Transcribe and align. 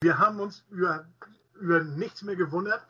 Wir 0.00 0.18
haben 0.18 0.38
uns 0.38 0.64
über, 0.70 1.06
über 1.58 1.82
nichts 1.82 2.22
mehr 2.22 2.36
gewundert, 2.36 2.82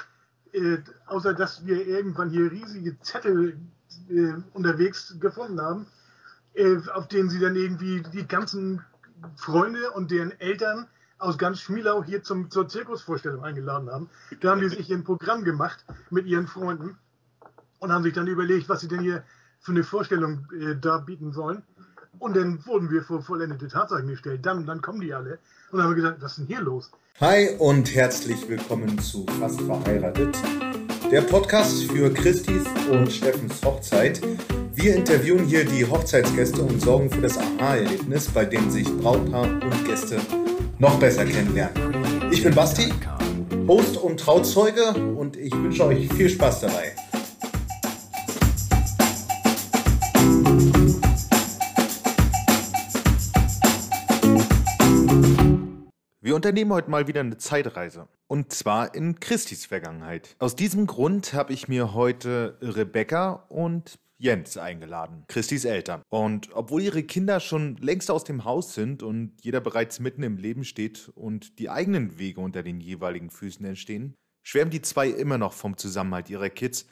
äh, 0.53 0.77
außer 1.07 1.33
dass 1.33 1.65
wir 1.65 1.87
irgendwann 1.87 2.29
hier 2.29 2.51
riesige 2.53 3.01
Zettel 3.01 3.59
äh, 4.11 4.35
unterwegs 4.53 5.17
gefunden 5.19 5.59
haben, 5.59 5.87
äh, 6.53 6.77
auf 6.93 7.09
denen 7.09 7.31
sie 7.31 7.41
dann 7.41 7.57
irgendwie 7.57 8.03
die 8.13 8.29
ganzen 8.29 8.85
Freunde 9.37 9.91
und 9.93 10.11
deren 10.11 10.39
Eltern 10.39 10.87
aus 11.19 11.39
ganz 11.39 11.61
Schmielau 11.61 12.05
hier 12.05 12.23
zum, 12.23 12.51
zur 12.51 12.69
Zirkusvorstellung 12.69 13.43
eingeladen 13.43 13.91
haben. 13.91 14.11
Da 14.41 14.51
haben 14.51 14.61
die 14.61 14.69
sich 14.69 14.93
ein 14.93 15.03
Programm 15.03 15.45
gemacht 15.45 15.87
mit 16.11 16.27
ihren 16.27 16.47
Freunden 16.47 16.99
und 17.79 17.91
haben 17.91 18.05
sich 18.05 18.13
dann 18.13 18.27
überlegt, 18.27 18.69
was 18.69 18.83
sie 18.83 18.89
denn 18.89 19.01
hier 19.01 19.25
für 19.61 19.73
eine 19.73 19.83
Vorstellung 19.83 20.47
äh, 20.53 20.77
da 20.79 20.99
bieten 20.99 21.33
sollen. 21.33 21.63
Und 22.19 22.37
dann 22.37 22.65
wurden 22.67 22.91
wir 22.91 23.03
vor 23.03 23.23
vollendete 23.23 23.69
Tatsachen 23.69 24.09
gestellt. 24.09 24.45
Dann, 24.45 24.67
dann 24.67 24.81
kommen 24.81 25.01
die 25.01 25.15
alle 25.15 25.39
und 25.71 25.83
haben 25.83 25.95
gesagt, 25.95 26.21
was 26.21 26.33
ist 26.33 26.39
denn 26.39 26.47
hier 26.47 26.61
los? 26.61 26.91
Hi 27.21 27.51
und 27.59 27.95
herzlich 27.95 28.49
willkommen 28.49 28.99
zu 28.99 29.25
Fast 29.39 29.61
verheiratet, 29.61 30.37
der 31.11 31.23
Podcast 31.23 31.85
für 31.85 32.13
Christis 32.13 32.65
und 32.91 33.13
Steffens 33.13 33.65
Hochzeit. 33.65 34.21
Wir 34.75 34.97
interviewen 34.97 35.45
hier 35.45 35.65
die 35.65 35.85
Hochzeitsgäste 35.85 36.63
und 36.63 36.81
sorgen 36.81 37.11
für 37.11 37.21
das 37.21 37.39
Aha-Erlebnis, 37.39 38.29
bei 38.29 38.45
dem 38.45 38.71
sich 38.71 38.89
Brautpaar 38.99 39.45
und 39.45 39.85
Gäste 39.85 40.21
noch 40.79 40.99
besser 40.99 41.25
kennenlernen. 41.25 42.31
Ich 42.33 42.43
bin 42.43 42.55
Basti, 42.55 42.93
Host 43.67 43.97
und 43.97 44.19
Trauzeuge 44.19 44.95
und 45.17 45.37
ich 45.37 45.53
wünsche 45.53 45.85
euch 45.85 46.13
viel 46.13 46.29
Spaß 46.29 46.63
dabei. 46.63 46.95
Unternehmen 56.39 56.73
heute 56.73 56.89
mal 56.89 57.09
wieder 57.09 57.19
eine 57.19 57.37
Zeitreise. 57.37 58.07
Und 58.29 58.53
zwar 58.53 58.95
in 58.95 59.19
Christis 59.19 59.67
Vergangenheit. 59.67 60.37
Aus 60.39 60.55
diesem 60.55 60.87
Grund 60.87 61.33
habe 61.33 61.53
ich 61.53 61.67
mir 61.67 61.95
heute 61.95 62.57
Rebecca 62.63 63.45
und 63.49 63.99
Jens 64.19 64.57
eingeladen, 64.57 65.25
Christis 65.27 65.65
Eltern. 65.65 66.03
Und 66.09 66.51
obwohl 66.53 66.83
ihre 66.83 67.03
Kinder 67.03 67.41
schon 67.41 67.77
längst 67.79 68.09
aus 68.09 68.23
dem 68.23 68.45
Haus 68.45 68.73
sind 68.73 69.03
und 69.03 69.33
jeder 69.43 69.61
bereits 69.61 69.99
mitten 69.99 70.23
im 70.23 70.37
Leben 70.37 70.63
steht 70.63 71.11
und 71.17 71.59
die 71.59 71.71
eigenen 71.71 72.21
Wege 72.21 72.41
unter 72.41 72.63
den 72.63 72.81
jeweiligen 72.81 73.31
Füßen 73.31 73.67
entstehen, 73.67 74.15
schwärmen 74.45 74.71
die 74.71 74.83
zwei 74.83 75.09
immer 75.09 75.39
noch 75.39 75.53
vom 75.53 75.77
Zusammenhalt 75.77 76.31
ihrer 76.31 76.51
Kids 76.51 76.87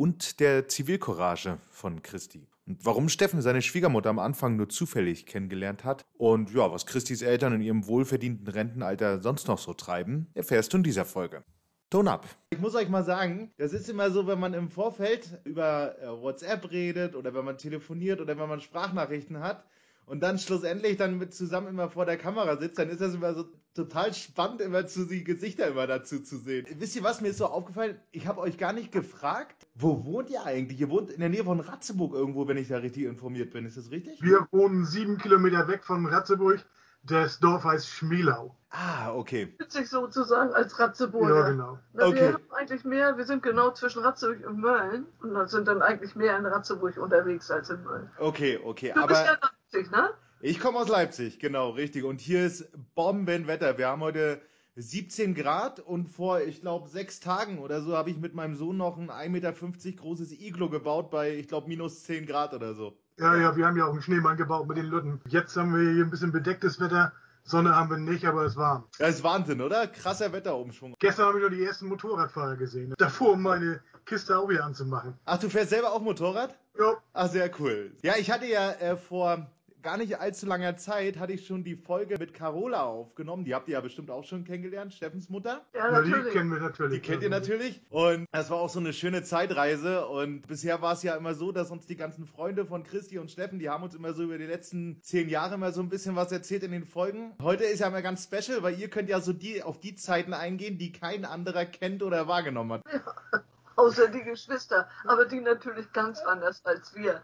und 0.00 0.40
der 0.40 0.66
Zivilcourage 0.66 1.58
von 1.68 2.02
Christi. 2.02 2.48
Und 2.66 2.86
warum 2.86 3.10
Steffen 3.10 3.42
seine 3.42 3.60
Schwiegermutter 3.60 4.08
am 4.08 4.18
Anfang 4.18 4.56
nur 4.56 4.70
zufällig 4.70 5.26
kennengelernt 5.26 5.84
hat 5.84 6.06
und 6.16 6.54
ja, 6.54 6.72
was 6.72 6.86
Christis 6.86 7.20
Eltern 7.20 7.52
in 7.52 7.60
ihrem 7.60 7.86
wohlverdienten 7.86 8.48
Rentenalter 8.48 9.20
sonst 9.20 9.46
noch 9.46 9.58
so 9.58 9.74
treiben, 9.74 10.28
erfährst 10.32 10.72
du 10.72 10.78
in 10.78 10.84
dieser 10.84 11.04
Folge. 11.04 11.44
Ton 11.90 12.08
ab. 12.08 12.26
Ich 12.48 12.58
muss 12.58 12.74
euch 12.74 12.88
mal 12.88 13.04
sagen, 13.04 13.52
das 13.58 13.74
ist 13.74 13.90
immer 13.90 14.10
so, 14.10 14.26
wenn 14.26 14.40
man 14.40 14.54
im 14.54 14.70
Vorfeld 14.70 15.38
über 15.44 15.94
äh, 16.00 16.06
WhatsApp 16.08 16.70
redet 16.70 17.14
oder 17.14 17.34
wenn 17.34 17.44
man 17.44 17.58
telefoniert 17.58 18.22
oder 18.22 18.38
wenn 18.38 18.48
man 18.48 18.62
Sprachnachrichten 18.62 19.40
hat 19.40 19.66
und 20.06 20.22
dann 20.22 20.38
schlussendlich 20.38 20.96
dann 20.96 21.18
mit 21.18 21.34
zusammen 21.34 21.68
immer 21.68 21.90
vor 21.90 22.06
der 22.06 22.16
Kamera 22.16 22.56
sitzt, 22.56 22.78
dann 22.78 22.88
ist 22.88 23.02
das 23.02 23.14
immer 23.14 23.34
so 23.34 23.44
total 23.74 24.12
spannend, 24.14 24.60
immer 24.60 24.86
zu 24.86 25.06
die 25.06 25.24
Gesichter 25.24 25.68
immer 25.68 25.86
dazu 25.86 26.20
zu 26.20 26.38
sehen. 26.38 26.66
Wisst 26.78 26.96
ihr 26.96 27.02
was, 27.02 27.20
mir 27.20 27.28
ist 27.28 27.38
so 27.38 27.46
aufgefallen, 27.46 27.98
ich 28.10 28.26
habe 28.26 28.40
euch 28.40 28.58
gar 28.58 28.72
nicht 28.72 28.92
gefragt, 28.92 29.66
wo 29.74 30.04
wohnt 30.04 30.30
ihr 30.30 30.44
eigentlich? 30.44 30.80
Ihr 30.80 30.90
wohnt 30.90 31.10
in 31.10 31.20
der 31.20 31.28
Nähe 31.28 31.44
von 31.44 31.60
Ratzeburg 31.60 32.12
irgendwo, 32.14 32.48
wenn 32.48 32.56
ich 32.56 32.68
da 32.68 32.78
richtig 32.78 33.04
informiert 33.04 33.52
bin. 33.52 33.66
Ist 33.66 33.76
das 33.76 33.90
richtig? 33.90 34.22
Wir 34.22 34.46
wohnen 34.50 34.84
sieben 34.84 35.18
Kilometer 35.18 35.68
weg 35.68 35.84
von 35.84 36.06
Ratzeburg. 36.06 36.64
Das 37.02 37.38
Dorf 37.38 37.64
heißt 37.64 37.88
Schmielau. 37.88 38.54
Ah, 38.68 39.12
okay. 39.14 39.54
Witzig 39.58 39.88
sozusagen 39.88 40.52
als 40.52 40.78
Ratzeburger. 40.78 41.34
Ja, 41.34 41.50
genau. 41.50 41.78
Na, 41.94 42.06
Okay. 42.06 42.20
Wir 42.20 42.32
haben 42.34 42.52
eigentlich 42.52 42.84
mehr, 42.84 43.16
wir 43.16 43.24
sind 43.24 43.42
genau 43.42 43.70
zwischen 43.70 44.02
Ratzeburg 44.02 44.46
und 44.46 44.60
Mölln 44.60 45.06
und 45.22 45.48
sind 45.48 45.66
dann 45.66 45.80
eigentlich 45.80 46.14
mehr 46.14 46.36
in 46.36 46.44
Ratzeburg 46.44 46.98
unterwegs 46.98 47.50
als 47.50 47.70
in 47.70 47.82
Mölln. 47.82 48.10
Okay, 48.18 48.60
okay. 48.62 48.92
Du 48.94 49.06
bist 49.06 49.20
Aber 49.20 49.32
ja 49.32 49.38
Leipzig, 49.40 49.90
ne? 49.90 50.10
Ich 50.40 50.58
komme 50.58 50.78
aus 50.78 50.88
Leipzig, 50.88 51.38
genau, 51.38 51.70
richtig. 51.70 52.04
Und 52.04 52.20
hier 52.20 52.44
ist 52.46 52.68
Bombenwetter. 52.94 53.76
Wir 53.78 53.88
haben 53.88 54.00
heute 54.00 54.40
17 54.76 55.34
Grad 55.34 55.80
und 55.80 56.08
vor, 56.08 56.40
ich 56.40 56.60
glaube, 56.62 56.88
sechs 56.88 57.20
Tagen 57.20 57.58
oder 57.58 57.82
so 57.82 57.96
habe 57.96 58.10
ich 58.10 58.18
mit 58.18 58.34
meinem 58.34 58.56
Sohn 58.56 58.76
noch 58.76 58.96
ein 58.96 59.10
1,50 59.10 59.28
Meter 59.28 59.52
großes 59.52 60.32
Iglo 60.32 60.70
gebaut 60.70 61.10
bei, 61.10 61.34
ich 61.34 61.48
glaube, 61.48 61.68
minus 61.68 62.04
10 62.04 62.26
Grad 62.26 62.54
oder 62.54 62.74
so. 62.74 62.96
Ja, 63.18 63.36
ja, 63.36 63.54
wir 63.56 63.66
haben 63.66 63.76
ja 63.76 63.84
auch 63.84 63.92
einen 63.92 64.02
Schneemann 64.02 64.38
gebaut 64.38 64.66
mit 64.66 64.78
den 64.78 64.86
Lütten. 64.86 65.20
Jetzt 65.28 65.56
haben 65.56 65.74
wir 65.74 65.92
hier 65.92 66.04
ein 66.04 66.10
bisschen 66.10 66.32
bedecktes 66.32 66.80
Wetter. 66.80 67.12
Sonne 67.42 67.74
haben 67.74 67.90
wir 67.90 67.98
nicht, 67.98 68.24
aber 68.24 68.44
es 68.44 68.56
warm. 68.56 68.84
Das 68.98 69.16
ist 69.16 69.24
Wahnsinn, 69.24 69.60
oder? 69.60 69.86
Krasser 69.88 70.32
Wetterumschwung. 70.32 70.94
Gestern 70.98 71.26
habe 71.26 71.38
ich 71.38 71.44
noch 71.44 71.50
die 71.50 71.64
ersten 71.64 71.88
Motorradfahrer 71.88 72.56
gesehen. 72.56 72.94
Davor, 72.96 73.32
um 73.32 73.42
meine 73.42 73.80
Kiste 74.06 74.38
auch 74.38 74.48
wieder 74.48 74.64
anzumachen. 74.64 75.14
Ach, 75.24 75.38
du 75.38 75.50
fährst 75.50 75.70
selber 75.70 75.92
auch 75.92 76.00
Motorrad? 76.00 76.56
Ja, 76.78 76.96
Ach, 77.12 77.28
sehr 77.28 77.50
cool. 77.58 77.92
Ja, 78.02 78.14
ich 78.16 78.30
hatte 78.30 78.46
ja 78.46 78.70
äh, 78.72 78.96
vor 78.96 79.46
gar 79.82 79.96
nicht 79.96 80.18
allzu 80.20 80.46
langer 80.46 80.76
Zeit, 80.76 81.18
hatte 81.18 81.32
ich 81.32 81.46
schon 81.46 81.64
die 81.64 81.76
Folge 81.76 82.16
mit 82.18 82.34
Carola 82.34 82.84
aufgenommen. 82.84 83.44
Die 83.44 83.54
habt 83.54 83.68
ihr 83.68 83.74
ja 83.74 83.80
bestimmt 83.80 84.10
auch 84.10 84.24
schon 84.24 84.44
kennengelernt, 84.44 84.92
Steffens 84.92 85.28
Mutter. 85.28 85.64
Ja, 85.74 85.90
na, 85.90 86.02
die 86.02 86.10
natürlich. 86.10 86.32
kennen 86.32 86.50
wir 86.50 86.60
natürlich. 86.60 87.00
Die 87.00 87.06
kennt 87.06 87.22
ihr 87.22 87.30
natürlich. 87.30 87.80
Und 87.90 88.26
das 88.32 88.50
war 88.50 88.58
auch 88.58 88.68
so 88.68 88.80
eine 88.80 88.92
schöne 88.92 89.22
Zeitreise. 89.22 90.06
Und 90.06 90.46
bisher 90.46 90.82
war 90.82 90.92
es 90.92 91.02
ja 91.02 91.16
immer 91.16 91.34
so, 91.34 91.52
dass 91.52 91.70
uns 91.70 91.86
die 91.86 91.96
ganzen 91.96 92.26
Freunde 92.26 92.66
von 92.66 92.84
Christi 92.84 93.18
und 93.18 93.30
Steffen, 93.30 93.58
die 93.58 93.68
haben 93.68 93.82
uns 93.82 93.94
immer 93.94 94.12
so 94.12 94.22
über 94.22 94.38
die 94.38 94.46
letzten 94.46 95.00
zehn 95.02 95.28
Jahre 95.28 95.54
immer 95.54 95.72
so 95.72 95.80
ein 95.80 95.88
bisschen 95.88 96.16
was 96.16 96.32
erzählt 96.32 96.62
in 96.62 96.72
den 96.72 96.84
Folgen. 96.84 97.32
Heute 97.42 97.64
ist 97.64 97.80
ja 97.80 97.90
mal 97.90 98.02
ganz 98.02 98.24
special, 98.24 98.62
weil 98.62 98.78
ihr 98.78 98.88
könnt 98.88 99.08
ja 99.08 99.20
so 99.20 99.32
die 99.32 99.62
auf 99.62 99.80
die 99.80 99.94
Zeiten 99.94 100.34
eingehen, 100.34 100.78
die 100.78 100.92
kein 100.92 101.24
anderer 101.24 101.64
kennt 101.64 102.02
oder 102.02 102.28
wahrgenommen 102.28 102.72
hat. 102.72 103.42
Außer 103.80 104.08
die 104.08 104.22
Geschwister, 104.22 104.88
aber 105.06 105.24
die 105.24 105.40
natürlich 105.40 105.90
ganz 105.92 106.20
anders 106.20 106.62
als 106.66 106.94
wir. 106.94 107.22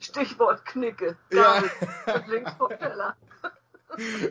Stichwort 0.00 0.62
Knicke. 0.66 1.16
Ja. 1.32 1.62
David, 2.04 2.28
links 2.28 2.52
vom 2.58 2.68
Teller. 2.68 3.16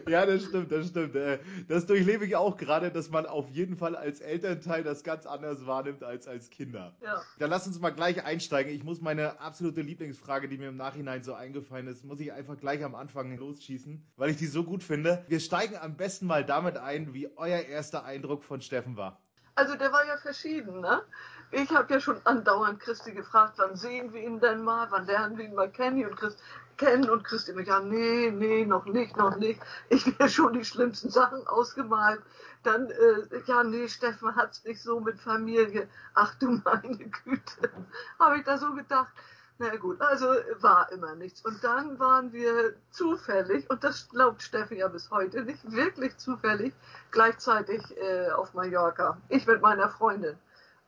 Ja, 0.08 0.26
das 0.26 0.44
stimmt, 0.44 0.72
das 0.72 0.90
stimmt. 0.90 1.16
Äh, 1.16 1.40
Das 1.68 1.88
durchlebe 1.88 2.26
ich 2.26 2.36
auch 2.36 2.58
gerade, 2.58 2.92
dass 2.92 3.10
man 3.10 3.26
auf 3.26 3.50
jeden 3.50 3.76
Fall 3.76 3.96
als 3.96 4.20
Elternteil 4.20 4.84
das 4.84 5.04
ganz 5.04 5.26
anders 5.26 5.66
wahrnimmt 5.66 6.04
als 6.04 6.28
als 6.28 6.52
Kinder. 6.52 6.94
Ja. 7.02 7.22
Dann 7.40 7.50
lass 7.50 7.66
uns 7.66 7.80
mal 7.80 7.90
gleich 7.90 8.24
einsteigen. 8.24 8.72
Ich 8.72 8.84
muss 8.84 9.02
meine 9.02 9.40
absolute 9.40 9.82
Lieblingsfrage, 9.82 10.50
die 10.50 10.60
mir 10.60 10.70
im 10.70 10.78
Nachhinein 10.78 11.24
so 11.24 11.34
eingefallen 11.34 11.88
ist, 11.88 12.04
muss 12.04 12.20
ich 12.20 12.34
einfach 12.34 12.58
gleich 12.58 12.84
am 12.84 12.94
Anfang 12.94 13.36
losschießen, 13.36 14.06
weil 14.18 14.30
ich 14.30 14.38
die 14.38 14.48
so 14.48 14.64
gut 14.64 14.84
finde. 14.84 15.26
Wir 15.28 15.40
steigen 15.40 15.78
am 15.78 15.96
besten 15.98 16.28
mal 16.28 16.46
damit 16.46 16.78
ein, 16.78 17.16
wie 17.16 17.30
euer 17.36 17.62
erster 17.62 18.04
Eindruck 18.04 18.44
von 18.44 18.62
Steffen 18.62 18.96
war. 18.96 19.20
Also 19.56 19.76
der 19.76 19.92
war 19.92 20.06
ja 20.06 20.18
verschieden, 20.18 20.82
ne? 20.82 21.04
Ich 21.56 21.70
habe 21.70 21.94
ja 21.94 22.00
schon 22.00 22.20
andauernd 22.24 22.80
Christi 22.80 23.12
gefragt, 23.12 23.54
wann 23.58 23.76
sehen 23.76 24.12
wir 24.12 24.24
ihn 24.24 24.40
denn 24.40 24.64
mal, 24.64 24.88
wann 24.90 25.06
lernen 25.06 25.38
wir 25.38 25.46
ihn 25.46 25.54
mal 25.54 25.70
kennen 25.70 26.04
und 26.04 26.16
Christ, 26.16 26.42
kennen 26.78 27.08
und 27.12 27.24
Christi 27.24 27.54
mich, 27.54 27.68
ja, 27.68 27.80
nee, 27.80 28.32
nee, 28.32 28.66
noch 28.66 28.86
nicht, 28.86 29.16
noch 29.18 29.38
nicht. 29.38 29.62
Ich 29.90 30.18
mir 30.18 30.30
schon 30.30 30.54
die 30.54 30.66
schlimmsten 30.66 31.12
Sachen 31.12 31.46
ausgemalt. 31.46 32.24
Dann, 32.64 32.90
äh, 32.90 33.42
ja, 33.46 33.64
nee, 33.64 33.88
Steffen 33.88 34.36
hat's 34.36 34.64
nicht 34.64 34.82
so 34.82 35.00
mit 35.00 35.20
Familie. 35.20 35.88
Ach 36.16 36.34
du 36.40 36.60
meine 36.66 36.98
Güte. 36.98 37.70
Habe 38.20 38.40
ich 38.40 38.46
da 38.46 38.58
so 38.58 38.74
gedacht. 38.74 39.14
Na 39.60 39.76
gut, 39.76 40.02
also 40.02 40.26
war 40.60 40.92
immer 40.92 41.14
nichts. 41.14 41.46
Und 41.46 41.64
dann 41.64 42.00
waren 42.00 42.34
wir 42.34 42.74
zufällig, 42.90 43.70
und 43.70 43.84
das 43.84 44.10
glaubt 44.10 44.42
Steffi 44.42 44.80
ja 44.80 44.88
bis 44.88 45.12
heute 45.12 45.44
nicht, 45.44 45.72
wirklich 45.72 46.18
zufällig, 46.18 46.74
gleichzeitig 47.12 47.96
äh, 47.98 48.32
auf 48.32 48.56
Mallorca. 48.56 49.22
Ich 49.30 49.46
mit 49.46 49.62
meiner 49.62 49.90
Freundin. 49.90 50.36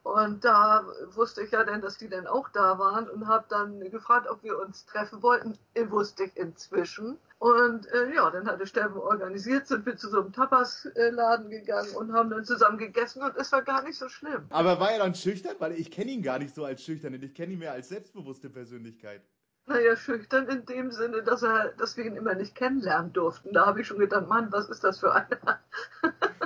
Und 0.06 0.46
da 0.46 0.86
wusste 1.16 1.42
ich 1.42 1.50
ja 1.50 1.64
dann, 1.64 1.82
dass 1.82 1.98
die 1.98 2.08
dann 2.08 2.28
auch 2.28 2.48
da 2.50 2.78
waren 2.78 3.10
und 3.10 3.28
habe 3.28 3.46
dann 3.50 3.80
gefragt, 3.90 4.28
ob 4.30 4.44
wir 4.44 4.60
uns 4.60 4.86
treffen 4.86 5.24
wollten. 5.24 5.58
Wusste 5.90 6.26
ich 6.26 6.38
inzwischen. 6.38 7.18
Und 7.40 7.88
äh, 7.88 8.14
ja, 8.14 8.30
dann 8.30 8.48
hatte 8.48 8.68
Steffen 8.68 8.98
organisiert, 8.98 9.66
sind 9.66 9.84
wir 9.88 9.98
zu 9.98 10.08
so 10.10 10.22
einem 10.22 10.32
Tapas-Laden 10.32 11.50
gegangen 11.50 11.96
und 11.96 12.14
haben 12.14 12.30
dann 12.30 12.46
zusammen 12.46 12.78
gegessen 12.78 13.24
und 13.24 13.36
es 13.36 13.52
war 13.52 13.64
gar 13.64 13.82
nicht 13.82 13.98
so 13.98 14.08
schlimm. 14.08 14.46
Aber 14.52 14.80
war 14.80 14.92
er 14.92 15.00
dann 15.00 15.16
schüchtern? 15.16 15.56
Weil 15.58 15.72
ich 15.72 15.90
kenne 15.90 16.12
ihn 16.12 16.22
gar 16.22 16.38
nicht 16.38 16.54
so 16.54 16.66
als 16.66 16.84
schüchtern, 16.84 17.16
ich 17.16 17.34
kenne 17.34 17.54
ihn 17.54 17.60
mehr 17.60 17.72
als 17.72 17.90
selbstbewusste 17.90 18.52
Persönlichkeit. 18.52 19.24
Naja, 19.66 19.96
schüchtern 19.96 20.48
in 20.50 20.68
dem 20.68 20.92
Sinne, 20.92 21.24
dass 21.24 21.42
er, 21.42 21.70
dass 21.80 21.98
wir 21.98 22.06
ihn 22.06 22.16
immer 22.16 22.36
nicht 22.36 22.54
kennenlernen 22.54 23.12
durften. 23.12 23.54
Da 23.54 23.66
habe 23.66 23.82
ich 23.82 23.88
schon 23.88 23.98
gedacht, 23.98 24.28
Mann, 24.28 24.52
was 24.52 24.70
ist 24.70 24.84
das 24.84 25.00
für 25.00 25.16
einer? 25.16 25.60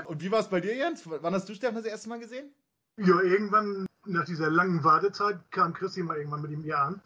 Und 0.05 0.21
wie 0.21 0.31
war 0.31 0.39
es 0.39 0.47
bei 0.47 0.61
dir, 0.61 0.73
Jens? 0.73 1.03
Wann 1.05 1.33
hast 1.33 1.49
du 1.49 1.53
Steffen 1.53 1.75
das 1.75 1.85
erste 1.85 2.07
Mal 2.07 2.19
gesehen? 2.19 2.53
Ja, 3.01 3.21
irgendwann 3.21 3.85
nach 4.05 4.25
dieser 4.25 4.49
langen 4.49 4.83
Wartezeit 4.83 5.39
kam 5.51 5.73
Christi 5.73 6.03
mal 6.03 6.17
irgendwann 6.17 6.41
mit 6.41 6.51
ihm 6.51 6.63
hier 6.63 6.79
an. 6.79 7.01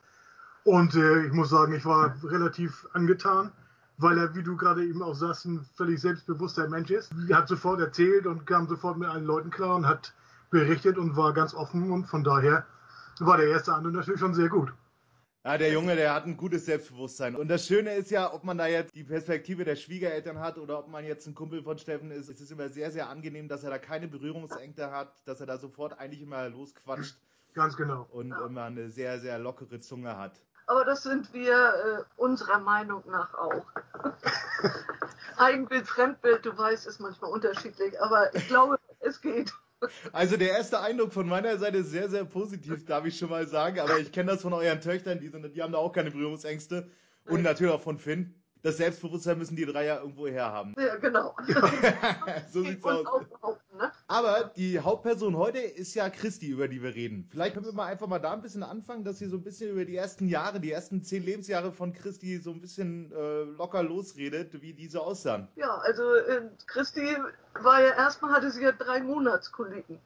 Und 0.64 0.96
äh, 0.96 1.26
ich 1.26 1.34
muss 1.34 1.52
sagen, 1.52 1.74
ich 1.76 1.86
war 1.86 2.16
relativ 2.24 2.88
angetan, 2.94 3.52
weil 3.98 4.18
er, 4.18 4.34
wie 4.34 4.42
du 4.42 4.58
gerade 4.58 4.84
eben 4.84 5.04
auch 5.04 5.14
sagst, 5.14 5.46
ein 5.46 5.64
völlig 5.76 6.02
selbstbewusster 6.02 6.68
Mensch 6.68 6.90
ist. 6.90 7.12
Er 7.30 7.38
hat 7.38 7.48
sofort 7.48 7.80
erzählt 7.80 8.26
und 8.26 8.48
kam 8.48 8.68
sofort 8.68 8.98
mit 8.98 9.08
allen 9.08 9.26
Leuten 9.26 9.52
klar 9.52 9.76
und 9.76 9.86
hat 9.86 10.14
berichtet 10.50 10.98
und 10.98 11.16
war 11.16 11.32
ganz 11.32 11.54
offen 11.54 11.92
und 11.92 12.06
von 12.06 12.24
daher 12.24 12.66
war 13.20 13.38
der 13.38 13.50
erste 13.50 13.76
Eindruck 13.76 13.94
natürlich 13.94 14.20
schon 14.20 14.34
sehr 14.34 14.50
gut. 14.50 14.74
Ja, 15.46 15.58
der 15.58 15.74
Junge, 15.74 15.98
der 15.98 16.14
hat 16.14 16.26
ein 16.26 16.38
gutes 16.38 16.66
Selbstbewusstsein. 16.66 17.36
Und 17.36 17.50
das 17.50 17.68
Schöne 17.68 17.96
ist 17.96 18.10
ja, 18.12 18.34
ob 18.34 18.46
man 18.46 18.58
da 18.58 18.68
jetzt 18.68 18.96
die 18.96 19.04
Perspektive 19.04 19.66
der 19.66 19.76
Schwiegereltern 19.76 20.40
hat 20.40 20.58
oder 20.58 20.80
ob 20.80 20.88
man 20.88 21.04
jetzt 21.04 21.28
ein 21.28 21.36
Kumpel 21.36 21.62
von 21.62 21.78
Steffen 21.78 22.12
ist, 22.12 22.30
es 22.30 22.40
ist 22.40 22.52
immer 22.52 22.70
sehr, 22.70 22.92
sehr 22.92 23.10
angenehm, 23.10 23.50
dass 23.50 23.66
er 23.66 23.70
da 23.70 23.78
keine 23.78 24.08
Berührungsängste 24.08 24.90
hat, 24.90 25.22
dass 25.26 25.42
er 25.42 25.46
da 25.46 25.58
sofort 25.58 26.00
eigentlich 26.00 26.22
immer 26.22 26.48
losquatscht 26.48 27.18
Ganz 27.54 27.76
genau. 27.76 28.08
und 28.12 28.32
immer 28.32 28.64
eine 28.64 28.90
sehr, 28.90 29.20
sehr 29.20 29.38
lockere 29.38 29.82
Zunge 29.82 30.18
hat. 30.18 30.40
Aber 30.68 30.86
das 30.86 31.04
sind 31.04 31.34
wir 31.34 31.52
äh, 31.52 32.04
unserer 32.16 32.60
Meinung 32.60 33.04
nach 33.08 33.34
auch. 33.34 33.66
Eigenbild, 35.38 35.86
Fremdbild, 35.88 36.46
du 36.46 36.58
weißt, 36.58 36.88
ist 36.88 37.02
manchmal 37.02 37.32
unterschiedlich, 37.32 38.02
aber 38.02 38.34
ich 38.34 38.48
glaube, 38.48 38.80
es 39.02 39.20
geht. 39.20 39.54
Also 40.12 40.38
der 40.38 40.50
erste 40.50 40.80
Eindruck 40.80 41.14
von 41.14 41.28
meiner 41.28 41.58
Seite 41.58 41.78
ist 41.78 41.92
sehr, 41.92 42.10
sehr 42.10 42.26
positiv, 42.26 42.86
darf 42.86 43.06
ich 43.06 43.18
schon 43.18 43.30
mal 43.30 43.48
sagen. 43.48 43.80
Aber 43.80 43.98
ich 44.00 44.12
kenne 44.12 44.32
das 44.32 44.42
von 44.42 44.54
euren 44.54 44.82
Töchtern, 44.82 45.20
die, 45.20 45.30
sind, 45.30 45.56
die 45.56 45.62
haben 45.62 45.72
da 45.72 45.80
auch 45.80 45.92
keine 45.92 46.12
Berührungsängste. 46.12 46.90
Und 47.26 47.44
natürlich 47.44 47.74
auch 47.74 47.82
von 47.82 47.98
Finn. 47.98 48.36
Das 48.64 48.78
Selbstbewusstsein 48.78 49.38
müssen 49.38 49.56
die 49.56 49.66
drei 49.66 49.86
ja 49.86 50.00
irgendwo 50.00 50.28
herhaben. 50.28 50.74
Ja, 50.78 50.96
genau. 50.96 51.36
so 52.52 52.64
sieht's 52.64 52.84
aus. 52.84 53.06
ne? 53.78 53.92
Aber 54.14 54.52
die 54.56 54.80
Hauptperson 54.80 55.36
heute 55.38 55.58
ist 55.58 55.96
ja 55.96 56.08
Christi, 56.08 56.46
über 56.46 56.68
die 56.68 56.84
wir 56.84 56.94
reden. 56.94 57.28
Vielleicht 57.32 57.56
können 57.56 57.66
wir 57.66 57.74
mal 57.74 57.88
einfach 57.88 58.06
mal 58.06 58.20
da 58.20 58.34
ein 58.34 58.44
bisschen 58.44 58.62
anfangen, 58.62 59.04
dass 59.04 59.18
sie 59.18 59.26
so 59.26 59.38
ein 59.38 59.44
bisschen 59.44 59.72
über 59.72 59.86
die 59.86 59.96
ersten 59.96 60.28
Jahre, 60.28 60.60
die 60.60 60.72
ersten 60.72 61.02
zehn 61.02 61.24
Lebensjahre 61.24 61.72
von 61.72 61.94
Christi 61.94 62.38
so 62.38 62.52
ein 62.52 62.62
bisschen 62.62 63.12
äh, 63.12 63.42
locker 63.58 63.82
losredet, 63.82 64.62
wie 64.62 64.74
diese 64.74 65.02
aussahen. 65.02 65.48
Ja, 65.56 65.78
also 65.78 66.04
äh, 66.14 66.42
Christi 66.68 67.18
war 67.60 67.82
ja 67.82 67.96
erstmal 67.96 68.34
hatte 68.34 68.52
sie 68.52 68.62
ja 68.62 68.72
drei 68.72 69.02
Monatskoliken. 69.02 69.98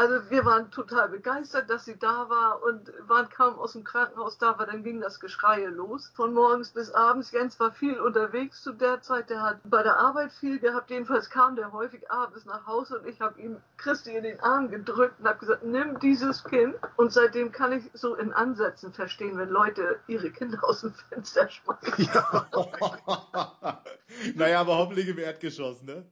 Also 0.00 0.30
wir 0.30 0.46
waren 0.46 0.70
total 0.70 1.10
begeistert, 1.10 1.68
dass 1.68 1.84
sie 1.84 1.98
da 1.98 2.30
war 2.30 2.62
und 2.62 2.90
waren 3.06 3.28
kaum 3.28 3.58
aus 3.58 3.74
dem 3.74 3.84
Krankenhaus 3.84 4.38
da 4.38 4.58
war, 4.58 4.64
dann 4.64 4.82
ging 4.82 4.98
das 4.98 5.20
Geschreie 5.20 5.68
los. 5.68 6.10
Von 6.16 6.32
morgens 6.32 6.70
bis 6.70 6.90
abends. 6.90 7.32
Jens 7.32 7.60
war 7.60 7.72
viel 7.72 8.00
unterwegs 8.00 8.62
zu 8.62 8.72
der 8.72 9.02
Zeit, 9.02 9.28
der 9.28 9.42
hat 9.42 9.58
bei 9.64 9.82
der 9.82 9.98
Arbeit 9.98 10.32
viel 10.32 10.58
gehabt. 10.58 10.88
Jedenfalls 10.88 11.28
kam 11.28 11.54
der 11.54 11.72
häufig 11.72 12.10
abends 12.10 12.46
nach 12.46 12.66
Hause 12.66 12.98
und 12.98 13.08
ich 13.08 13.20
habe 13.20 13.38
ihm 13.42 13.58
Christi 13.76 14.16
in 14.16 14.22
den 14.22 14.40
Arm 14.40 14.70
gedrückt 14.70 15.20
und 15.20 15.28
habe 15.28 15.38
gesagt, 15.38 15.64
nimm 15.64 16.00
dieses 16.00 16.44
Kind. 16.44 16.76
Und 16.96 17.12
seitdem 17.12 17.52
kann 17.52 17.72
ich 17.72 17.84
so 17.92 18.14
in 18.14 18.32
Ansätzen 18.32 18.94
verstehen, 18.94 19.36
wenn 19.36 19.50
Leute 19.50 20.00
ihre 20.06 20.30
Kinder 20.30 20.60
aus 20.62 20.80
dem 20.80 20.94
Fenster 20.94 21.46
schmeißen. 21.46 22.08
naja, 24.34 24.62
aber 24.62 24.78
hoffentlich 24.78 25.08
im 25.08 25.18
Erdgeschoss, 25.18 25.82
ne? 25.82 26.06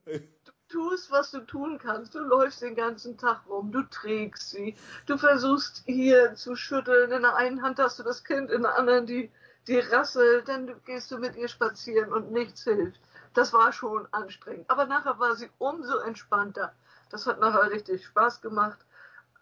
Tust, 0.68 1.10
was 1.10 1.30
du 1.30 1.40
tun 1.40 1.78
kannst. 1.78 2.14
Du 2.14 2.20
läufst 2.20 2.62
den 2.62 2.74
ganzen 2.74 3.16
Tag 3.16 3.40
rum, 3.48 3.72
du 3.72 3.82
trägst 3.82 4.50
sie, 4.50 4.76
du 5.06 5.16
versuchst 5.16 5.82
hier 5.86 6.34
zu 6.34 6.56
schütteln. 6.56 7.10
In 7.12 7.22
der 7.22 7.36
einen 7.36 7.62
Hand 7.62 7.78
hast 7.78 7.98
du 7.98 8.02
das 8.02 8.24
Kind, 8.24 8.50
in 8.50 8.62
der 8.62 8.78
anderen 8.78 9.06
die, 9.06 9.30
die 9.66 9.78
rasselt, 9.78 10.48
dann 10.48 10.74
gehst 10.84 11.10
du 11.10 11.18
mit 11.18 11.36
ihr 11.36 11.48
spazieren 11.48 12.12
und 12.12 12.32
nichts 12.32 12.64
hilft. 12.64 13.00
Das 13.34 13.52
war 13.52 13.72
schon 13.72 14.06
anstrengend. 14.12 14.68
Aber 14.70 14.86
nachher 14.86 15.18
war 15.18 15.36
sie 15.36 15.50
umso 15.58 15.98
entspannter. 15.98 16.74
Das 17.10 17.26
hat 17.26 17.40
nachher 17.40 17.70
richtig 17.70 18.04
Spaß 18.06 18.40
gemacht. 18.40 18.78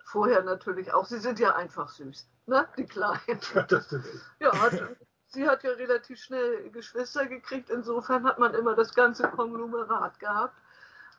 Vorher 0.04 0.42
natürlich 0.42 0.92
auch. 0.92 1.04
Sie 1.04 1.18
sind 1.18 1.38
ja 1.38 1.56
einfach 1.56 1.88
süß, 1.88 2.28
ne? 2.46 2.68
Die 2.76 2.84
Kleinen. 2.86 3.40
Ja, 3.54 3.62
das 3.62 3.86
stimmt. 3.86 4.06
Ja, 4.38 4.52
sie 5.28 5.48
hat 5.48 5.64
ja 5.64 5.70
relativ 5.72 6.18
schnell 6.20 6.70
Geschwister 6.70 7.26
gekriegt. 7.26 7.70
Insofern 7.70 8.24
hat 8.24 8.38
man 8.38 8.54
immer 8.54 8.74
das 8.74 8.94
ganze 8.94 9.24
Konglomerat 9.28 10.18
gehabt. 10.20 10.54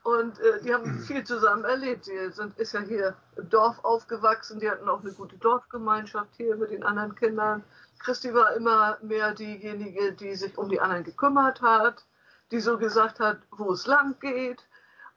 Und 0.07 0.39
äh, 0.39 0.61
die 0.61 0.73
haben 0.73 0.99
viel 1.07 1.25
zusammen 1.25 1.65
erlebt. 1.65 2.05
Sie 2.05 2.31
sind, 2.31 2.57
ist 2.57 2.71
ja 2.71 2.79
hier 2.79 3.13
im 3.35 3.49
Dorf 3.49 3.83
aufgewachsen. 3.83 4.57
Die 4.61 4.69
hatten 4.69 4.87
auch 4.87 5.01
eine 5.01 5.11
gute 5.11 5.37
Dorfgemeinschaft 5.37 6.29
hier 6.37 6.55
mit 6.55 6.71
den 6.71 6.83
anderen 6.83 7.13
Kindern. 7.15 7.61
Christi 7.99 8.33
war 8.33 8.55
immer 8.55 8.97
mehr 9.01 9.33
diejenige, 9.33 10.13
die 10.13 10.33
sich 10.35 10.57
um 10.57 10.69
die 10.69 10.79
anderen 10.79 11.03
gekümmert 11.03 11.61
hat, 11.61 12.05
die 12.51 12.61
so 12.61 12.77
gesagt 12.77 13.19
hat, 13.19 13.39
wo 13.51 13.73
es 13.73 13.85
lang 13.85 14.17
geht 14.21 14.63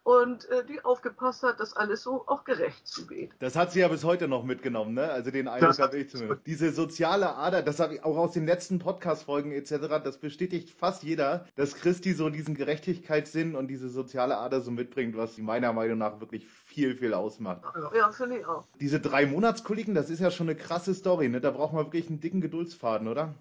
und 0.02 0.48
äh, 0.48 0.64
die 0.64 0.84
aufgepasst 0.84 1.42
hat, 1.42 1.60
dass 1.60 1.76
alles 1.76 2.02
so 2.02 2.26
auch 2.26 2.44
gerecht 2.44 2.86
zugeht. 2.86 3.32
Das 3.38 3.56
hat 3.56 3.72
sie 3.72 3.80
ja 3.80 3.88
bis 3.88 4.04
heute 4.04 4.28
noch 4.28 4.44
mitgenommen, 4.44 4.94
ne? 4.94 5.10
Also 5.10 5.30
den 5.30 5.48
Eindruck 5.48 5.78
habe 5.78 5.98
ich 5.98 6.10
zumindest. 6.10 6.46
Diese 6.46 6.72
soziale 6.72 7.34
Ader, 7.34 7.62
das 7.62 7.80
habe 7.80 7.94
ich 7.94 8.04
auch 8.04 8.16
aus 8.16 8.32
den 8.32 8.46
letzten 8.46 8.78
Podcast-Folgen 8.78 9.52
etc., 9.52 10.02
das 10.02 10.18
bestätigt 10.18 10.70
fast 10.70 11.02
jeder, 11.02 11.46
dass 11.56 11.74
Christi 11.74 12.14
so 12.14 12.30
diesen 12.30 12.54
Gerechtigkeitssinn 12.54 13.54
und 13.54 13.68
diese 13.68 13.88
soziale 13.88 14.38
Ader 14.38 14.60
so 14.60 14.70
mitbringt, 14.70 15.16
was 15.16 15.34
sie 15.34 15.42
meiner 15.42 15.72
Meinung 15.72 15.98
nach 15.98 16.20
wirklich 16.20 16.48
viel, 16.48 16.96
viel 16.96 17.14
ausmacht. 17.14 17.62
Ja, 17.94 18.10
finde 18.10 18.38
ich 18.38 18.46
auch. 18.46 18.66
Diese 18.80 19.00
drei 19.00 19.26
Monatskoliken, 19.26 19.94
das 19.94 20.10
ist 20.10 20.20
ja 20.20 20.30
schon 20.30 20.48
eine 20.48 20.56
krasse 20.56 20.94
Story, 20.94 21.28
ne? 21.28 21.40
Da 21.40 21.50
braucht 21.50 21.74
man 21.74 21.86
wirklich 21.86 22.08
einen 22.08 22.20
dicken 22.20 22.40
Geduldsfaden, 22.40 23.06
oder? 23.06 23.34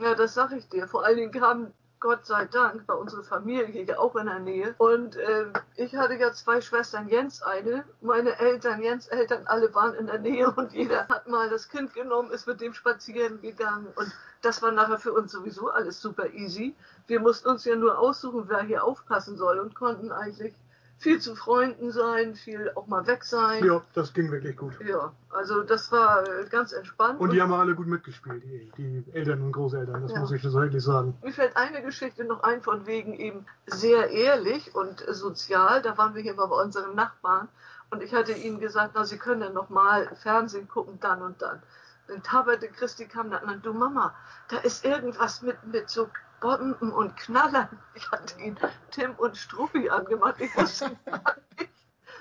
Ja, 0.00 0.14
das 0.14 0.34
sag 0.34 0.52
ich 0.52 0.68
dir. 0.68 0.88
Vor 0.88 1.04
allen 1.04 1.18
Dingen 1.18 1.30
kam 1.30 1.72
Gott 2.00 2.24
sei 2.24 2.46
Dank 2.46 2.86
bei 2.86 2.94
unserer 2.94 3.22
Familie 3.22 3.84
ja 3.84 3.98
auch 3.98 4.16
in 4.16 4.24
der 4.24 4.38
Nähe. 4.38 4.74
Und 4.78 5.16
äh, 5.16 5.46
ich 5.76 5.94
hatte 5.94 6.14
ja 6.14 6.32
zwei 6.32 6.62
Schwestern, 6.62 7.08
Jens 7.08 7.42
eine. 7.42 7.84
Meine 8.00 8.38
Eltern, 8.38 8.82
Jens 8.82 9.06
Eltern, 9.08 9.46
alle 9.46 9.74
waren 9.74 9.94
in 9.94 10.06
der 10.06 10.18
Nähe 10.18 10.50
und 10.50 10.72
jeder 10.72 11.06
hat 11.08 11.28
mal 11.28 11.50
das 11.50 11.68
Kind 11.68 11.92
genommen, 11.92 12.30
ist 12.30 12.46
mit 12.46 12.62
dem 12.62 12.72
spazieren 12.72 13.42
gegangen. 13.42 13.86
Und 13.96 14.10
das 14.40 14.62
war 14.62 14.72
nachher 14.72 14.98
für 14.98 15.12
uns 15.12 15.30
sowieso 15.30 15.68
alles 15.68 16.00
super 16.00 16.30
easy. 16.30 16.74
Wir 17.06 17.20
mussten 17.20 17.48
uns 17.48 17.66
ja 17.66 17.76
nur 17.76 17.98
aussuchen, 17.98 18.44
wer 18.48 18.62
hier 18.62 18.82
aufpassen 18.82 19.36
soll 19.36 19.58
und 19.58 19.74
konnten 19.74 20.10
eigentlich 20.10 20.54
viel 21.00 21.18
zu 21.18 21.34
Freunden 21.34 21.90
sein, 21.90 22.34
viel 22.34 22.70
auch 22.74 22.86
mal 22.86 23.06
weg 23.06 23.24
sein. 23.24 23.64
Ja, 23.64 23.80
das 23.94 24.12
ging 24.12 24.30
wirklich 24.30 24.56
gut. 24.56 24.78
Ja, 24.86 25.12
also 25.30 25.62
das 25.62 25.90
war 25.90 26.28
äh, 26.28 26.44
ganz 26.48 26.72
entspannt. 26.72 27.18
Und 27.18 27.32
die 27.32 27.40
haben 27.40 27.52
alle 27.54 27.74
gut 27.74 27.86
mitgespielt, 27.86 28.44
die, 28.44 28.70
die 28.76 29.04
Eltern 29.12 29.40
und 29.40 29.52
Großeltern, 29.52 30.02
das 30.02 30.12
Ja. 30.12 30.20
muss 30.20 30.30
ich 30.30 30.42
so 30.42 30.50
deutlich 30.52 30.84
sagen. 30.84 31.16
Mir 31.22 31.32
fällt 31.32 31.56
eine 31.56 31.82
Geschichte 31.82 32.24
noch 32.24 32.42
ein, 32.42 32.60
von 32.60 32.86
wegen 32.86 33.14
eben 33.14 33.46
sehr 33.66 34.10
ehrlich 34.10 34.74
und 34.74 35.00
sozial. 35.08 35.80
Da 35.80 35.96
waren 35.96 36.14
wir 36.14 36.20
hier 36.22 36.34
mal 36.34 36.46
bei 36.48 36.62
unseren 36.62 36.94
Nachbarn 36.94 37.48
und 37.90 38.02
ich 38.02 38.14
hatte 38.14 38.32
ihnen 38.32 38.60
gesagt, 38.60 38.92
na, 38.94 39.04
sie 39.06 39.16
können 39.16 39.40
ja 39.40 39.48
noch 39.50 39.70
mal 39.70 40.06
Fernsehen 40.22 40.68
gucken, 40.68 40.98
dann 41.00 41.22
und 41.22 41.40
dann. 41.40 41.62
Dann 42.08 42.22
taberte 42.22 42.68
Christi 42.68 43.06
kam 43.06 43.30
dann 43.30 43.44
an, 43.48 43.62
du 43.62 43.72
Mama, 43.72 44.14
da 44.48 44.58
ist 44.58 44.84
irgendwas 44.84 45.40
mit, 45.40 45.56
mit 45.64 45.88
so 45.88 46.10
Bomben 46.40 46.92
und 46.92 47.16
Knallern. 47.16 47.68
Ich 47.94 48.10
hatte 48.10 48.40
ihn 48.40 48.58
Tim 48.90 49.14
und 49.16 49.36
Struppi 49.36 49.90
angemacht. 49.90 50.36
Ich 50.40 50.56
wusste 50.56 50.96
gar 51.04 51.36
nicht, 51.58 51.70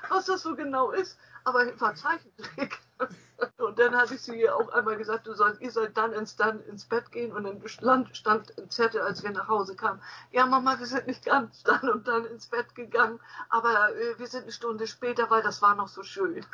was 0.10 0.26
das 0.26 0.42
so 0.42 0.56
genau 0.56 0.92
ist, 0.92 1.18
aber 1.44 1.74
es 1.74 1.80
war 1.82 1.96
Zeichentrick. 1.96 2.80
Und 3.58 3.80
dann 3.80 3.96
hatte 3.96 4.16
ich 4.16 4.22
sie 4.22 4.50
auch 4.50 4.70
einmal 4.70 4.98
gesagt, 4.98 5.26
du 5.26 5.34
sollst, 5.34 5.62
ihr 5.62 5.72
sollt 5.72 5.96
dann 5.96 6.12
ins, 6.12 6.36
dann 6.36 6.62
ins 6.66 6.86
Bett 6.86 7.12
gehen 7.12 7.32
und 7.32 7.46
dann 7.46 7.66
stand, 7.68 8.16
stand 8.16 8.58
ein 8.58 8.70
Zettel, 8.70 9.02
als 9.02 9.24
wir 9.24 9.32
nach 9.32 9.48
Hause 9.48 9.76
kamen. 9.76 10.02
Ja, 10.32 10.46
Mama, 10.46 10.78
wir 10.80 10.86
sind 10.86 11.08
nicht 11.08 11.24
ganz 11.24 11.64
dann 11.64 11.90
und 11.90 12.08
dann 12.08 12.26
ins 12.26 12.48
Bett 12.48 12.76
gegangen, 12.76 13.20
aber 13.48 13.96
äh, 13.96 14.20
wir 14.20 14.28
sind 14.28 14.44
eine 14.44 14.52
Stunde 14.52 14.88
später, 14.88 15.30
weil 15.30 15.42
das 15.42 15.62
war 15.62 15.76
noch 15.76 15.88
so 15.88 16.04
schön. 16.04 16.46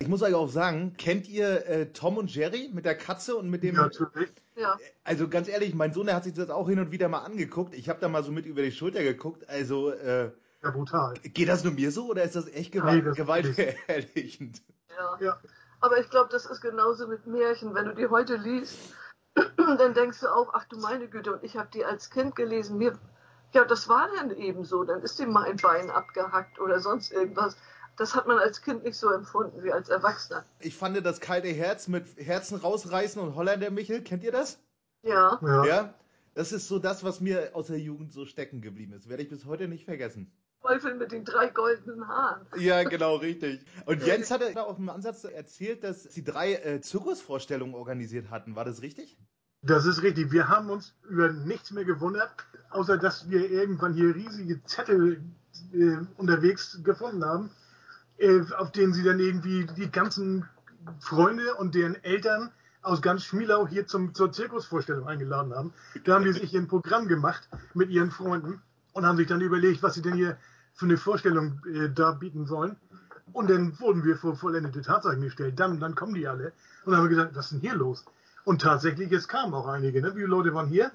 Ich 0.00 0.06
muss 0.08 0.22
euch 0.22 0.34
auch 0.34 0.48
sagen, 0.48 0.94
kennt 0.96 1.28
ihr 1.28 1.66
äh, 1.66 1.86
Tom 1.92 2.18
und 2.18 2.32
Jerry 2.34 2.70
mit 2.72 2.84
der 2.84 2.96
Katze 2.96 3.36
und 3.36 3.50
mit 3.50 3.62
dem. 3.62 3.74
Ja, 3.74 3.82
natürlich. 3.82 4.30
Ja, 4.54 4.76
Also 5.04 5.28
ganz 5.28 5.48
ehrlich, 5.48 5.74
mein 5.74 5.92
Sohn, 5.92 6.06
der 6.06 6.14
hat 6.16 6.24
sich 6.24 6.34
das 6.34 6.50
auch 6.50 6.68
hin 6.68 6.78
und 6.78 6.90
wieder 6.92 7.08
mal 7.08 7.20
angeguckt. 7.20 7.74
Ich 7.74 7.88
habe 7.88 8.00
da 8.00 8.08
mal 8.08 8.22
so 8.22 8.30
mit 8.32 8.46
über 8.46 8.62
die 8.62 8.72
Schulter 8.72 9.02
geguckt. 9.02 9.48
Also, 9.48 9.90
äh, 9.90 10.30
Ja, 10.62 10.70
brutal. 10.70 11.14
geht 11.22 11.48
das 11.48 11.64
nur 11.64 11.72
mir 11.74 11.90
so 11.90 12.06
oder 12.10 12.22
ist 12.22 12.36
das 12.36 12.46
echt 12.48 12.74
Nee, 12.74 12.80
gewalt 12.80 13.16
gewaltverherrlichend? 13.16 14.62
ja. 14.96 15.18
Ja, 15.20 15.40
Aber 15.80 15.98
ich 15.98 16.08
glaube, 16.10 16.28
das 16.30 16.46
ist 16.46 16.60
genauso 16.60 17.06
mit 17.06 17.26
Märchen. 17.26 17.74
Wenn 17.74 17.86
du 17.86 17.94
die 17.94 18.06
heute 18.08 18.36
liest, 18.36 18.76
dann 19.56 19.94
denkst 19.94 20.20
du 20.20 20.28
auch, 20.28 20.52
ach 20.54 20.64
du 20.66 20.78
meine 20.78 21.08
Güte, 21.08 21.32
und 21.34 21.44
ich 21.44 21.56
habe 21.56 21.68
die 21.72 21.84
als 21.84 22.10
Kind 22.10 22.34
gelesen. 22.36 22.78
Mir, 22.78 22.98
ja, 23.52 23.64
das 23.64 23.88
war 23.88 24.08
dann 24.16 24.30
eben 24.36 24.64
so. 24.64 24.82
Dann 24.84 25.02
ist 25.02 25.18
dem 25.18 25.32
mal 25.32 25.44
ein 25.44 25.56
Bein 25.56 25.90
abgehackt 25.90 26.58
oder 26.60 26.80
sonst 26.80 27.12
irgendwas. 27.12 27.56
Das 27.98 28.14
hat 28.14 28.26
man 28.26 28.38
als 28.38 28.62
Kind 28.62 28.84
nicht 28.84 28.96
so 28.96 29.10
empfunden 29.10 29.62
wie 29.62 29.72
als 29.72 29.88
Erwachsener. 29.88 30.44
Ich 30.60 30.76
fand 30.76 31.04
das 31.04 31.20
kalte 31.20 31.48
Herz 31.48 31.88
mit 31.88 32.06
Herzen 32.16 32.56
rausreißen 32.56 33.20
und 33.20 33.34
Holländer 33.34 33.70
Michel, 33.70 34.02
kennt 34.02 34.22
ihr 34.22 34.32
das? 34.32 34.58
Ja, 35.02 35.38
ja. 35.42 35.64
Ja? 35.64 35.94
Das 36.34 36.52
ist 36.52 36.68
so 36.68 36.78
das, 36.78 37.02
was 37.02 37.20
mir 37.20 37.50
aus 37.54 37.66
der 37.66 37.80
Jugend 37.80 38.12
so 38.12 38.24
stecken 38.24 38.60
geblieben 38.60 38.92
ist. 38.92 39.08
Werde 39.08 39.24
ich 39.24 39.28
bis 39.28 39.44
heute 39.44 39.66
nicht 39.66 39.84
vergessen. 39.84 40.30
Teufel 40.62 40.94
mit 40.94 41.10
den 41.10 41.24
drei 41.24 41.48
goldenen 41.48 42.06
Haaren. 42.06 42.46
Ja, 42.56 42.84
genau, 42.84 43.16
richtig. 43.16 43.64
Und 43.86 44.04
Jens 44.04 44.30
hatte 44.30 44.54
auch 44.64 44.78
im 44.78 44.88
Ansatz 44.88 45.24
erzählt, 45.24 45.82
dass 45.82 46.04
sie 46.04 46.22
drei 46.22 46.54
äh, 46.54 46.80
Zirkusvorstellungen 46.80 47.74
organisiert 47.74 48.30
hatten. 48.30 48.54
War 48.54 48.64
das 48.64 48.82
richtig? 48.82 49.18
Das 49.62 49.86
ist 49.86 50.02
richtig. 50.02 50.30
Wir 50.30 50.48
haben 50.48 50.70
uns 50.70 50.94
über 51.08 51.32
nichts 51.32 51.72
mehr 51.72 51.84
gewundert, 51.84 52.30
außer 52.70 52.96
dass 52.98 53.28
wir 53.28 53.50
irgendwann 53.50 53.94
hier 53.94 54.14
riesige 54.14 54.62
Zettel 54.64 55.20
äh, 55.72 55.96
unterwegs 56.16 56.80
gefunden 56.84 57.24
haben, 57.24 57.50
auf 58.56 58.72
denen 58.72 58.92
sie 58.92 59.02
dann 59.02 59.20
irgendwie 59.20 59.66
die 59.76 59.90
ganzen 59.90 60.48
Freunde 61.00 61.54
und 61.54 61.74
deren 61.74 62.02
Eltern 62.02 62.50
aus 62.82 63.02
ganz 63.02 63.24
Schmielau 63.24 63.66
hier 63.66 63.86
zum, 63.86 64.14
zur 64.14 64.32
Zirkusvorstellung 64.32 65.06
eingeladen 65.06 65.54
haben. 65.54 65.72
Da 66.04 66.14
haben 66.14 66.24
die 66.24 66.32
sich 66.32 66.56
ein 66.56 66.68
Programm 66.68 67.08
gemacht 67.08 67.48
mit 67.74 67.90
ihren 67.90 68.10
Freunden 68.10 68.62
und 68.92 69.06
haben 69.06 69.18
sich 69.18 69.26
dann 69.26 69.40
überlegt, 69.40 69.82
was 69.82 69.94
sie 69.94 70.02
denn 70.02 70.14
hier 70.14 70.36
für 70.74 70.86
eine 70.86 70.96
Vorstellung 70.96 71.60
äh, 71.66 71.90
da 71.90 72.12
bieten 72.12 72.46
sollen. 72.46 72.76
Und 73.32 73.50
dann 73.50 73.78
wurden 73.78 74.04
wir 74.04 74.16
vor 74.16 74.36
vollendete 74.36 74.80
Tatsachen 74.80 75.20
gestellt. 75.20 75.60
Dann, 75.60 75.80
dann 75.80 75.94
kommen 75.94 76.14
die 76.14 76.26
alle. 76.26 76.52
Und 76.84 76.96
haben 76.96 77.08
gesagt, 77.08 77.36
was 77.36 77.46
ist 77.46 77.52
denn 77.52 77.60
hier 77.60 77.74
los? 77.74 78.04
Und 78.44 78.62
tatsächlich, 78.62 79.12
es 79.12 79.28
kamen 79.28 79.52
auch 79.52 79.66
einige. 79.66 80.00
Ne? 80.00 80.12
Wie 80.14 80.20
viele 80.20 80.28
Leute 80.28 80.54
waren 80.54 80.68
hier? 80.68 80.90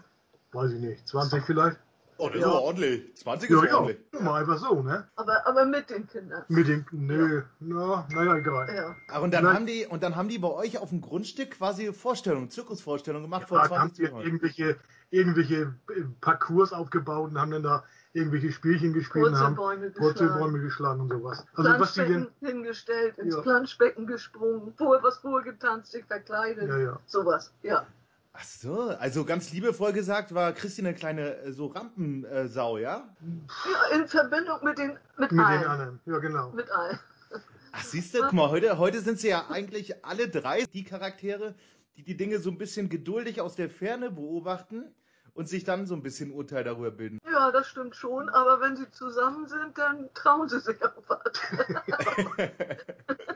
Weiß 0.52 0.72
ich 0.72 0.80
nicht. 0.80 1.08
20 1.08 1.44
vielleicht? 1.44 1.78
Oh, 2.18 2.28
das 2.30 2.36
Ja. 2.36 2.40
ist 2.42 2.46
aber 2.46 2.62
ordentlich. 2.62 3.16
20 3.16 3.50
Ja, 3.50 3.58
ist 3.64 3.70
ja. 3.70 3.76
ordentlich. 3.78 3.98
Nur 4.12 4.22
mal 4.22 4.42
einfach 4.42 4.58
so, 4.58 4.82
ne? 4.82 5.08
Aber, 5.16 5.48
aber 5.48 5.66
mit 5.66 5.90
den 5.90 6.08
Kindern. 6.08 6.44
Mit 6.48 6.68
den, 6.68 6.86
nö, 6.92 7.42
na, 7.60 8.08
naja, 8.12 8.36
egal. 8.38 8.74
Ja. 8.76 8.96
Ach, 9.10 9.22
und 9.22 9.34
dann 9.34 9.44
Nein. 9.44 9.56
haben 9.56 9.66
die, 9.66 9.86
und 9.88 10.04
dann 10.04 10.16
haben 10.16 10.30
die 10.30 10.38
bei 10.40 10.50
euch 10.50 10.78
auf 10.78 10.90
dem 10.90 11.02
Grundstück 11.02 11.52
quasi 11.52 11.92
Vorstellungen, 11.94 12.50
Zirkusvorstellungen 12.50 13.24
gemacht 13.26 13.42
Ja, 13.44 13.48
vor 13.48 13.58
da 13.58 13.64
haben 13.64 13.90
20 13.94 14.00
wir 14.00 14.10
Jahren. 14.12 14.22
irgendwelche, 14.26 14.78
irgendwelche 15.10 15.56
äh, 15.90 16.02
Parcours 16.22 16.74
aufgebaut 16.74 17.32
und 17.32 17.40
haben 17.40 17.52
dann 17.52 17.64
da 17.64 17.84
irgendwelche 18.14 18.52
Spielchen 18.52 18.94
gespielt 18.94 19.26
und 19.26 19.38
haben 19.40 19.56
Purzelbäume 19.56 19.90
geschlagen. 19.90 20.14
Purzelbäume 20.14 20.60
geschlagen 20.60 21.02
und 21.02 21.10
sowas. 21.10 21.46
Also 21.56 21.80
was 21.80 21.94
die 21.96 22.02
denn, 22.06 22.28
hingestellt, 22.42 23.18
ins 23.18 23.36
Ja. 23.36 23.42
Planschbecken 23.42 24.06
gesprungen, 24.06 24.72
vor 24.78 25.02
was 25.02 25.18
vorgetanzt, 25.18 25.92
sich 25.92 26.06
verkleidet, 26.06 26.70
ja, 26.70 26.78
ja. 26.78 27.00
sowas. 27.08 27.52
Ja. 27.64 27.88
Ach 28.36 28.44
so, 28.44 28.90
also 28.90 29.26
ganz 29.26 29.52
liebevoll 29.52 29.94
gesagt 29.94 30.34
war 30.34 30.54
Christine 30.54 30.90
eine 30.90 30.98
kleine 30.98 31.38
äh, 31.38 31.52
so 31.52 31.68
Rampensau, 31.68 32.80
ja? 32.80 33.08
ja, 33.22 33.96
in 33.96 34.08
Verbindung 34.08 34.64
mit 34.64 34.78
den 34.80 34.98
mit, 35.18 35.32
Mit 35.32 35.46
allen. 35.46 35.62
den 35.62 35.70
anderen, 35.70 36.00
ja 36.06 36.18
genau. 36.18 36.52
Mit 36.52 36.70
allen. 36.72 37.00
Ach, 37.72 37.84
siehst 37.84 38.14
du, 38.14 38.22
guck 38.22 38.34
mal, 38.34 38.50
heute, 38.50 38.78
heute 38.78 39.02
sind 39.02 39.20
sie 39.20 39.30
ja 39.30 39.50
eigentlich 39.50 40.04
alle 40.04 40.30
drei 40.30 40.66
die 40.66 40.84
Charaktere, 40.84 41.56
die 41.96 42.04
die 42.04 42.18
Dinge 42.18 42.40
so 42.40 42.50
ein 42.50 42.58
bisschen 42.58 42.90
geduldig 42.90 43.40
aus 43.40 43.56
der 43.56 43.70
Ferne 43.70 44.12
beobachten 44.12 44.84
und 45.34 45.48
sich 45.48 45.64
dann 45.64 45.86
so 45.86 45.96
ein 45.96 46.04
bisschen 46.04 46.32
Urteil 46.32 46.64
darüber 46.64 46.92
bilden. 46.92 47.20
Ja, 47.32 47.52
das 47.52 47.68
stimmt 47.68 47.96
schon, 47.96 48.30
aber 48.30 48.62
wenn 48.62 48.76
sie 48.76 48.90
zusammen 48.92 49.48
sind, 49.48 49.78
dann 49.78 50.10
trauen 50.14 50.50
sie 50.50 50.60
sich 50.60 50.78
auch 50.84 51.04
was. 51.08 51.22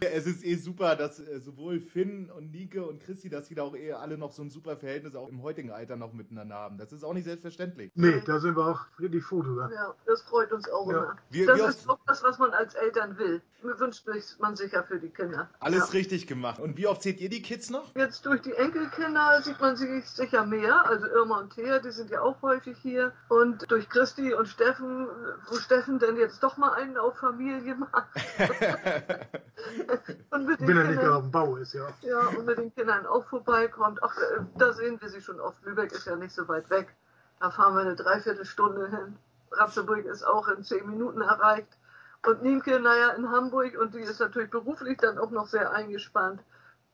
Es 0.00 0.26
ist 0.26 0.44
eh 0.44 0.54
super, 0.56 0.96
dass 0.96 1.18
äh, 1.20 1.40
sowohl 1.40 1.80
Finn 1.80 2.30
und 2.30 2.52
Nike 2.52 2.78
und 2.78 3.02
Christi, 3.02 3.28
dass 3.28 3.46
sie 3.48 3.54
da 3.54 3.62
auch 3.62 3.74
eh 3.76 3.92
alle 3.92 4.18
noch 4.18 4.32
so 4.32 4.42
ein 4.42 4.50
super 4.50 4.76
Verhältnis 4.76 5.14
auch 5.16 5.28
im 5.28 5.42
heutigen 5.42 5.70
Alter 5.70 5.96
noch 5.96 6.12
miteinander 6.12 6.54
haben. 6.54 6.78
Das 6.78 6.92
ist 6.92 7.04
auch 7.04 7.14
nicht 7.14 7.24
selbstverständlich. 7.24 7.90
Nee, 7.94 8.22
da 8.26 8.38
sind 8.40 8.56
wir 8.56 8.66
auch 8.66 8.86
richtig 9.00 9.24
froh 9.24 9.42
drüber. 9.42 9.70
Ja, 9.72 9.94
das 10.06 10.22
freut 10.22 10.52
uns 10.52 10.68
auch 10.70 10.90
Ja. 10.90 10.98
immer. 10.98 11.16
Wir- 11.30 11.46
das 11.46 11.58
wir 11.58 11.68
ist 11.68 11.88
auch 11.88 11.98
das, 12.06 12.22
was 12.22 12.38
man 12.38 12.50
als 12.52 12.74
Eltern 12.74 13.18
will. 13.18 13.42
Mir 13.62 13.78
wünscht 13.80 14.06
man 14.38 14.54
sich 14.54 14.72
ja 14.72 14.82
für 14.82 15.00
die 15.00 15.08
Kinder. 15.08 15.48
Alles 15.60 15.88
ja. 15.88 15.98
richtig 15.98 16.26
gemacht. 16.26 16.60
Und 16.60 16.76
wie 16.76 16.86
oft 16.86 17.02
seht 17.02 17.20
ihr 17.20 17.28
die 17.28 17.42
Kids 17.42 17.70
noch? 17.70 17.94
Jetzt 17.96 18.24
durch 18.26 18.42
die 18.42 18.52
Enkelkinder 18.52 19.40
sieht 19.42 19.60
man 19.60 19.76
sie 19.76 20.00
sicher 20.02 20.44
mehr. 20.46 20.86
Also 20.86 21.06
Irma 21.06 21.40
und 21.40 21.54
Thea, 21.54 21.80
die 21.80 21.90
sind 21.90 22.10
ja 22.10 22.20
auch 22.20 22.40
häufig 22.42 22.76
hier. 22.82 23.12
Und 23.28 23.68
durch 23.70 23.88
Christi 23.88 24.34
und 24.34 24.46
Steffen, 24.46 25.08
wo 25.48 25.56
Steffen 25.56 25.98
denn 25.98 26.16
jetzt 26.16 26.42
doch 26.42 26.56
mal 26.58 26.74
einen 26.74 26.96
auf 26.96 27.16
Familie 27.18 27.74
macht. 27.74 28.06
Wenn 30.30 30.76
er 30.76 30.84
nicht 30.84 31.00
gerade 31.00 31.16
auf 31.16 31.22
dem 31.22 31.30
Bau 31.30 31.56
ist, 31.56 31.74
ja. 31.74 31.88
ja, 32.02 32.20
und 32.28 32.46
mit 32.46 32.58
den 32.58 32.74
Kindern 32.74 33.06
auch 33.06 33.26
vorbeikommt. 33.26 34.02
Ach, 34.02 34.16
äh, 34.16 34.40
da 34.58 34.72
sehen 34.72 35.00
wir 35.00 35.08
sie 35.08 35.20
schon 35.20 35.40
oft. 35.40 35.64
Lübeck 35.64 35.92
ist 35.92 36.06
ja 36.06 36.16
nicht 36.16 36.34
so 36.34 36.46
weit 36.48 36.68
weg. 36.70 36.94
Da 37.40 37.50
fahren 37.50 37.74
wir 37.74 37.82
eine 37.82 37.96
Dreiviertelstunde 37.96 38.88
hin. 38.88 39.16
Ratzeburg 39.52 40.04
ist 40.04 40.24
auch 40.24 40.48
in 40.48 40.64
zehn 40.64 40.88
Minuten 40.88 41.20
erreicht. 41.20 41.78
Und 42.26 42.42
Nienke, 42.42 42.80
naja, 42.80 43.10
in 43.10 43.30
Hamburg 43.30 43.78
und 43.78 43.94
die 43.94 44.00
ist 44.00 44.20
natürlich 44.20 44.50
beruflich 44.50 44.98
dann 44.98 45.18
auch 45.18 45.30
noch 45.30 45.46
sehr 45.46 45.72
eingespannt. 45.72 46.42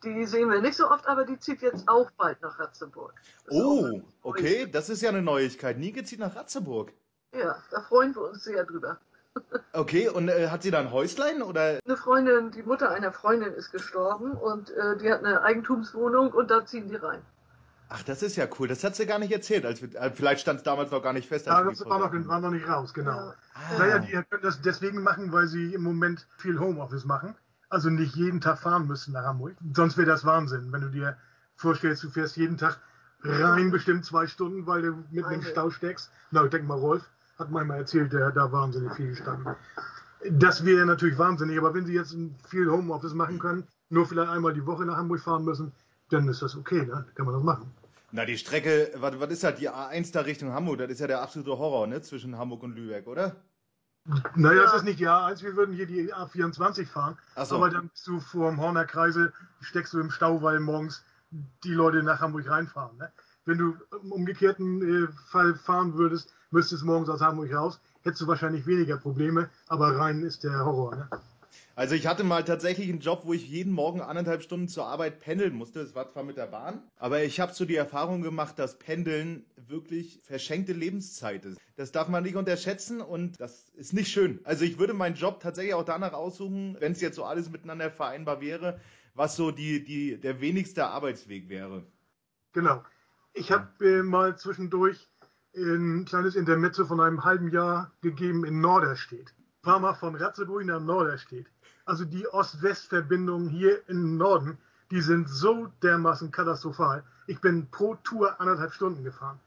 Die 0.04 0.26
sehen 0.26 0.50
wir 0.50 0.60
nicht 0.60 0.76
so 0.76 0.90
oft, 0.90 1.06
aber 1.06 1.24
die 1.24 1.38
zieht 1.38 1.62
jetzt 1.62 1.88
auch 1.88 2.10
bald 2.12 2.42
nach 2.42 2.58
Ratzeburg. 2.58 3.14
Das 3.46 3.54
Oh, 3.54 4.02
okay, 4.22 4.66
das 4.70 4.90
ist 4.90 5.00
ja 5.00 5.10
eine 5.10 5.22
Neuigkeit. 5.22 5.78
Nike 5.78 6.04
zieht 6.04 6.18
nach 6.18 6.34
Ratzeburg. 6.34 6.92
Ja, 7.32 7.56
da 7.70 7.80
freuen 7.82 8.14
wir 8.14 8.22
uns 8.22 8.44
sehr 8.44 8.64
drüber. 8.64 8.98
Okay, 9.72 10.08
und 10.08 10.28
äh, 10.28 10.48
hat 10.48 10.62
sie 10.62 10.70
da 10.70 10.80
ein 10.80 10.90
Häuslein 10.90 11.42
oder? 11.42 11.78
Eine 11.84 11.96
Freundin, 11.96 12.50
die 12.50 12.62
Mutter 12.62 12.90
einer 12.90 13.12
Freundin 13.12 13.52
ist 13.54 13.72
gestorben 13.72 14.32
und 14.32 14.70
äh, 14.70 14.98
die 14.98 15.10
hat 15.10 15.24
eine 15.24 15.42
Eigentumswohnung 15.42 16.30
und 16.32 16.50
da 16.50 16.66
ziehen 16.66 16.88
die 16.88 16.96
rein. 16.96 17.22
Ach, 17.88 18.02
das 18.02 18.22
ist 18.22 18.36
ja 18.36 18.46
cool. 18.58 18.68
Das 18.68 18.84
hat 18.84 18.96
sie 18.96 19.06
gar 19.06 19.18
nicht 19.18 19.32
erzählt. 19.32 19.66
Als 19.66 19.82
wir, 19.82 19.94
äh, 20.00 20.10
vielleicht 20.10 20.40
stand 20.42 20.58
es 20.58 20.62
damals 20.62 20.90
noch 20.90 21.02
gar 21.02 21.12
nicht 21.12 21.28
fest. 21.28 21.48
als 21.48 21.58
Ja, 21.58 21.64
wir 21.64 21.70
das 21.70 21.84
war 21.86 21.98
noch, 21.98 22.28
war 22.28 22.40
noch 22.40 22.50
nicht 22.50 22.66
raus, 22.66 22.94
genau. 22.94 23.12
Ja. 23.12 23.34
Ah. 23.54 23.78
Naja, 23.78 23.98
die 23.98 24.12
können 24.12 24.42
das 24.42 24.60
deswegen 24.62 25.02
machen, 25.02 25.32
weil 25.32 25.46
sie 25.46 25.74
im 25.74 25.82
Moment 25.82 26.26
viel 26.38 26.58
Homeoffice 26.58 27.04
machen. 27.04 27.34
Also 27.68 27.90
nicht 27.90 28.14
jeden 28.14 28.40
Tag 28.40 28.58
fahren 28.58 28.86
müssen 28.86 29.12
nach 29.12 29.24
Hamburg. 29.24 29.56
Sonst 29.74 29.96
wäre 29.96 30.06
das 30.06 30.24
Wahnsinn, 30.24 30.72
wenn 30.72 30.82
du 30.82 30.88
dir 30.88 31.16
vorstellst, 31.56 32.02
du 32.02 32.10
fährst 32.10 32.36
jeden 32.36 32.58
Tag 32.58 32.78
rein 33.24 33.70
bestimmt 33.70 34.04
zwei 34.04 34.26
Stunden, 34.26 34.66
weil 34.66 34.82
du 34.82 34.92
mitten 35.10 35.32
im 35.32 35.40
Eine. 35.40 35.44
Stau 35.44 35.70
steckst. 35.70 36.10
Na, 36.30 36.44
ich 36.44 36.50
denke 36.50 36.66
mal, 36.66 36.78
Rolf 36.78 37.08
hat 37.42 37.50
manchmal 37.50 37.78
erzählt, 37.78 38.12
der 38.12 38.26
hat 38.26 38.36
da 38.36 38.50
wahnsinnig 38.50 38.92
viel 38.94 39.08
gestanden. 39.10 39.54
Das 40.30 40.64
wäre 40.64 40.86
natürlich 40.86 41.18
wahnsinnig, 41.18 41.58
aber 41.58 41.74
wenn 41.74 41.84
sie 41.84 41.94
jetzt 41.94 42.16
viel 42.48 42.70
Homeoffice 42.70 43.14
machen 43.14 43.38
können, 43.38 43.66
nur 43.90 44.06
vielleicht 44.06 44.30
einmal 44.30 44.54
die 44.54 44.64
Woche 44.64 44.84
nach 44.84 44.96
Hamburg 44.96 45.20
fahren 45.20 45.44
müssen, 45.44 45.72
dann 46.10 46.28
ist 46.28 46.42
das 46.42 46.56
okay, 46.56 46.86
ne? 46.86 47.04
Kann 47.14 47.26
man 47.26 47.34
das 47.34 47.42
machen. 47.42 47.72
Na, 48.12 48.24
die 48.24 48.36
Strecke, 48.38 48.90
was, 48.96 49.18
was 49.18 49.30
ist 49.30 49.44
halt 49.44 49.58
die 49.58 49.70
A1 49.70 50.12
da 50.12 50.20
Richtung 50.20 50.52
Hamburg? 50.52 50.78
Das 50.78 50.90
ist 50.90 51.00
ja 51.00 51.06
der 51.06 51.22
absolute 51.22 51.58
Horror, 51.58 51.86
ne? 51.86 52.02
Zwischen 52.02 52.36
Hamburg 52.38 52.62
und 52.62 52.76
Lübeck, 52.76 53.06
oder? 53.06 53.36
Naja, 54.34 54.62
Ja. 54.62 54.68
es 54.68 54.74
ist 54.74 54.84
nicht 54.84 55.00
die 55.00 55.08
A1, 55.08 55.42
wir 55.42 55.56
würden 55.56 55.74
hier 55.74 55.86
die 55.86 56.12
A24 56.12 56.86
fahren. 56.86 57.16
So. 57.44 57.56
Aber 57.56 57.70
dann 57.70 57.88
bist 57.88 58.06
du 58.06 58.20
vor 58.20 58.50
dem 58.50 58.60
Horner 58.60 58.84
Kreisel, 58.84 59.32
steckst 59.60 59.92
du 59.94 60.00
im 60.00 60.10
Stau, 60.10 60.42
weil 60.42 60.60
morgens 60.60 61.04
die 61.64 61.72
Leute 61.72 62.02
nach 62.02 62.20
Hamburg 62.20 62.48
reinfahren. 62.50 62.96
Ne? 62.98 63.10
Wenn 63.44 63.58
du 63.58 63.76
im 64.02 64.12
umgekehrten 64.12 65.04
äh, 65.06 65.08
Fall 65.30 65.54
fahren 65.54 65.94
würdest, 65.94 66.34
müsstest 66.52 66.84
morgens 66.84 67.08
aus 67.08 67.20
Hamburg 67.20 67.52
raus, 67.52 67.80
hättest 68.02 68.22
du 68.22 68.26
wahrscheinlich 68.26 68.66
weniger 68.66 68.96
Probleme, 68.96 69.50
aber 69.68 69.96
rein 69.96 70.22
ist 70.22 70.44
der 70.44 70.64
Horror. 70.64 70.96
Ne? 70.96 71.08
Also 71.74 71.94
ich 71.94 72.06
hatte 72.06 72.22
mal 72.22 72.44
tatsächlich 72.44 72.90
einen 72.90 73.00
Job, 73.00 73.22
wo 73.24 73.32
ich 73.32 73.48
jeden 73.48 73.72
Morgen 73.72 74.02
anderthalb 74.02 74.42
Stunden 74.42 74.68
zur 74.68 74.86
Arbeit 74.86 75.20
pendeln 75.20 75.54
musste. 75.54 75.82
Das 75.82 75.94
war 75.94 76.10
zwar 76.12 76.22
mit 76.22 76.36
der 76.36 76.46
Bahn, 76.46 76.82
aber 76.98 77.22
ich 77.22 77.40
habe 77.40 77.54
so 77.54 77.64
die 77.64 77.76
Erfahrung 77.76 78.20
gemacht, 78.20 78.58
dass 78.58 78.78
Pendeln 78.78 79.46
wirklich 79.56 80.20
verschenkte 80.22 80.74
Lebenszeit 80.74 81.46
ist. 81.46 81.58
Das 81.76 81.90
darf 81.90 82.08
man 82.08 82.24
nicht 82.24 82.36
unterschätzen 82.36 83.00
und 83.00 83.40
das 83.40 83.70
ist 83.70 83.94
nicht 83.94 84.12
schön. 84.12 84.40
Also 84.44 84.64
ich 84.64 84.78
würde 84.78 84.92
meinen 84.92 85.16
Job 85.16 85.40
tatsächlich 85.40 85.74
auch 85.74 85.84
danach 85.84 86.12
aussuchen, 86.12 86.76
wenn 86.78 86.92
es 86.92 87.00
jetzt 87.00 87.16
so 87.16 87.24
alles 87.24 87.50
miteinander 87.50 87.90
vereinbar 87.90 88.42
wäre, 88.42 88.78
was 89.14 89.36
so 89.36 89.50
die, 89.50 89.82
die, 89.82 90.18
der 90.18 90.40
wenigste 90.40 90.86
Arbeitsweg 90.86 91.48
wäre. 91.48 91.84
Genau. 92.52 92.82
Ich 93.32 93.50
habe 93.50 93.68
äh, 93.80 94.02
mal 94.02 94.36
zwischendurch 94.36 95.08
ein 95.56 96.04
kleines 96.06 96.34
Intermezzo 96.34 96.86
von 96.86 97.00
einem 97.00 97.24
halben 97.24 97.50
Jahr 97.50 97.90
gegeben 98.00 98.44
in 98.44 98.60
Norderstedt. 98.60 99.28
Ein 99.30 99.62
paar 99.62 99.80
Mal 99.80 99.94
von 99.94 100.14
Ratzeburg 100.14 100.64
nach 100.64 100.80
Norderstedt. 100.80 101.46
Also 101.84 102.04
die 102.04 102.26
Ost-West-Verbindungen 102.28 103.48
hier 103.48 103.86
im 103.88 104.16
Norden, 104.16 104.56
die 104.90 105.00
sind 105.00 105.28
so 105.28 105.68
dermaßen 105.82 106.30
katastrophal. 106.30 107.02
Ich 107.26 107.40
bin 107.40 107.66
pro 107.70 107.96
Tour 107.96 108.40
anderthalb 108.40 108.72
Stunden 108.72 109.04
gefahren. 109.04 109.38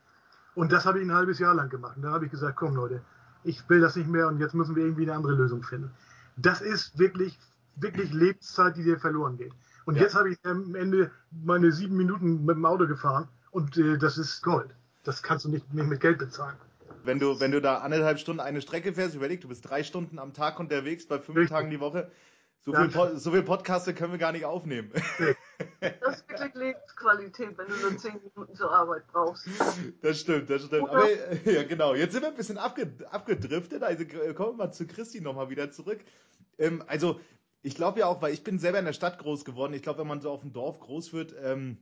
Und 0.53 0.71
das 0.71 0.85
habe 0.85 0.99
ich 0.99 1.05
ein 1.05 1.13
halbes 1.13 1.39
Jahr 1.39 1.53
lang 1.53 1.69
gemacht. 1.69 1.97
Und 1.97 2.03
da 2.03 2.11
habe 2.11 2.25
ich 2.25 2.31
gesagt, 2.31 2.55
komm 2.55 2.75
Leute, 2.75 3.01
ich 3.43 3.67
will 3.69 3.81
das 3.81 3.95
nicht 3.95 4.09
mehr 4.09 4.27
und 4.27 4.39
jetzt 4.39 4.53
müssen 4.53 4.75
wir 4.75 4.83
irgendwie 4.83 5.03
eine 5.03 5.13
andere 5.13 5.33
Lösung 5.33 5.63
finden. 5.63 5.91
Das 6.37 6.61
ist 6.61 6.97
wirklich, 6.97 7.37
wirklich 7.75 8.13
Lebenszeit, 8.13 8.75
die 8.77 8.83
dir 8.83 8.99
verloren 8.99 9.37
geht. 9.37 9.53
Und 9.85 9.95
Ja. 9.95 10.03
jetzt 10.03 10.15
habe 10.15 10.29
ich 10.29 10.39
am 10.43 10.75
Ende 10.75 11.11
meine 11.31 11.71
sieben 11.71 11.95
Minuten 11.97 12.45
mit 12.45 12.55
dem 12.55 12.65
Auto 12.65 12.87
gefahren 12.87 13.27
und 13.51 13.77
äh, 13.77 13.97
das 13.97 14.17
ist 14.17 14.41
Gold. 14.41 14.69
Das 15.05 15.23
kannst 15.23 15.45
du 15.45 15.49
nicht, 15.49 15.73
nicht 15.73 15.87
mit 15.87 16.01
Geld 16.01 16.17
bezahlen. 16.17 16.57
Wenn 17.03 17.19
du, 17.19 17.39
wenn 17.39 17.51
du 17.51 17.61
da 17.61 17.77
anderthalb 17.77 18.19
Stunden 18.19 18.39
eine 18.39 18.61
Strecke 18.61 18.93
fährst, 18.93 19.15
überleg, 19.15 19.39
du 19.39 19.47
bist 19.47 19.69
drei 19.69 19.83
Stunden 19.83 20.17
am 20.19 20.33
Tag 20.33 20.59
unterwegs, 20.59 21.07
bei 21.07 21.19
fünf 21.19 21.37
Richtig. 21.37 21.51
Tagen 21.55 21.69
die 21.69 21.79
Woche. 21.79 22.11
So 22.61 22.73
Ja. 22.73 22.89
viel, 22.89 23.17
so 23.17 23.31
viel 23.31 23.43
Podcaste 23.43 23.93
können 23.93 24.11
wir 24.11 24.17
gar 24.17 24.31
nicht 24.31 24.45
aufnehmen. 24.45 24.91
Das 26.01 26.17
ist 26.17 26.27
wirklich 26.27 26.53
Lebensqualität, 26.55 27.55
wenn 27.57 27.67
du 27.67 27.75
nur 27.75 27.97
zehn 27.97 28.19
Minuten 28.23 28.55
zur 28.55 28.73
Arbeit 28.73 29.05
brauchst. 29.07 29.47
Das 30.01 30.19
stimmt, 30.19 30.49
das 30.49 30.63
stimmt. 30.63 30.89
Aber 30.89 31.07
ja, 31.45 31.61
genau. 31.63 31.93
Jetzt 31.93 32.13
sind 32.13 32.23
wir 32.23 32.29
ein 32.29 32.35
bisschen 32.35 32.57
abge 32.57 32.91
abgedriftet. 33.11 33.83
Also 33.83 34.03
äh, 34.03 34.33
kommen 34.33 34.57
wir 34.57 34.65
mal 34.65 34.71
zu 34.71 34.87
Christi 34.87 35.21
nochmal 35.21 35.49
wieder 35.49 35.71
zurück. 35.71 35.99
Ähm, 36.57 36.83
also, 36.87 37.19
ich 37.61 37.75
glaube 37.75 37.99
ja 37.99 38.07
auch, 38.07 38.21
weil 38.21 38.33
ich 38.33 38.43
bin 38.43 38.57
selber 38.57 38.79
in 38.79 38.85
der 38.85 38.93
Stadt 38.93 39.19
groß 39.19 39.45
geworden. 39.45 39.73
Ich 39.73 39.83
glaube, 39.83 39.99
wenn 39.99 40.07
man 40.07 40.21
so 40.21 40.31
auf 40.31 40.41
dem 40.41 40.51
Dorf 40.51 40.79
groß 40.79 41.13
wird, 41.13 41.35
ähm, 41.41 41.77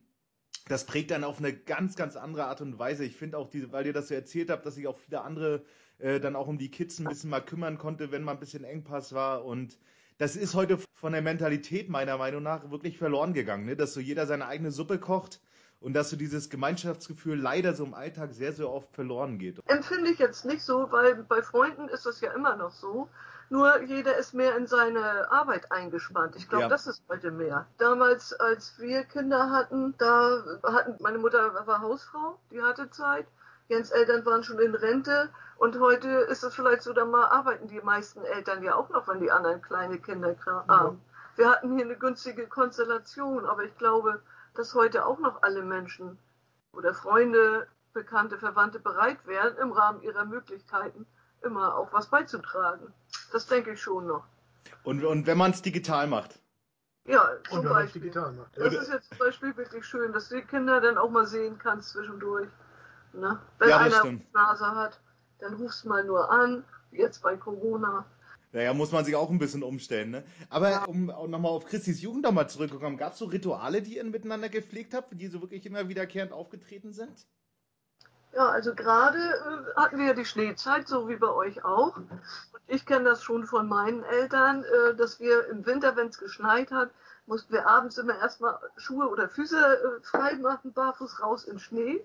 das 0.68 0.86
prägt 0.86 1.12
dann 1.12 1.24
auf 1.24 1.40
eine 1.40 1.54
ganz, 1.54 1.96
ganz 1.96 2.16
andere 2.16 2.46
Art 2.46 2.62
und 2.62 2.80
Weise. 2.80 3.04
Ich 3.04 3.18
finde 3.18 3.38
auch, 3.38 3.50
diese, 3.50 3.72
weil 3.72 3.86
ihr 3.86 3.94
das 3.94 4.08
so 4.08 4.14
erzählt 4.14 4.50
habt, 4.50 4.66
dass 4.66 4.76
sich 4.76 4.88
auch 4.88 4.98
viele 4.98 5.22
andere 5.22 5.64
äh, 6.00 6.20
dann 6.20 6.36
auch 6.36 6.48
um 6.48 6.58
die 6.58 6.72
Kids 6.72 7.00
ein 7.00 7.06
bisschen 7.06 7.30
mal 7.30 7.42
kümmern 7.42 7.78
konnte, 7.78 8.12
wenn 8.12 8.24
mal 8.24 8.34
ein 8.34 8.40
bisschen 8.40 8.64
Engpass 8.64 9.14
war. 9.14 9.46
Und 9.46 9.78
das 10.18 10.36
ist 10.36 10.54
heute 10.54 10.78
von 10.94 11.12
der 11.12 11.22
Mentalität 11.22 11.90
meiner 11.90 12.18
Meinung 12.18 12.44
nach 12.44 12.70
wirklich 12.72 12.98
verloren 12.98 13.34
gegangen, 13.34 13.66
ne? 13.66 13.76
dass 13.76 13.94
so 13.94 14.00
jeder 14.00 14.26
seine 14.26 14.48
eigene 14.48 14.72
Suppe 14.72 15.00
kocht 15.00 15.42
und 15.82 15.94
dass 15.94 16.10
so 16.10 16.16
dieses 16.16 16.50
Gemeinschaftsgefühl 16.50 17.38
leider 17.38 17.74
so 17.74 17.84
im 17.84 17.94
Alltag 17.94 18.34
sehr, 18.34 18.54
sehr 18.54 18.70
oft 18.70 18.94
verloren 18.94 19.38
geht. 19.38 19.60
Empfinde 19.66 20.12
ich 20.12 20.20
jetzt 20.20 20.46
nicht 20.46 20.62
so, 20.62 20.90
weil 20.92 21.16
bei 21.24 21.42
Freunden 21.42 21.90
ist 21.90 22.06
das 22.06 22.22
ja 22.22 22.32
immer 22.34 22.56
noch 22.56 22.72
so. 22.72 23.10
Nur 23.50 23.82
jeder 23.82 24.18
ist 24.18 24.34
mehr 24.34 24.56
in 24.56 24.68
seine 24.68 25.32
Arbeit 25.32 25.72
eingespannt. 25.72 26.36
Ich 26.36 26.50
glaube, 26.50 26.64
Ja. 26.64 26.70
das 26.70 26.88
ist 26.88 27.04
heute 27.10 27.32
mehr. 27.32 27.68
Damals, 27.78 28.34
als 28.34 28.80
wir 28.80 29.04
Kinder 29.04 29.52
hatten, 29.52 29.96
da 29.98 30.44
hatten 30.64 30.96
meine 31.02 31.18
Mutter 31.20 31.66
war 31.68 31.82
Hausfrau, 31.82 32.40
die 32.52 32.62
hatte 32.62 32.90
Zeit. 32.90 33.28
Jens 33.68 33.92
Eltern 33.92 34.26
waren 34.26 34.44
schon 34.44 34.60
in 34.60 34.76
Rente 34.76 35.30
und 35.58 35.80
heute 35.80 36.08
ist 36.08 36.44
es 36.44 36.54
vielleicht 36.56 36.84
so, 36.84 36.94
da 36.94 37.06
mal 37.06 37.28
arbeiten 37.28 37.68
die 37.68 37.82
meisten 37.82 38.24
Eltern 38.26 38.64
ja 38.64 38.76
auch 38.76 38.90
noch, 38.90 39.08
wenn 39.08 39.20
die 39.20 39.32
anderen 39.32 39.62
kleine 39.62 40.00
Kinder 40.00 40.36
haben. 40.68 41.02
Wir 41.36 41.50
hatten 41.50 41.76
hier 41.76 41.86
eine 41.86 41.96
günstige 41.96 42.48
Konstellation, 42.48 43.46
aber 43.46 43.64
ich 43.64 43.76
glaube, 43.78 44.22
dass 44.56 44.76
heute 44.76 45.06
auch 45.06 45.20
noch 45.20 45.42
alle 45.42 45.64
Menschen 45.64 46.20
oder 46.74 46.94
Freunde, 46.94 47.68
Bekannte, 47.94 48.38
Verwandte 48.38 48.80
bereit 48.80 49.26
wären, 49.26 49.56
im 49.58 49.72
Rahmen 49.72 50.02
ihrer 50.02 50.26
Möglichkeiten 50.26 51.06
immer 51.44 51.76
auch 51.76 51.92
was 51.94 52.08
beizutragen. 52.08 52.94
Das 53.32 53.48
denke 53.48 53.74
ich 53.74 53.82
schon 53.82 54.08
noch. 54.08 54.24
Und, 54.84 55.04
und 55.04 55.28
wenn 55.28 55.38
man 55.38 55.52
es 55.52 55.62
digital 55.62 56.08
macht. 56.08 56.40
Ja, 57.06 57.32
Und 57.32 57.48
zum 57.50 57.58
wenn 57.58 57.64
man 57.66 57.78
es 57.78 57.84
Beispiel. 57.86 58.02
digital 58.02 58.32
macht. 58.34 58.58
Das 58.58 58.74
ist 58.74 58.92
jetzt 58.92 59.10
zum 59.10 59.18
Beispiel 59.18 59.58
wirklich 59.58 59.86
schön, 59.86 60.14
dass 60.14 60.30
die 60.30 60.42
Kinder 60.42 60.80
dann 60.82 60.98
auch 60.98 61.10
mal 61.10 61.26
sehen 61.26 61.58
kannst 61.60 61.90
zwischendurch. 61.90 62.48
Ne? 63.14 63.40
Wenn 63.60 63.70
Ja, 63.70 63.78
einer 63.80 63.96
stimmt. 64.00 64.34
Nase 64.34 64.66
hat, 64.66 65.00
dann 65.40 65.56
rufst 65.56 65.86
mal 65.86 66.04
nur 66.06 66.30
an, 66.32 66.64
jetzt 66.92 67.22
bei 67.22 67.36
Corona. 67.36 68.06
Naja, 68.54 68.74
muss 68.74 68.92
man 68.92 69.04
sich 69.04 69.16
auch 69.16 69.30
ein 69.32 69.40
bisschen 69.40 69.64
umstellen, 69.64 70.12
ne? 70.12 70.24
Aber 70.50 70.88
um 70.88 71.10
auch 71.10 71.28
nochmal 71.28 71.52
auf 71.52 71.66
Christis 71.66 72.02
Jugend 72.02 72.24
nochmal 72.24 72.48
zurückzukommen, 72.48 72.98
gab 72.98 73.14
es 73.14 73.20
so 73.20 73.26
Rituale, 73.26 73.82
die 73.82 73.98
ihr 73.98 74.04
miteinander 74.04 74.48
gepflegt 74.48 74.94
habt, 74.94 75.20
die 75.20 75.28
so 75.28 75.42
wirklich 75.42 75.66
immer 75.66 75.90
wiederkehrend 75.90 76.32
aufgetreten 76.32 76.94
sind? 76.94 77.28
Ja, 78.36 78.50
also 78.50 78.74
gerade 78.74 79.20
äh, 79.20 79.80
hatten 79.80 80.00
wir 80.00 80.08
ja 80.08 80.14
die 80.14 80.26
Schneezeit, 80.26 80.88
so 80.88 81.08
wie 81.08 81.18
bei 81.18 81.30
euch 81.30 81.64
auch. 81.64 81.98
Und 81.98 82.10
ich 82.68 82.86
kenne 82.86 83.06
das 83.06 83.24
schon 83.24 83.46
von 83.46 83.68
meinen 83.68 84.04
Eltern, 84.04 84.64
äh, 84.64 84.96
dass 84.96 85.20
wir 85.20 85.48
im 85.50 85.66
Winter, 85.66 85.96
wenn 85.96 86.08
es 86.08 86.18
geschneit 86.18 86.72
hat, 86.72 86.90
mussten 87.28 87.54
wir 87.54 87.68
abends 87.68 87.98
immer 88.00 88.18
erstmal 88.18 88.58
Schuhe 88.76 89.08
oder 89.08 89.30
Füße 89.30 89.58
äh, 89.58 90.02
frei 90.02 90.36
machen, 90.36 90.74
barfuß 90.74 91.22
raus 91.22 91.44
in 91.44 91.60
Schnee, 91.60 92.04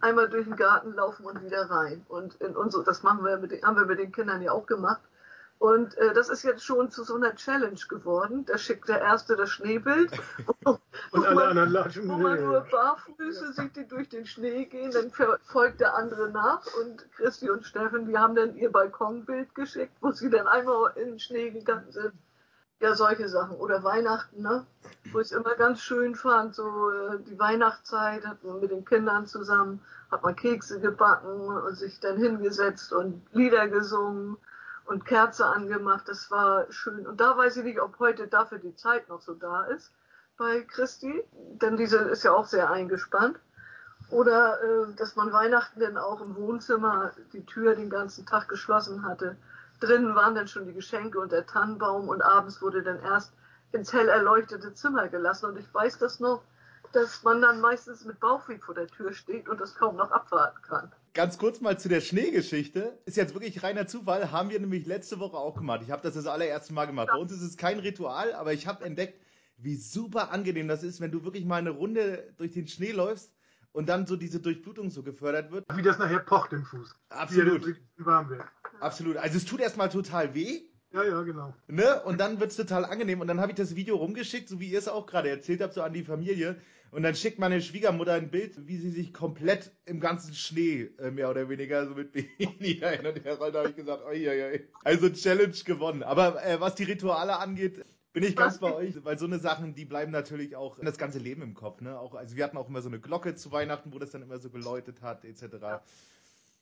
einmal 0.00 0.28
durch 0.28 0.44
den 0.44 0.56
Garten 0.56 0.92
laufen 0.94 1.24
und 1.24 1.42
wieder 1.42 1.70
rein. 1.70 2.04
Und 2.08 2.34
in 2.42 2.56
unsere, 2.56 2.84
das 2.84 3.02
machen 3.02 3.24
wir 3.24 3.38
mit 3.38 3.50
den, 3.50 3.64
haben 3.64 3.76
wir 3.76 3.86
mit 3.86 3.98
den 3.98 4.12
Kindern 4.12 4.42
ja 4.42 4.52
auch 4.52 4.66
gemacht. 4.66 5.00
Und 5.60 5.94
äh, 5.98 6.14
das 6.14 6.30
ist 6.30 6.42
jetzt 6.42 6.64
schon 6.64 6.90
zu 6.90 7.04
so 7.04 7.16
einer 7.16 7.34
Challenge 7.34 7.78
geworden. 7.86 8.46
Da 8.46 8.56
schickt 8.56 8.88
der 8.88 9.02
Erste 9.02 9.36
das 9.36 9.50
Schneebild. 9.50 10.10
Und 10.64 11.26
alle 11.26 11.48
anderen 11.48 11.70
latschen. 11.70 12.08
Wo 12.08 12.16
man 12.16 12.42
nur 12.42 12.60
barfuße 12.60 13.52
sieht, 13.52 13.76
die 13.76 13.86
durch 13.86 14.08
den 14.08 14.24
Schnee 14.24 14.64
gehen, 14.64 14.90
dann 14.90 15.12
folgt 15.42 15.80
der 15.80 15.94
andere 15.96 16.30
nach 16.30 16.64
und 16.80 17.12
Christi 17.12 17.50
und 17.50 17.66
Steffen, 17.66 18.06
die 18.06 18.16
haben 18.16 18.34
dann 18.34 18.56
ihr 18.56 18.72
Balkonbild 18.72 19.54
geschickt, 19.54 19.92
wo 20.00 20.12
sie 20.12 20.30
dann 20.30 20.46
einmal 20.46 20.92
in 20.96 21.10
den 21.10 21.18
Schnee 21.18 21.50
gegangen 21.50 21.90
sind. 21.92 22.14
Ja, 22.80 22.94
solche 22.94 23.28
Sachen. 23.28 23.56
Oder 23.58 23.84
Weihnachten, 23.84 24.40
ne? 24.40 24.66
Wo 25.12 25.20
ich 25.20 25.26
es 25.26 25.32
immer 25.32 25.54
ganz 25.56 25.82
schön 25.82 26.14
fand, 26.14 26.54
so 26.54 26.90
äh, 26.90 27.18
die 27.28 27.38
Weihnachtszeit, 27.38 28.26
hat 28.26 28.42
man 28.44 28.60
mit 28.60 28.70
den 28.70 28.86
Kindern 28.86 29.26
zusammen, 29.26 29.82
hat 30.10 30.22
man 30.22 30.36
Kekse 30.36 30.80
gebacken 30.80 31.48
und 31.48 31.74
sich 31.76 32.00
dann 32.00 32.16
hingesetzt 32.16 32.94
und 32.94 33.26
Lieder 33.32 33.68
gesungen 33.68 34.38
und 34.84 35.04
Kerze 35.04 35.46
angemacht. 35.46 36.08
Das 36.08 36.30
war 36.30 36.70
schön. 36.70 37.06
Und 37.06 37.20
da 37.20 37.36
weiß 37.36 37.58
ich 37.58 37.64
nicht, 37.64 37.80
ob 37.80 37.98
heute 37.98 38.26
dafür 38.26 38.58
die 38.58 38.74
Zeit 38.74 39.08
noch 39.08 39.20
so 39.20 39.34
da 39.34 39.64
ist 39.64 39.92
bei 40.36 40.62
Christi, 40.62 41.22
denn 41.32 41.76
diese 41.76 41.98
ist 41.98 42.22
ja 42.22 42.32
auch 42.32 42.46
sehr 42.46 42.70
eingespannt. 42.70 43.38
Oder 44.10 44.58
äh, 44.62 44.94
dass 44.96 45.14
man 45.14 45.32
Weihnachten 45.32 45.80
dann 45.80 45.98
auch 45.98 46.20
im 46.20 46.34
Wohnzimmer 46.34 47.12
die 47.32 47.44
Tür 47.44 47.76
den 47.76 47.90
ganzen 47.90 48.26
Tag 48.26 48.48
geschlossen 48.48 49.04
hatte. 49.04 49.36
Drinnen 49.80 50.14
waren 50.14 50.34
dann 50.34 50.48
schon 50.48 50.66
die 50.66 50.72
Geschenke 50.72 51.20
und 51.20 51.30
der 51.30 51.46
Tannenbaum 51.46 52.08
und 52.08 52.22
abends 52.22 52.60
wurde 52.60 52.82
dann 52.82 53.00
erst 53.00 53.32
ins 53.72 53.92
hell 53.92 54.08
erleuchtete 54.08 54.74
Zimmer 54.74 55.08
gelassen. 55.08 55.46
Und 55.46 55.58
ich 55.58 55.72
weiß 55.72 55.98
das 55.98 56.20
noch, 56.20 56.42
dass 56.92 57.22
man 57.22 57.40
dann 57.40 57.60
meistens 57.60 58.04
mit 58.04 58.18
Bauchweh 58.18 58.58
vor 58.58 58.74
der 58.74 58.88
Tür 58.88 59.12
steht 59.12 59.48
und 59.48 59.60
das 59.60 59.74
kaum 59.74 59.96
noch 59.96 60.10
abwarten 60.10 60.60
kann. 60.62 60.92
Ganz 61.12 61.38
kurz 61.38 61.60
mal 61.60 61.78
zu 61.78 61.88
der 61.88 62.00
Schneegeschichte. 62.00 62.98
Ist 63.04 63.16
jetzt 63.16 63.34
wirklich 63.34 63.62
reiner 63.64 63.86
Zufall, 63.88 64.30
haben 64.30 64.50
wir 64.50 64.60
nämlich 64.60 64.86
letzte 64.86 65.18
Woche 65.18 65.36
auch 65.36 65.56
gemacht. 65.56 65.80
Ich 65.82 65.90
habe 65.90 66.02
das 66.02 66.14
das 66.14 66.26
allererste 66.26 66.72
Mal 66.72 66.86
gemacht. 66.86 67.08
Bei 67.12 67.18
uns 67.18 67.32
ist 67.32 67.42
es 67.42 67.56
kein 67.56 67.80
Ritual, 67.80 68.32
aber 68.34 68.52
ich 68.52 68.68
habe 68.68 68.84
entdeckt, 68.84 69.20
wie 69.56 69.76
super 69.76 70.30
angenehm 70.30 70.68
das 70.68 70.84
ist, 70.84 71.00
wenn 71.00 71.10
du 71.10 71.24
wirklich 71.24 71.44
mal 71.44 71.56
eine 71.56 71.70
Runde 71.70 72.32
durch 72.38 72.52
den 72.52 72.68
Schnee 72.68 72.92
läufst 72.92 73.32
und 73.72 73.88
dann 73.88 74.06
so 74.06 74.16
diese 74.16 74.40
Durchblutung 74.40 74.90
so 74.90 75.02
gefördert 75.02 75.50
wird. 75.50 75.64
Wie 75.74 75.82
das 75.82 75.98
nachher 75.98 76.20
pocht 76.20 76.52
im 76.52 76.64
Fuß. 76.64 76.94
Absolut. 77.08 77.74
Absolut. 78.78 79.16
Also 79.16 79.36
es 79.36 79.44
tut 79.44 79.60
erstmal 79.60 79.88
total 79.88 80.34
weh, 80.34 80.69
Ja, 80.92 81.04
ja, 81.04 81.22
genau. 81.22 81.54
ne? 81.68 82.02
Und 82.02 82.18
dann 82.18 82.40
wird's 82.40 82.56
total 82.56 82.84
angenehm. 82.84 83.20
Und 83.20 83.28
dann 83.28 83.40
habe 83.40 83.52
ich 83.52 83.56
das 83.56 83.76
Video 83.76 83.96
rumgeschickt, 83.96 84.48
so 84.48 84.58
wie 84.58 84.70
ihr 84.70 84.78
es 84.78 84.88
auch 84.88 85.06
gerade 85.06 85.28
erzählt 85.28 85.60
habt, 85.60 85.74
so 85.74 85.82
an 85.82 85.92
die 85.92 86.04
Familie. 86.04 86.60
Und 86.90 87.04
dann 87.04 87.14
schickt 87.14 87.38
meine 87.38 87.62
Schwiegermutter 87.62 88.14
ein 88.14 88.30
Bild, 88.30 88.66
wie 88.66 88.76
sie 88.76 88.90
sich 88.90 89.14
komplett 89.14 89.70
im 89.84 90.00
ganzen 90.00 90.34
Schnee, 90.34 90.90
äh, 90.98 91.12
mehr 91.12 91.30
oder 91.30 91.48
weniger, 91.48 91.86
so 91.86 91.94
mit 91.94 92.12
Bikini 92.12 92.74
hin 92.74 93.06
und 93.06 93.24
her 93.24 93.36
rollt. 93.36 93.54
Da 93.54 93.60
habe 93.60 93.70
ich 93.70 93.76
gesagt, 93.76 94.04
oi, 94.04 94.28
oi, 94.28 94.42
oi. 94.42 94.68
Also 94.82 95.08
Challenge 95.10 95.54
gewonnen. 95.64 96.02
Aber 96.02 96.44
äh, 96.44 96.60
was 96.60 96.74
die 96.74 96.84
Rituale 96.84 97.38
angeht, 97.38 97.84
bin 98.12 98.24
ich 98.24 98.34
ganz 98.34 98.58
bei 98.58 98.74
euch, 98.74 99.04
weil 99.04 99.18
so 99.18 99.26
eine 99.26 99.38
Sachen, 99.38 99.76
die 99.76 99.84
bleiben 99.84 100.10
natürlich 100.10 100.56
auch 100.56 100.80
das 100.80 100.98
ganze 100.98 101.20
Leben 101.20 101.42
im 101.42 101.54
Kopf. 101.54 101.80
Ne? 101.80 101.96
Auch, 101.96 102.16
also 102.16 102.34
wir 102.34 102.42
hatten 102.42 102.56
auch 102.56 102.68
immer 102.68 102.82
so 102.82 102.88
eine 102.88 102.98
Glocke 102.98 103.36
zu 103.36 103.52
Weihnachten, 103.52 103.92
wo 103.92 104.00
das 104.00 104.10
dann 104.10 104.22
immer 104.22 104.38
so 104.38 104.50
geläutet 104.50 105.00
hat, 105.02 105.24
etc. 105.24 105.44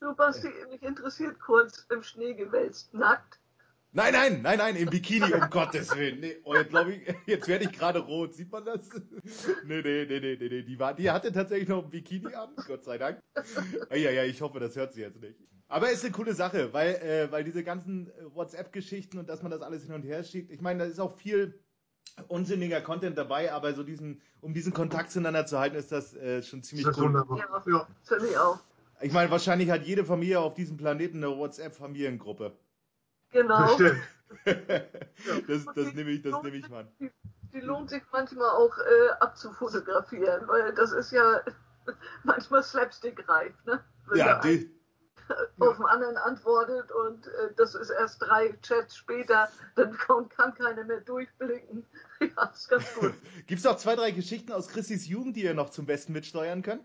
Du, 0.00 0.14
Basti, 0.14 0.48
mich 0.70 0.82
interessiert 0.82 1.40
kurz 1.40 1.86
im 1.90 2.02
Schnee 2.02 2.34
gewälzt, 2.34 2.92
nackt. 2.92 3.40
Nein, 3.92 4.12
nein, 4.12 4.42
nein, 4.42 4.58
nein, 4.58 4.76
im 4.76 4.90
Bikini, 4.90 5.32
um 5.32 5.40
Gottes 5.50 5.94
Willen. 5.96 6.20
Nee, 6.20 6.36
oh, 6.44 6.54
jetzt, 6.54 6.68
glaub 6.70 6.88
ich, 6.88 7.00
jetzt 7.26 7.48
werde 7.48 7.64
ich 7.64 7.72
gerade 7.72 7.98
rot. 8.00 8.34
Sieht 8.34 8.52
man 8.52 8.64
das? 8.64 8.80
Nee, 9.64 9.80
nee, 9.82 10.04
nee, 10.06 10.20
nee, 10.20 10.36
nee, 10.38 10.48
nee. 10.48 10.62
Die, 10.62 10.78
war, 10.78 10.94
die 10.94 11.10
hatte 11.10 11.32
tatsächlich 11.32 11.68
noch 11.68 11.84
ein 11.84 11.90
Bikini 11.90 12.34
an, 12.34 12.50
Gott 12.66 12.84
sei 12.84 12.98
Dank. 12.98 13.20
Ja, 13.90 13.96
ja, 14.10 14.24
ich 14.24 14.40
hoffe, 14.42 14.60
das 14.60 14.76
hört 14.76 14.92
sie 14.92 15.00
jetzt 15.00 15.20
nicht. 15.20 15.36
Aber 15.68 15.90
ist 15.90 16.04
eine 16.04 16.12
coole 16.12 16.34
Sache, 16.34 16.72
weil, 16.72 16.94
äh, 16.96 17.30
weil 17.32 17.44
diese 17.44 17.62
ganzen 17.64 18.08
äh, 18.08 18.34
WhatsApp-Geschichten 18.34 19.18
und 19.18 19.28
dass 19.28 19.42
man 19.42 19.50
das 19.50 19.60
alles 19.62 19.84
hin 19.84 19.94
und 19.94 20.02
her 20.02 20.22
schickt, 20.24 20.50
ich 20.50 20.60
meine, 20.60 20.80
da 20.80 20.84
ist 20.86 20.98
auch 21.00 21.16
viel 21.16 21.58
unsinniger 22.28 22.80
Content 22.80 23.16
dabei, 23.18 23.52
aber 23.52 23.74
so 23.74 23.82
diesen, 23.82 24.20
um 24.40 24.54
diesen 24.54 24.72
Kontakt 24.72 25.10
zueinander 25.10 25.46
zu 25.46 25.58
halten, 25.58 25.76
ist 25.76 25.92
das 25.92 26.14
äh, 26.14 26.42
schon 26.42 26.62
ziemlich 26.62 26.86
Das 26.86 26.96
ist 26.96 27.02
cool. 27.02 27.08
wunderbar. 27.08 27.38
Ja, 27.38 27.62
Ja. 27.72 27.88
finde 28.02 28.28
ich 28.28 28.38
auch. 28.38 28.58
Ich 29.00 29.12
meine, 29.12 29.30
wahrscheinlich 29.30 29.70
hat 29.70 29.84
jede 29.86 30.04
Familie 30.04 30.40
auf 30.40 30.54
diesem 30.54 30.76
Planeten 30.76 31.22
eine 31.22 31.36
WhatsApp-Familiengruppe. 31.36 32.56
Genau. 33.30 33.76
Bestimmt. 33.76 34.00
das, 35.46 35.64
das 35.74 35.94
nehme 35.94 36.10
ich, 36.10 36.22
das 36.22 36.42
nehme 36.42 36.56
ich 36.56 36.68
mal. 36.68 36.86
Die, 37.00 37.10
die 37.52 37.60
lohnt 37.60 37.90
sich 37.90 38.02
manchmal 38.12 38.50
auch 38.50 38.76
äh, 38.78 39.10
abzufotografieren, 39.20 40.46
weil 40.48 40.74
das 40.74 40.92
ist 40.92 41.12
ja 41.12 41.40
manchmal 42.24 42.62
slapstick-reif, 42.62 43.54
ne? 43.64 43.84
Wenn 44.06 44.18
Ja, 44.18 44.40
der 44.40 44.60
auf 45.58 45.76
den 45.76 45.86
anderen 45.86 46.16
antwortet 46.16 46.90
und 46.92 47.26
äh, 47.26 47.50
das 47.56 47.74
ist 47.74 47.90
erst 47.90 48.22
drei 48.22 48.56
Chats 48.62 48.96
später, 48.96 49.48
dann 49.74 49.96
kann, 49.96 50.28
kann 50.28 50.54
keiner 50.54 50.84
mehr 50.84 51.00
durchblicken. 51.00 51.86
Ja, 52.20 52.50
ist 52.52 52.68
ganz 52.68 52.92
gut. 52.94 53.14
Gibt 53.46 53.60
es 53.60 53.66
auch 53.66 53.76
zwei, 53.76 53.94
drei 53.94 54.10
Geschichten 54.10 54.50
aus 54.50 54.66
Christis 54.66 55.06
Jugend, 55.06 55.36
die 55.36 55.44
ihr 55.44 55.54
noch 55.54 55.70
zum 55.70 55.86
Besten 55.86 56.12
mitsteuern 56.12 56.62
könnt? 56.62 56.84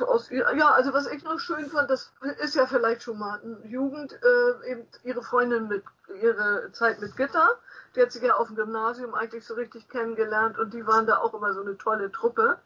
Aus, 0.00 0.30
ja, 0.30 0.70
also 0.70 0.94
was 0.94 1.06
ich 1.08 1.22
noch 1.24 1.38
schön 1.38 1.68
fand, 1.68 1.90
das 1.90 2.10
ist 2.38 2.54
ja 2.54 2.66
vielleicht 2.66 3.02
schon 3.02 3.18
mal 3.18 3.38
Jugend, 3.64 4.14
äh, 4.14 4.70
eben 4.70 4.86
ihre 5.04 5.22
Freundin 5.22 5.68
mit, 5.68 5.84
ihre 6.22 6.72
Zeit 6.72 7.02
mit 7.02 7.14
Gitter, 7.18 7.50
die 7.94 8.00
hat 8.00 8.12
sich 8.12 8.22
ja 8.22 8.36
auf 8.36 8.48
dem 8.48 8.56
Gymnasium 8.56 9.14
eigentlich 9.14 9.44
so 9.44 9.52
richtig 9.54 9.88
kennengelernt 9.88 10.58
und 10.58 10.72
die 10.72 10.86
waren 10.86 11.06
da 11.06 11.18
auch 11.18 11.34
immer 11.34 11.52
so 11.52 11.60
eine 11.60 11.76
tolle 11.76 12.10
Truppe. 12.10 12.58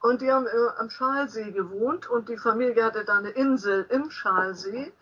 Und 0.00 0.22
die 0.22 0.32
haben 0.32 0.46
äh, 0.46 0.68
am 0.78 0.88
Schalsee 0.88 1.52
gewohnt 1.52 2.08
und 2.08 2.28
die 2.28 2.38
Familie 2.38 2.84
hatte 2.84 3.04
da 3.04 3.18
eine 3.18 3.30
Insel 3.30 3.86
im 3.90 4.10
Schalsee. 4.10 4.92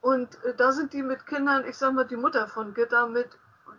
Und 0.00 0.42
äh, 0.44 0.54
da 0.54 0.70
sind 0.72 0.92
die 0.92 1.02
mit 1.02 1.26
Kindern, 1.26 1.66
ich 1.66 1.76
sag 1.76 1.92
mal, 1.92 2.04
die 2.04 2.16
Mutter 2.16 2.46
von 2.46 2.72
Gitter 2.72 3.08
mit 3.08 3.28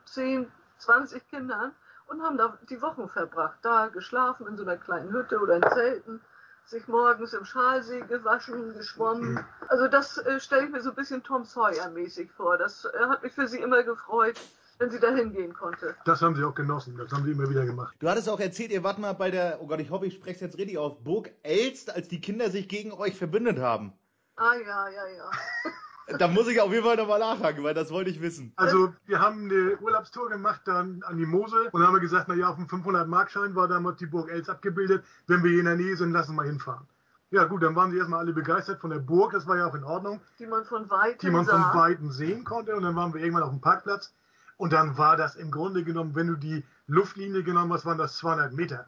10, 0.06 0.52
20 0.80 1.28
Kindern 1.30 1.74
und 2.08 2.22
haben 2.22 2.38
da 2.38 2.58
die 2.70 2.82
Wochen 2.82 3.08
verbracht. 3.08 3.58
Da 3.62 3.88
geschlafen 3.88 4.48
in 4.48 4.58
so 4.58 4.64
einer 4.64 4.78
kleinen 4.78 5.12
Hütte 5.14 5.40
oder 5.40 5.56
in 5.56 5.64
Zelten, 5.64 6.22
sich 6.66 6.88
morgens 6.88 7.34
im 7.34 7.46
Schalsee 7.46 8.02
gewaschen, 8.02 8.74
geschwommen. 8.74 9.46
Also 9.68 9.88
das 9.88 10.18
äh, 10.18 10.40
stelle 10.40 10.66
ich 10.66 10.72
mir 10.72 10.82
so 10.82 10.90
ein 10.90 10.96
bisschen 10.96 11.24
Tom 11.24 11.46
Sawyer-mäßig 11.46 12.32
vor. 12.32 12.58
Das 12.58 12.86
äh, 12.86 13.06
hat 13.08 13.24
mich 13.24 13.34
für 13.34 13.48
sie 13.48 13.60
immer 13.60 13.84
gefreut, 13.84 14.40
wenn 14.78 14.92
sie 14.92 15.00
da 15.00 15.14
hingehen 15.14 15.54
konnte. 15.54 15.96
Das 16.06 16.22
haben 16.22 16.36
sie 16.36 16.44
auch 16.44 16.56
genossen. 16.56 16.98
Das 16.98 17.12
haben 17.12 17.26
sie 17.26 17.32
immer 17.32 17.50
wieder 17.50 17.66
gemacht. 17.66 17.96
Du 18.00 18.10
hattest 18.10 18.30
auch 18.30 18.40
erzählt, 18.40 18.72
ihr 18.72 18.84
wart 18.84 19.00
mal 19.00 19.14
bei 19.14 19.32
der, 19.32 19.60
oh 19.62 19.68
Gott, 19.68 19.80
ich 19.80 19.90
hoffe, 19.90 20.06
ich 20.06 20.16
spreche 20.16 20.36
es 20.36 20.42
jetzt 20.42 20.58
richtig 20.58 20.78
auf, 20.78 21.04
Burg 21.04 21.32
Elst, 21.44 21.94
als 21.94 22.08
die 22.08 22.22
Kinder 22.22 22.50
sich 22.50 22.68
gegen 22.68 22.92
euch 22.92 23.18
verbündet 23.18 23.60
haben. 23.60 23.94
Ah 24.36 24.56
ja, 24.56 24.90
ja, 24.90 25.08
ja. 25.18 25.32
Da 26.20 26.28
muss 26.28 26.48
ich 26.48 26.62
auf 26.62 26.72
jeden 26.72 26.86
Fall 26.86 26.98
nochmal 26.98 27.20
nachhaken, 27.20 27.64
weil 27.64 27.74
das 27.74 27.90
wollte 27.90 28.12
ich 28.12 28.22
wissen. 28.22 28.54
Also, 28.58 28.94
wir 29.08 29.20
haben 29.20 29.50
eine 29.50 29.76
Urlaubstour 29.80 30.30
gemacht 30.30 30.62
dann 30.66 31.02
an 31.02 31.18
die 31.18 31.26
Mosel 31.26 31.70
und 31.72 31.80
dann 31.80 31.88
haben 31.88 31.96
wir 31.96 32.00
gesagt, 32.00 32.28
naja, 32.28 32.48
auf 32.48 32.58
dem 32.58 32.68
500-Markschein 32.68 33.56
war 33.56 33.68
damals 33.68 33.98
die 33.98 34.06
Burg 34.06 34.30
Els 34.30 34.48
abgebildet. 34.48 35.04
Wenn 35.26 35.44
wir 35.44 35.50
hier 35.50 35.62
in 35.62 35.66
der 35.66 35.78
Nähe 35.78 35.98
sind, 35.98 36.12
lassen 36.12 36.34
wir 36.34 36.44
mal 36.44 36.46
hinfahren. 36.46 36.86
Ja, 37.32 37.46
gut, 37.46 37.64
dann 37.64 37.76
waren 37.76 37.92
sie 37.92 37.98
erstmal 37.98 38.20
alle 38.20 38.34
begeistert 38.34 38.80
von 38.80 38.92
der 38.92 39.00
Burg. 39.00 39.32
Das 39.32 39.48
war 39.48 39.58
ja 39.58 39.66
auch 39.68 39.74
in 39.74 39.84
Ordnung. 39.84 40.22
Die 40.38 40.46
man 40.46 40.64
von 40.64 40.90
weitem 40.92 41.18
die 41.20 41.32
man 41.32 41.46
von. 41.46 41.60
Weitem 41.74 42.12
sehen 42.12 42.44
konnte. 42.44 42.76
Und 42.76 42.84
dann 42.84 42.96
waren 42.96 43.14
wir 43.14 43.22
irgendwann 43.22 43.44
auf 43.44 43.50
dem 43.50 43.62
Parkplatz. 43.62 44.14
Und 44.58 44.74
dann 44.74 44.98
war 44.98 45.18
das 45.18 45.36
im 45.36 45.52
Grunde 45.52 45.84
genommen, 45.84 46.16
wenn 46.16 46.28
du 46.28 46.36
die 46.36 46.64
Luftlinie 46.88 47.44
genommen 47.44 47.74
hast, 47.74 47.86
waren 47.86 47.98
das 47.98 48.18
200 48.18 48.54
Meter. 48.54 48.88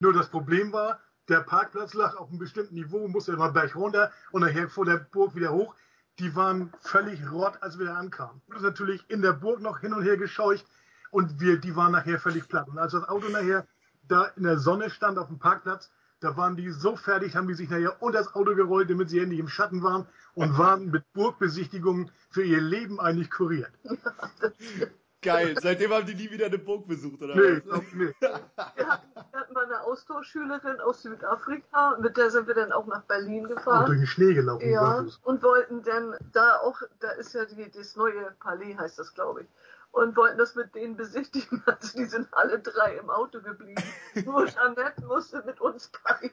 Nur 0.00 0.12
das 0.12 0.28
Problem 0.28 0.72
war, 0.72 1.00
der 1.28 1.40
Parkplatz 1.40 1.94
lag 1.94 2.16
auf 2.16 2.28
einem 2.28 2.38
bestimmten 2.38 2.74
Niveau, 2.74 3.08
musste 3.08 3.32
immer 3.32 3.50
Berg 3.52 3.74
runter 3.76 4.12
und 4.32 4.42
nachher 4.42 4.68
vor 4.68 4.84
der 4.84 4.96
Burg 4.96 5.34
wieder 5.34 5.52
hoch. 5.52 5.74
Die 6.18 6.34
waren 6.34 6.72
völlig 6.80 7.20
rott, 7.30 7.58
als 7.60 7.78
wir 7.78 7.86
da 7.86 7.94
ankamen. 7.94 8.40
Und 8.48 8.62
natürlich 8.62 9.04
in 9.08 9.22
der 9.22 9.32
Burg 9.32 9.60
noch 9.60 9.80
hin 9.80 9.92
und 9.92 10.02
her 10.02 10.16
gescheucht 10.16 10.66
und 11.10 11.40
wir, 11.40 11.58
die 11.58 11.76
waren 11.76 11.92
nachher 11.92 12.18
völlig 12.18 12.48
platt. 12.48 12.68
Und 12.68 12.78
als 12.78 12.92
das 12.92 13.08
Auto 13.08 13.28
nachher 13.28 13.66
da 14.08 14.24
in 14.36 14.42
der 14.42 14.58
Sonne 14.58 14.90
stand 14.90 15.18
auf 15.18 15.28
dem 15.28 15.38
Parkplatz. 15.38 15.90
Da 16.20 16.36
waren 16.36 16.56
die 16.56 16.70
so 16.70 16.96
fertig, 16.96 17.36
haben 17.36 17.46
die 17.46 17.54
sich 17.54 17.70
nachher 17.70 18.02
unter 18.02 18.18
das 18.18 18.34
Auto 18.34 18.54
gerollt, 18.56 18.90
damit 18.90 19.08
sie 19.08 19.20
endlich 19.20 19.38
im 19.38 19.48
Schatten 19.48 19.82
waren 19.82 20.06
und 20.34 20.58
waren 20.58 20.90
mit 20.90 21.04
Burgbesichtigungen 21.12 22.10
für 22.30 22.42
ihr 22.42 22.60
Leben 22.60 22.98
eigentlich 22.98 23.30
kuriert. 23.30 23.70
Geil. 25.20 25.56
Seitdem 25.60 25.92
haben 25.92 26.06
die 26.06 26.14
nie 26.14 26.30
wieder 26.30 26.46
eine 26.46 26.58
Burg 26.58 26.86
besucht, 26.86 27.20
oder 27.22 27.34
Nee, 27.34 27.60
was? 27.66 27.80
nee. 27.92 28.14
Wir 28.20 28.32
hatten, 28.88 29.08
wir 29.14 29.40
hatten 29.40 29.52
mal 29.52 29.64
eine 29.64 29.80
Austauschschülerin 29.82 30.80
aus 30.80 31.02
Südafrika, 31.02 31.96
mit 32.00 32.16
der 32.16 32.30
sind 32.30 32.46
wir 32.46 32.54
dann 32.54 32.70
auch 32.72 32.86
nach 32.86 33.02
Berlin 33.02 33.46
Und 33.46 33.54
gefahren. 33.56 33.86
durch 33.86 33.98
den 33.98 34.06
Schnee 34.06 34.34
gelaufen. 34.34 34.70
Ja, 34.70 35.04
und 35.24 35.42
wollten 35.42 35.82
dann 35.82 36.16
da 36.32 36.58
auch, 36.58 36.80
da 37.00 37.10
ist 37.12 37.34
ja 37.34 37.44
die, 37.46 37.68
das 37.70 37.96
neue 37.96 38.30
Palais, 38.40 38.76
heißt 38.76 38.98
das, 38.98 39.12
glaube 39.14 39.42
ich. 39.42 39.48
Und 39.90 40.16
wollten 40.16 40.38
das 40.38 40.54
mit 40.54 40.74
denen 40.74 40.96
besichtigen. 40.96 41.62
Also 41.66 41.96
die 41.98 42.04
sind 42.04 42.28
alle 42.32 42.60
drei 42.60 42.96
im 42.98 43.10
Auto 43.10 43.40
geblieben. 43.40 43.82
Nur 44.24 44.46
Jeanette 44.46 45.04
musste 45.06 45.42
mit 45.46 45.60
uns 45.60 45.90
beiden 46.04 46.30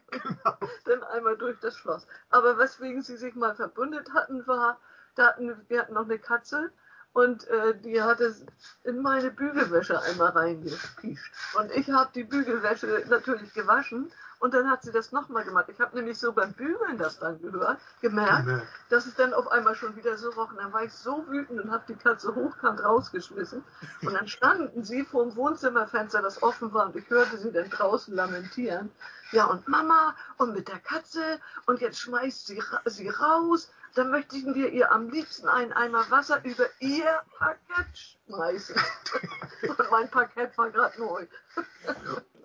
dann 0.85 1.03
einmal 1.03 1.37
durch 1.37 1.57
das 1.59 1.75
Schloss. 1.75 2.05
Aber 2.29 2.57
weswegen 2.59 3.01
sie 3.01 3.17
sich 3.17 3.33
mal 3.35 3.55
verbündet 3.55 4.11
hatten, 4.13 4.45
war, 4.45 4.79
da 5.15 5.27
hatten, 5.29 5.55
wir 5.69 5.79
hatten 5.79 5.93
noch 5.93 6.03
eine 6.03 6.19
Katze 6.19 6.71
und 7.15 7.47
äh, 7.47 7.73
die 7.79 8.01
hatte 8.01 8.35
in 8.83 9.01
meine 9.01 9.31
Bügelwäsche 9.31 10.01
einmal 10.01 10.31
reingepiescht. 10.31 11.33
Und 11.57 11.71
ich 11.71 11.89
habe 11.89 12.09
die 12.13 12.25
Bügelwäsche 12.25 13.05
natürlich 13.09 13.53
gewaschen 13.53 14.11
und 14.39 14.53
dann 14.53 14.69
hat 14.69 14.83
sie 14.83 14.91
das 14.91 15.13
nochmal 15.13 15.45
gemacht. 15.45 15.67
Ich 15.69 15.79
habe 15.79 15.95
nämlich 15.95 16.19
so 16.19 16.33
beim 16.33 16.51
Bügeln 16.51 16.97
das 16.97 17.17
dann 17.19 17.41
gehört, 17.41 17.79
gemerkt, 18.01 18.47
Nee. 18.47 18.61
dass 18.89 19.05
es 19.05 19.15
dann 19.15 19.33
auf 19.33 19.47
einmal 19.47 19.75
schon 19.75 19.95
wieder 19.95 20.17
so 20.17 20.29
roch. 20.31 20.51
Und 20.51 20.57
dann 20.57 20.73
war 20.73 20.83
ich 20.83 20.91
so 20.91 21.25
wütend 21.29 21.61
und 21.61 21.71
habe 21.71 21.85
die 21.87 21.95
Katze 21.95 22.35
hochkant 22.35 22.83
rausgeschmissen. 22.83 23.63
Und 24.01 24.13
dann 24.13 24.27
standen 24.27 24.83
sie 24.83 25.05
vor 25.05 25.23
dem 25.23 25.37
Wohnzimmerfenster, 25.37 26.21
das 26.21 26.43
offen 26.43 26.73
war, 26.73 26.87
und 26.87 26.97
ich 26.97 27.09
hörte 27.09 27.37
sie 27.37 27.53
dann 27.53 27.69
draußen 27.69 28.13
lamentieren. 28.13 28.91
Ja, 29.31 29.45
und 29.45 29.69
Mama, 29.69 30.13
und 30.37 30.53
mit 30.53 30.67
der 30.67 30.79
Katze, 30.79 31.39
und 31.65 31.79
jetzt 31.79 31.99
schmeißt 31.99 32.47
sie, 32.47 32.61
sie 32.87 33.07
raus. 33.07 33.71
Dann 33.95 34.11
möchten 34.11 34.53
wir 34.53 34.71
ihr 34.71 34.91
am 34.91 35.09
liebsten 35.09 35.47
einen 35.47 35.71
Eimer 35.71 36.09
Wasser 36.11 36.43
über 36.43 36.65
ihr 36.79 37.21
Parkett 37.37 38.17
schmeißen. 38.27 38.75
Und 39.69 39.91
mein 39.91 40.09
Parkett 40.09 40.57
war 40.57 40.69
gerade 40.69 40.99
neu. 40.99 41.25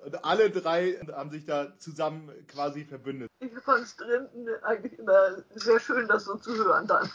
Und 0.04 0.24
alle 0.24 0.50
drei 0.50 0.98
haben 1.12 1.30
sich 1.30 1.44
da 1.44 1.76
zusammen 1.78 2.30
quasi 2.48 2.84
verbündet. 2.84 3.30
Ich 3.40 3.52
fand 3.62 3.84
es 3.84 3.96
drin 3.96 4.28
eigentlich 4.62 4.98
immer 4.98 5.42
sehr 5.54 5.78
schön, 5.78 6.08
das 6.08 6.24
so 6.24 6.36
zu 6.36 6.54
hören 6.54 6.86
dann. 6.86 7.10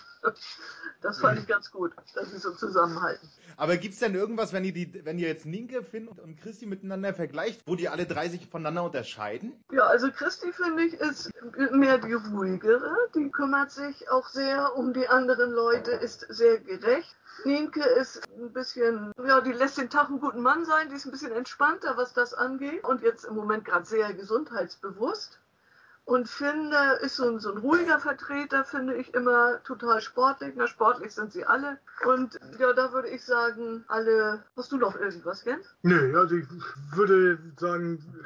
Das 1.02 1.20
fand 1.20 1.40
ich 1.40 1.48
ganz 1.48 1.70
gut, 1.72 1.94
dass 2.16 2.32
sie 2.32 2.40
so 2.40 2.52
zusammenhalten. 2.52 3.30
Aber 3.58 3.78
gibt's 3.78 4.00
denn 4.00 4.16
irgendwas, 4.16 4.54
wenn 4.54 4.66
ihr 4.66 4.74
die, 4.74 5.06
wenn 5.06 5.20
ihr 5.20 5.28
jetzt 5.28 5.46
Ninke, 5.46 5.84
Finn 5.84 6.08
und 6.08 6.42
Christi 6.42 6.66
miteinander 6.66 7.14
vergleicht, 7.14 7.62
wo 7.66 7.76
die 7.76 7.90
alle 7.90 8.06
drei 8.06 8.28
sich 8.28 8.48
voneinander 8.48 8.84
unterscheiden? 8.84 9.54
Ja, 9.72 9.86
also 9.86 10.10
Christi 10.12 10.52
finde 10.52 10.84
ich 10.84 10.94
ist 10.96 11.32
mehr 11.72 12.00
die 12.00 12.14
ruhigere. 12.14 12.96
Die 13.14 13.30
kümmert 13.30 13.72
sich 13.72 14.10
auch 14.10 14.28
sehr 14.30 14.76
um 14.76 14.94
die 14.94 15.08
anderen 15.08 15.52
Leute, 15.52 15.92
ist 15.92 16.26
sehr 16.30 16.60
gerecht. 16.60 17.16
Nienke 17.44 17.84
ist 17.84 18.22
ein 18.38 18.54
bisschen, 18.54 19.12
ja, 19.26 19.42
die 19.42 19.52
lässt 19.52 19.78
den 19.78 19.90
Tag 19.90 20.10
einen 20.10 20.20
guten 20.20 20.42
Mann 20.42 20.66
sein, 20.66 20.90
die 20.90 20.96
ist 20.96 21.06
ein 21.06 21.12
bisschen 21.12 21.32
entspannter, 21.32 21.98
was 21.98 22.14
das 22.14 22.34
angeht 22.34 22.84
und 22.84 23.02
jetzt 23.02 23.26
im 23.26 23.36
Moment 23.36 23.66
gerade 23.66 23.86
sehr 23.86 24.14
gesundheitsbewusst. 24.14 25.40
Und 26.06 26.30
Finn 26.30 26.72
ist 27.02 27.16
so 27.16 27.28
ein, 27.28 27.40
so 27.40 27.52
ein 27.52 27.58
ruhiger 27.58 28.00
Vertreter, 28.00 28.64
finde 28.64 28.94
ich 28.94 29.16
immer 29.16 29.64
total 29.64 30.02
sportlich. 30.02 30.54
Na, 30.56 30.68
sportlich 30.68 31.12
sind 31.12 31.34
sie 31.34 31.46
alle. 31.46 31.80
Und 32.06 32.40
ja, 32.60 32.74
da 32.74 32.94
würde 32.94 33.08
ich 33.08 33.26
sagen, 33.26 33.84
alle. 33.88 34.44
Hast 34.56 34.72
du 34.72 34.78
noch 34.78 34.96
irgendwas, 34.96 35.44
Jens? 35.46 35.66
Nee, 35.82 36.16
also 36.16 36.36
ich 36.36 36.46
würde 36.94 37.40
sagen, 37.58 38.24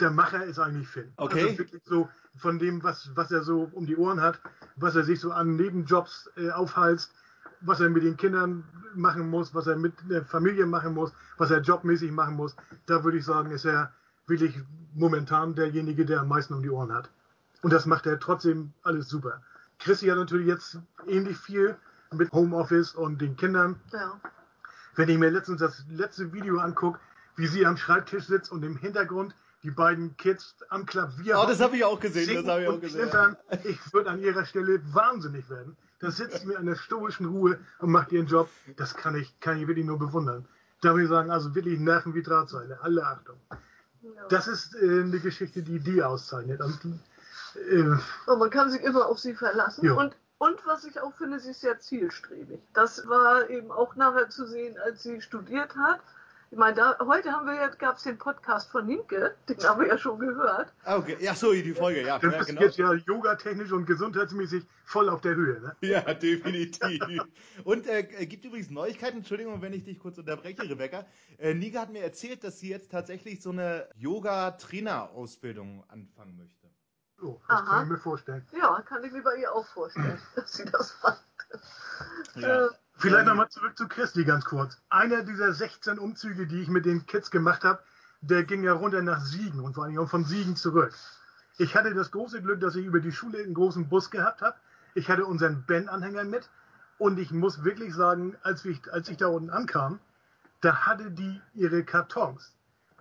der 0.00 0.10
Macher 0.10 0.44
ist 0.44 0.58
eigentlich 0.58 0.88
Finn. 0.88 1.12
Okay. 1.16 1.44
Also 1.44 1.58
wirklich 1.58 1.82
so 1.84 2.08
von 2.36 2.58
dem, 2.58 2.82
was, 2.82 3.10
was 3.14 3.30
er 3.30 3.44
so 3.44 3.70
um 3.72 3.86
die 3.86 3.96
Ohren 3.96 4.20
hat, 4.20 4.40
was 4.74 4.96
er 4.96 5.04
sich 5.04 5.20
so 5.20 5.30
an 5.30 5.54
Nebenjobs 5.54 6.28
äh, 6.36 6.50
aufhalst, 6.50 7.12
was 7.64 7.80
er 7.80 7.88
mit 7.88 8.02
den 8.02 8.16
Kindern 8.16 8.64
machen 8.94 9.28
muss, 9.30 9.54
was 9.54 9.66
er 9.66 9.76
mit 9.76 9.94
der 10.08 10.24
Familie 10.24 10.66
machen 10.66 10.94
muss, 10.94 11.12
was 11.38 11.50
er 11.50 11.60
jobmäßig 11.60 12.12
machen 12.12 12.36
muss, 12.36 12.54
da 12.86 13.04
würde 13.04 13.18
ich 13.18 13.24
sagen, 13.24 13.50
ist 13.50 13.64
er 13.64 13.92
wirklich 14.26 14.54
momentan 14.94 15.54
derjenige, 15.54 16.04
der 16.04 16.20
am 16.20 16.28
meisten 16.28 16.54
um 16.54 16.62
die 16.62 16.70
Ohren 16.70 16.92
hat. 16.92 17.10
Und 17.62 17.72
das 17.72 17.86
macht 17.86 18.06
er 18.06 18.18
trotzdem 18.18 18.72
alles 18.82 19.08
super. 19.08 19.42
Chrissy 19.78 20.06
hat 20.06 20.18
natürlich 20.18 20.46
jetzt 20.46 20.78
ähnlich 21.06 21.38
viel 21.38 21.76
mit 22.12 22.30
Homeoffice 22.32 22.94
und 22.94 23.20
den 23.20 23.36
Kindern. 23.36 23.80
Ja. 23.92 24.20
Wenn 24.94 25.08
ich 25.08 25.18
mir 25.18 25.30
letztens 25.30 25.60
das 25.60 25.84
letzte 25.88 26.32
Video 26.32 26.58
angucke, 26.58 26.98
wie 27.36 27.46
sie 27.46 27.64
am 27.64 27.76
Schreibtisch 27.76 28.26
sitzt 28.26 28.52
und 28.52 28.62
im 28.62 28.76
Hintergrund 28.76 29.34
die 29.62 29.70
beiden 29.70 30.16
Kids 30.16 30.56
am 30.68 30.86
Klavier. 30.86 31.38
Oh, 31.38 31.46
das 31.46 31.60
habe 31.60 31.76
ich 31.76 31.84
auch 31.84 31.98
gesehen. 31.98 32.44
Das 32.44 32.52
habe 32.52 32.62
ich 32.62 32.68
auch 32.68 32.80
gesehen. 32.80 33.00
klimpern. 33.02 33.36
Ich 33.64 33.92
würde 33.92 34.10
an 34.10 34.20
ihrer 34.20 34.44
Stelle 34.44 34.80
wahnsinnig 34.92 35.48
werden. 35.48 35.76
Da 36.02 36.10
sitzt 36.10 36.40
sie 36.40 36.46
mit 36.46 36.56
einer 36.56 36.74
stoischen 36.74 37.26
Ruhe 37.26 37.60
und 37.78 37.90
macht 37.92 38.10
ihren 38.10 38.26
Job. 38.26 38.50
Das 38.76 38.94
kann 38.94 39.14
ich, 39.14 39.38
kann 39.38 39.60
ich 39.60 39.68
wirklich 39.68 39.86
nur 39.86 40.00
bewundern. 40.00 40.46
Da 40.80 40.90
würde 40.90 41.04
ich 41.04 41.08
sagen, 41.08 41.30
also 41.30 41.54
wirklich 41.54 41.78
Nerven 41.78 42.12
wie 42.12 42.24
Drahtseile. 42.24 42.80
Alle 42.82 43.06
Achtung. 43.06 43.36
Das 44.28 44.48
ist 44.48 44.74
äh, 44.74 45.02
eine 45.02 45.20
Geschichte, 45.20 45.62
die 45.62 45.78
die 45.78 46.02
auszeichnet. 46.02 46.60
Also 46.60 46.76
die, 46.82 46.98
äh, 47.70 47.96
Und 48.26 48.38
man 48.40 48.50
kann 48.50 48.68
sich 48.68 48.82
immer 48.82 49.06
auf 49.06 49.20
sie 49.20 49.34
verlassen. 49.34 49.84
Ja. 49.84 49.92
Und, 49.92 50.16
und 50.38 50.66
was 50.66 50.84
ich 50.84 51.00
auch 51.00 51.14
finde, 51.14 51.38
sie 51.38 51.50
ist 51.50 51.60
sehr 51.60 51.78
zielstrebig. 51.78 52.60
Das 52.74 53.06
war 53.06 53.48
eben 53.48 53.70
auch 53.70 53.94
nachher 53.94 54.28
zu 54.28 54.44
sehen, 54.44 54.76
als 54.84 55.04
sie 55.04 55.20
studiert 55.20 55.76
hat. 55.76 56.00
Ich 56.52 56.58
meine, 56.58 56.76
da, 56.76 56.98
heute 56.98 57.32
haben 57.32 57.46
wir 57.46 57.54
ja, 57.54 57.68
gab 57.68 57.96
es 57.96 58.02
den 58.02 58.18
Podcast 58.18 58.70
von 58.70 58.84
Nienke, 58.84 59.34
den 59.48 59.56
haben 59.66 59.80
wir 59.80 59.88
ja 59.88 59.96
schon 59.96 60.18
gehört. 60.18 60.70
Ah, 60.84 60.98
okay. 60.98 61.16
Ja, 61.18 61.34
so, 61.34 61.50
die 61.50 61.72
Folge, 61.72 62.02
ja. 62.02 62.18
das 62.18 62.30
ja 62.30 62.40
ist 62.40 62.46
genau. 62.46 62.60
jetzt 62.60 62.76
ja 62.76 62.92
yogatechnisch 62.92 63.72
und 63.72 63.86
gesundheitsmäßig 63.86 64.66
voll 64.84 65.08
auf 65.08 65.22
der 65.22 65.34
Höhe. 65.34 65.62
Ne? 65.62 65.74
Ja, 65.80 66.02
definitiv. 66.12 67.00
Und 67.64 67.86
äh, 67.86 68.00
äh, 68.00 68.26
gibt 68.26 68.44
übrigens 68.44 68.68
Neuigkeiten, 68.68 69.16
Entschuldigung, 69.16 69.62
wenn 69.62 69.72
ich 69.72 69.84
dich 69.84 69.98
kurz 69.98 70.18
unterbreche, 70.18 70.68
Rebecca. 70.68 71.06
Äh, 71.38 71.54
Nika 71.54 71.80
hat 71.80 71.90
mir 71.90 72.02
erzählt, 72.02 72.44
dass 72.44 72.58
sie 72.58 72.68
jetzt 72.68 72.90
tatsächlich 72.90 73.40
so 73.40 73.48
eine 73.48 73.88
Yoga-Trainer-Ausbildung 73.96 75.84
anfangen 75.88 76.36
möchte. 76.36 76.68
Oh, 77.22 77.40
das 77.48 77.60
Aha. 77.60 77.64
kann 77.64 77.84
ich 77.84 77.92
mir 77.92 77.98
vorstellen. 77.98 78.46
Ja, 78.52 78.78
kann 78.82 79.02
ich 79.04 79.12
mir 79.12 79.22
bei 79.22 79.36
ihr 79.36 79.50
auch 79.54 79.66
vorstellen, 79.68 80.20
dass 80.36 80.52
sie 80.52 80.66
das 80.66 80.98
macht. 81.02 81.24
Ja. 82.34 82.66
Äh, 82.66 82.68
Vielleicht 83.02 83.22
Ähm, 83.22 83.30
nochmal 83.30 83.48
zurück 83.48 83.76
zu 83.76 83.88
Christi 83.88 84.24
ganz 84.24 84.44
kurz. 84.44 84.80
Einer 84.88 85.24
dieser 85.24 85.52
16 85.52 85.98
Umzüge, 85.98 86.46
die 86.46 86.62
ich 86.62 86.68
mit 86.68 86.86
den 86.86 87.04
Kids 87.04 87.32
gemacht 87.32 87.64
habe, 87.64 87.82
der 88.20 88.44
ging 88.44 88.62
ja 88.62 88.74
runter 88.74 89.02
nach 89.02 89.20
Siegen 89.20 89.58
und 89.58 89.74
vor 89.74 89.84
allem 89.84 89.98
auch 89.98 90.08
von 90.08 90.24
Siegen 90.24 90.54
zurück. 90.54 90.94
Ich 91.58 91.74
hatte 91.74 91.92
das 91.94 92.12
große 92.12 92.40
Glück, 92.42 92.60
dass 92.60 92.76
ich 92.76 92.86
über 92.86 93.00
die 93.00 93.10
Schule 93.10 93.38
einen 93.38 93.54
großen 93.54 93.88
Bus 93.88 94.10
gehabt 94.12 94.40
habe. 94.40 94.56
Ich 94.94 95.10
hatte 95.10 95.26
unseren 95.26 95.64
Ben-Anhänger 95.64 96.22
mit 96.22 96.48
und 96.98 97.18
ich 97.18 97.32
muss 97.32 97.64
wirklich 97.64 97.92
sagen, 97.92 98.36
als 98.44 98.64
ich, 98.64 98.80
als 98.92 99.08
ich 99.08 99.16
da 99.16 99.26
unten 99.26 99.50
ankam, 99.50 99.98
da 100.60 100.86
hatte 100.86 101.10
die 101.10 101.40
ihre 101.54 101.82
Kartons 101.82 102.54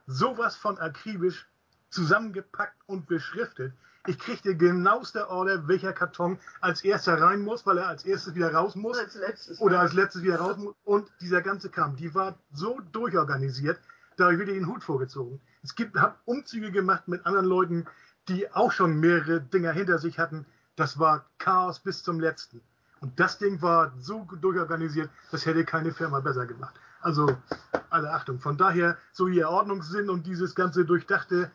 sowas 0.07 0.55
von 0.55 0.79
akribisch 0.79 1.47
zusammengepackt 1.91 2.77
und 2.87 3.05
beschriftet. 3.05 3.73
Ich 4.07 4.17
kriegte 4.17 4.55
genaueste 4.55 5.29
Order, 5.29 5.67
welcher 5.67 5.93
Karton 5.93 6.39
als 6.59 6.83
erster 6.83 7.21
rein 7.21 7.41
muss, 7.41 7.65
weil 7.67 7.77
er 7.77 7.87
als 7.87 8.03
erstes 8.03 8.33
wieder 8.33 8.51
raus 8.51 8.75
muss 8.75 8.97
als 8.97 9.13
letztes. 9.13 9.61
oder 9.61 9.79
als 9.79 9.93
letztes 9.93 10.23
wieder 10.23 10.37
raus 10.37 10.57
muss. 10.57 10.73
Und 10.83 11.11
dieser 11.21 11.41
ganze 11.41 11.69
Kram, 11.69 11.95
die 11.95 12.15
war 12.15 12.35
so 12.51 12.79
durchorganisiert, 12.91 13.79
da 14.17 14.25
habe 14.25 14.35
ich 14.35 14.39
wieder 14.39 14.53
den 14.53 14.67
Hut 14.67 14.83
vorgezogen. 14.83 15.39
Es 15.63 15.75
gibt, 15.75 15.97
habe 15.97 16.15
Umzüge 16.25 16.71
gemacht 16.71 17.07
mit 17.07 17.25
anderen 17.27 17.45
Leuten, 17.45 17.85
die 18.27 18.51
auch 18.51 18.71
schon 18.71 18.99
mehrere 18.99 19.39
Dinger 19.39 19.71
hinter 19.71 19.99
sich 19.99 20.17
hatten. 20.17 20.45
Das 20.75 20.97
war 20.97 21.25
Chaos 21.37 21.79
bis 21.79 22.01
zum 22.01 22.19
letzten. 22.19 22.61
Und 23.01 23.19
das 23.19 23.37
Ding 23.37 23.61
war 23.61 23.93
so 23.99 24.27
durchorganisiert, 24.39 25.09
das 25.31 25.45
hätte 25.45 25.63
keine 25.63 25.91
Firma 25.91 26.19
besser 26.19 26.45
gemacht. 26.45 26.75
Also, 27.01 27.35
alle 27.89 28.11
Achtung. 28.11 28.39
Von 28.39 28.57
daher, 28.57 28.97
so 29.11 29.27
ihr 29.27 29.49
Ordnungssinn 29.49 30.09
und 30.09 30.25
dieses 30.25 30.53
ganze 30.53 30.85
Durchdachte, 30.85 31.51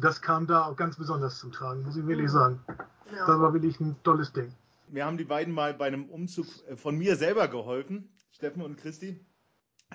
das 0.00 0.22
kam 0.22 0.46
da 0.46 0.64
auch 0.66 0.76
ganz 0.76 0.96
besonders 0.96 1.38
zum 1.38 1.52
Tragen, 1.52 1.82
muss 1.82 1.96
ich 1.96 2.06
wirklich 2.06 2.30
sagen. 2.30 2.60
Das 2.66 3.18
ja. 3.18 3.40
war 3.40 3.52
wirklich 3.52 3.80
ein 3.80 3.96
tolles 4.02 4.32
Ding. 4.32 4.52
Wir 4.88 5.04
haben 5.04 5.18
die 5.18 5.24
beiden 5.24 5.52
mal 5.52 5.74
bei 5.74 5.86
einem 5.86 6.08
Umzug 6.08 6.46
äh, 6.68 6.76
von 6.76 6.96
mir 6.96 7.16
selber 7.16 7.48
geholfen, 7.48 8.08
Steffen 8.32 8.62
und 8.62 8.76
Christi. 8.76 9.24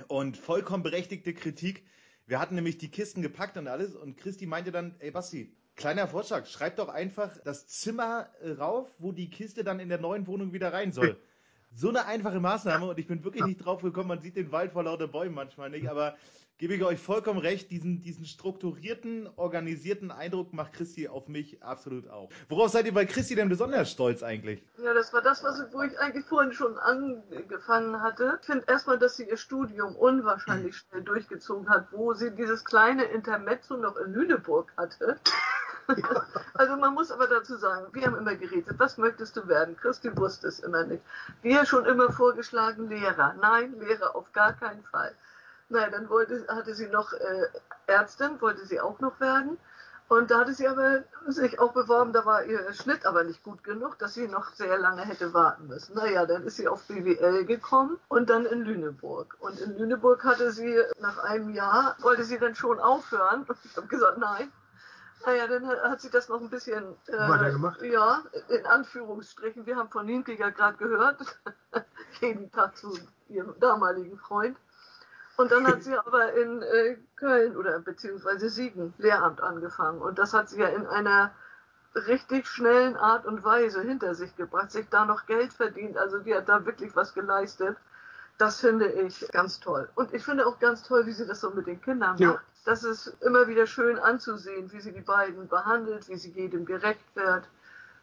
Und 0.07 0.37
vollkommen 0.37 0.83
berechtigte 0.83 1.33
Kritik. 1.33 1.85
Wir 2.25 2.39
hatten 2.39 2.55
nämlich 2.55 2.77
die 2.77 2.89
Kisten 2.89 3.21
gepackt 3.21 3.57
und 3.57 3.67
alles 3.67 3.95
und 3.95 4.17
Christi 4.17 4.45
meinte 4.47 4.71
dann, 4.71 4.95
ey 4.99 5.11
Basti, 5.11 5.55
kleiner 5.75 6.07
Vorschlag, 6.07 6.47
schreib 6.47 6.77
doch 6.77 6.89
einfach 6.89 7.37
das 7.43 7.67
Zimmer 7.67 8.29
äh, 8.41 8.51
rauf, 8.51 8.89
wo 8.97 9.11
die 9.11 9.29
Kiste 9.29 9.63
dann 9.63 9.79
in 9.79 9.89
der 9.89 9.99
neuen 9.99 10.27
Wohnung 10.27 10.53
wieder 10.53 10.73
rein 10.73 10.91
soll. 10.91 11.17
so 11.75 11.89
eine 11.89 12.05
einfache 12.05 12.39
Maßnahme 12.39 12.85
und 12.85 12.99
ich 12.99 13.07
bin 13.07 13.23
wirklich 13.23 13.45
nicht 13.45 13.65
drauf 13.65 13.81
gekommen, 13.81 14.07
man 14.07 14.21
sieht 14.21 14.35
den 14.35 14.51
Wald 14.51 14.73
vor 14.73 14.83
lauter 14.83 15.07
Bäumen 15.07 15.33
manchmal 15.33 15.69
nicht, 15.69 15.89
aber 15.89 16.15
gebe 16.57 16.75
ich 16.75 16.83
euch 16.83 16.99
vollkommen 16.99 17.39
recht, 17.39 17.71
diesen, 17.71 18.01
diesen 18.01 18.25
strukturierten, 18.25 19.29
organisierten 19.35 20.11
Eindruck 20.11 20.53
macht 20.53 20.73
Christi 20.73 21.07
auf 21.07 21.27
mich 21.27 21.63
absolut 21.63 22.09
auch. 22.09 22.29
Worauf 22.49 22.71
seid 22.71 22.85
ihr 22.85 22.93
bei 22.93 23.05
Christi 23.05 23.35
denn 23.35 23.49
besonders 23.49 23.91
stolz 23.91 24.23
eigentlich? 24.23 24.63
Ja, 24.77 24.93
das 24.93 25.11
war 25.13 25.21
das, 25.21 25.43
was, 25.43 25.61
wo 25.73 25.81
ich 25.81 25.97
eigentlich 25.99 26.25
vorhin 26.25 26.53
schon 26.53 26.77
angefangen 26.77 28.01
hatte. 28.01 28.37
Ich 28.41 28.45
finde 28.45 28.65
erstmal, 28.67 28.99
dass 28.99 29.17
sie 29.17 29.27
ihr 29.27 29.37
Studium 29.37 29.95
unwahrscheinlich 29.95 30.75
schnell 30.75 31.01
durchgezogen 31.01 31.69
hat, 31.69 31.87
wo 31.91 32.13
sie 32.13 32.31
dieses 32.31 32.63
kleine 32.63 33.03
Intermezzo 33.05 33.75
noch 33.77 33.97
in 33.97 34.13
Lüneburg 34.13 34.71
hatte. 34.77 35.17
Also 36.53 36.77
man 36.77 36.93
muss 36.93 37.11
aber 37.11 37.27
dazu 37.27 37.57
sagen, 37.57 37.87
wir 37.93 38.05
haben 38.05 38.15
immer 38.15 38.35
geredet, 38.35 38.75
was 38.77 38.97
möchtest 38.97 39.35
du 39.35 39.47
werden? 39.49 39.75
Christi 39.75 40.15
wusste 40.15 40.47
es 40.47 40.59
immer 40.59 40.85
nicht. 40.85 41.03
Wir 41.41 41.65
schon 41.65 41.85
immer 41.85 42.09
vorgeschlagen, 42.11 42.87
Lehrer. 42.87 43.35
Nein, 43.41 43.77
Lehrer 43.79 44.15
auf 44.15 44.31
gar 44.31 44.53
keinen 44.53 44.83
Fall. 44.85 45.13
Nein, 45.73 45.91
dann 45.91 46.09
wollte, 46.09 46.45
hatte 46.47 46.75
sie 46.75 46.87
noch 46.87 47.13
äh, 47.13 47.47
Ärztin, 47.87 48.39
wollte 48.41 48.63
sie 48.65 48.79
auch 48.79 48.99
noch 48.99 49.19
werden. 49.19 49.57
Und 50.07 50.29
da 50.29 50.41
hatte 50.41 50.53
sie 50.53 50.67
aber 50.67 51.03
sich 51.27 51.59
auch 51.59 51.73
beworben, 51.73 52.13
da 52.13 52.25
war 52.25 52.43
ihr 52.43 52.71
Schnitt 52.73 53.07
aber 53.07 53.23
nicht 53.23 53.41
gut 53.41 53.63
genug, 53.63 53.97
dass 53.97 54.13
sie 54.13 54.27
noch 54.27 54.53
sehr 54.53 54.77
lange 54.77 55.01
hätte 55.01 55.33
warten 55.33 55.65
müssen. 55.65 55.95
Naja, 55.95 56.27
dann 56.27 56.43
ist 56.43 56.57
sie 56.57 56.67
auf 56.67 56.83
BWL 56.83 57.45
gekommen 57.45 57.97
und 58.07 58.29
dann 58.29 58.45
in 58.45 58.61
Lüneburg. 58.61 59.35
Und 59.39 59.59
in 59.59 59.75
Lüneburg 59.75 60.23
hatte 60.23 60.51
sie 60.51 60.79
nach 60.99 61.17
einem 61.23 61.49
Jahr, 61.49 61.95
wollte 62.01 62.23
sie 62.23 62.37
dann 62.37 62.53
schon 62.53 62.79
aufhören. 62.79 63.43
Und 63.47 63.57
ich 63.63 63.75
habe 63.75 63.87
gesagt, 63.87 64.19
nein, 64.19 64.51
naja, 65.25 65.47
dann 65.47 65.65
hat 65.67 66.01
sie 66.01 66.11
das 66.11 66.29
noch 66.29 66.41
ein 66.41 66.51
bisschen 66.51 66.83
äh, 67.07 67.17
weitergemacht. 67.17 67.81
Ja, 67.81 68.21
in 68.49 68.67
Anführungsstrichen. 68.67 69.65
Wir 69.65 69.77
haben 69.77 69.89
von 69.89 70.05
Nienke 70.05 70.37
ja 70.37 70.51
gerade 70.51 70.77
gehört, 70.77 71.17
jeden 72.21 72.51
Tag 72.51 72.77
zu 72.77 72.93
ihrem 73.29 73.59
damaligen 73.59 74.19
Freund. 74.19 74.57
Und 75.35 75.51
dann 75.51 75.67
hat 75.67 75.83
sie 75.83 75.97
aber 75.97 76.33
in 76.33 76.61
äh, 76.61 76.97
Köln 77.15 77.57
oder 77.57 77.79
beziehungsweise 77.79 78.49
Siegen 78.49 78.93
Lehramt 78.97 79.41
angefangen. 79.41 80.01
Und 80.01 80.19
das 80.19 80.33
hat 80.33 80.49
sie 80.49 80.59
ja 80.59 80.67
in 80.67 80.85
einer 80.85 81.31
richtig 81.95 82.47
schnellen 82.47 82.95
Art 82.97 83.25
und 83.25 83.43
Weise 83.43 83.81
hinter 83.81 84.15
sich 84.15 84.35
gebracht, 84.35 84.71
sich 84.71 84.87
da 84.89 85.05
noch 85.05 85.25
Geld 85.25 85.53
verdient. 85.53 85.97
Also 85.97 86.19
die 86.19 86.35
hat 86.35 86.49
da 86.49 86.65
wirklich 86.65 86.95
was 86.95 87.13
geleistet. 87.13 87.77
Das 88.37 88.59
finde 88.59 88.91
ich 88.91 89.27
ganz 89.31 89.59
toll. 89.59 89.89
Und 89.95 90.13
ich 90.13 90.23
finde 90.23 90.45
auch 90.47 90.59
ganz 90.59 90.83
toll, 90.83 91.05
wie 91.05 91.11
sie 91.11 91.25
das 91.25 91.39
so 91.39 91.51
mit 91.51 91.67
den 91.67 91.81
Kindern 91.81 92.11
macht. 92.11 92.19
Ja. 92.19 92.41
Das 92.65 92.83
ist 92.83 93.07
immer 93.21 93.47
wieder 93.47 93.67
schön 93.67 93.99
anzusehen, 93.99 94.71
wie 94.71 94.81
sie 94.81 94.91
die 94.91 95.01
beiden 95.01 95.47
behandelt, 95.47 96.07
wie 96.07 96.15
sie 96.15 96.31
jedem 96.31 96.65
gerecht 96.65 97.15
wird, 97.15 97.43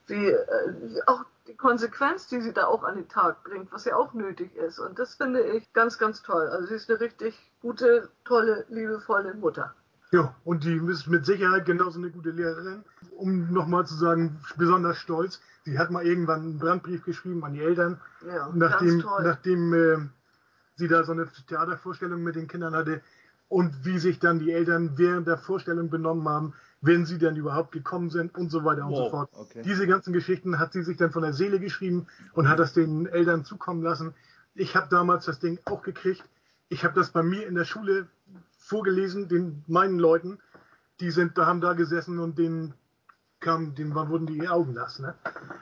wie 0.07 0.29
äh, 0.29 1.03
auch 1.07 1.25
die 1.51 1.57
Konsequenz, 1.57 2.29
die 2.29 2.41
sie 2.41 2.53
da 2.53 2.67
auch 2.67 2.85
an 2.85 2.97
den 2.97 3.09
Tag 3.09 3.43
bringt, 3.45 3.73
was 3.73 3.85
ja 3.85 3.97
auch 3.97 4.15
nötig 4.15 4.55
ist. 4.57 4.79
Und 4.79 4.99
das 4.99 5.15
finde 5.15 5.41
ich 5.41 5.73
ganz, 5.73 5.99
ganz 5.99 6.23
toll. 6.23 6.47
Also 6.49 6.69
sie 6.69 6.75
ist 6.75 6.89
eine 6.89 7.01
richtig 7.01 7.35
gute, 7.61 8.09
tolle, 8.25 8.65
liebevolle 8.69 9.35
Mutter. 9.35 9.75
Ja, 10.13 10.35
und 10.45 10.65
die 10.65 10.77
ist 10.89 11.07
mit 11.07 11.27
Sicherheit 11.27 11.67
genauso 11.67 11.99
eine 11.99 12.11
gute 12.11 12.31
Lehrerin. 12.31 12.85
Um 13.17 13.53
nochmal 13.53 13.87
zu 13.87 13.95
sagen, 13.95 14.41
besonders 14.57 14.99
stolz. 14.99 15.41
Sie 15.65 15.79
hat 15.79 15.91
mal 15.91 16.07
irgendwann 16.07 16.41
einen 16.41 16.59
Brandbrief 16.59 17.05
geschrieben 17.05 17.45
an 17.45 17.55
die 17.55 17.61
Eltern, 17.61 18.01
ja, 18.27 18.51
nachdem, 18.55 19.05
nachdem 19.23 19.75
äh, 19.75 19.99
sie 20.77 20.89
da 20.89 21.05
so 21.05 21.13
eine 21.13 21.29
Theatervorstellung 21.49 22.23
mit 22.23 22.35
den 22.35 22.49
Kindern 22.49 22.75
hatte 22.75 23.03
und 23.49 23.85
wie 23.85 23.99
sich 23.99 24.19
dann 24.19 24.39
die 24.39 24.53
Eltern 24.53 24.97
während 24.97 25.27
der 25.27 25.37
Vorstellung 25.37 25.91
benommen 25.91 26.29
haben, 26.29 26.55
wenn 26.81 27.05
sie 27.05 27.19
dann 27.19 27.37
überhaupt 27.37 27.73
gekommen 27.73 28.11
sind 28.11 28.35
und 28.35 28.51
so 28.51 28.65
weiter 28.65 28.87
und 28.87 28.93
wow, 28.93 29.05
so 29.05 29.11
fort. 29.11 29.31
Okay. 29.33 29.63
Diese 29.63 29.87
ganzen 29.87 30.13
Geschichten 30.13 30.59
hat 30.59 30.73
sie 30.73 30.83
sich 30.83 30.97
dann 30.97 31.11
von 31.11 31.23
der 31.23 31.33
Seele 31.33 31.61
geschrieben 31.61 32.07
und 32.33 32.49
hat 32.49 32.59
das 32.59 32.73
den 32.73 33.07
Eltern 33.07 33.45
zukommen 33.45 33.83
lassen. 33.83 34.15
Ich 34.55 34.77
habe 34.77 34.89
damals 34.91 35.27
das 35.27 35.39
Ding 35.39 35.59
auch 35.67 35.83
gekriegt. 35.83 36.25
Ich 36.69 36.85
habe 36.85 36.95
das 36.95 37.11
bei 37.11 37.23
mir 37.23 37.47
in 37.47 37.55
der 37.55 37.65
Schule 37.65 38.07
vorgelesen, 38.59 39.29
den 39.29 39.63
meinen 39.67 39.99
Leuten. 39.99 40.39
Die 41.01 41.11
sind, 41.11 41.37
da 41.37 41.47
haben 41.47 41.61
da 41.61 41.75
gesessen 41.75 42.19
und 42.19 42.39
denen 42.39 42.75
kam, 43.41 43.75
denen 43.75 43.95
wurden 43.95 44.27
die 44.27 44.49
Augen 44.49 44.75
nass. 44.75 44.99
Ne? 44.99 45.15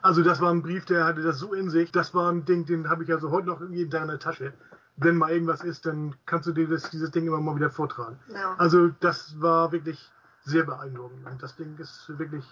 Also 0.03 0.23
das 0.23 0.41
war 0.41 0.51
ein 0.51 0.63
Brief, 0.63 0.85
der 0.85 1.05
hatte 1.05 1.23
das 1.23 1.39
so 1.39 1.53
in 1.53 1.71
sich. 1.71 1.93
Das 1.93 2.15
war 2.15 2.31
ein 2.31 2.45
Ding, 2.45 2.65
den 2.67 2.89
habe 2.89 3.05
ich 3.05 3.13
also 3.13 3.31
heute 3.31 3.49
noch 3.49 3.61
jeden 3.71 3.91
Tag 3.91 4.03
in 4.03 4.09
der 4.09 4.19
Tasche 4.19 4.53
wenn 4.99 5.17
mal 5.17 5.31
irgendwas 5.31 5.63
ist, 5.63 5.87
dann 5.87 6.15
kannst 6.27 6.49
du 6.49 6.53
dir 6.53 6.69
das, 6.69 6.91
dieses 6.91 7.11
Ding 7.11 7.27
immer 7.27 7.41
mal 7.41 7.57
wieder 7.57 7.71
vortragen. 7.71 8.19
Ja. 8.33 8.55
Also 8.59 8.89
das 9.01 9.41
war 9.41 9.73
wirklich 9.73 10.11
sehr 10.49 10.65
beeindruckend. 10.65 11.27
Und 11.27 11.43
das 11.43 11.57
Ding 11.57 11.77
ist 11.79 12.19
wirklich, 12.19 12.45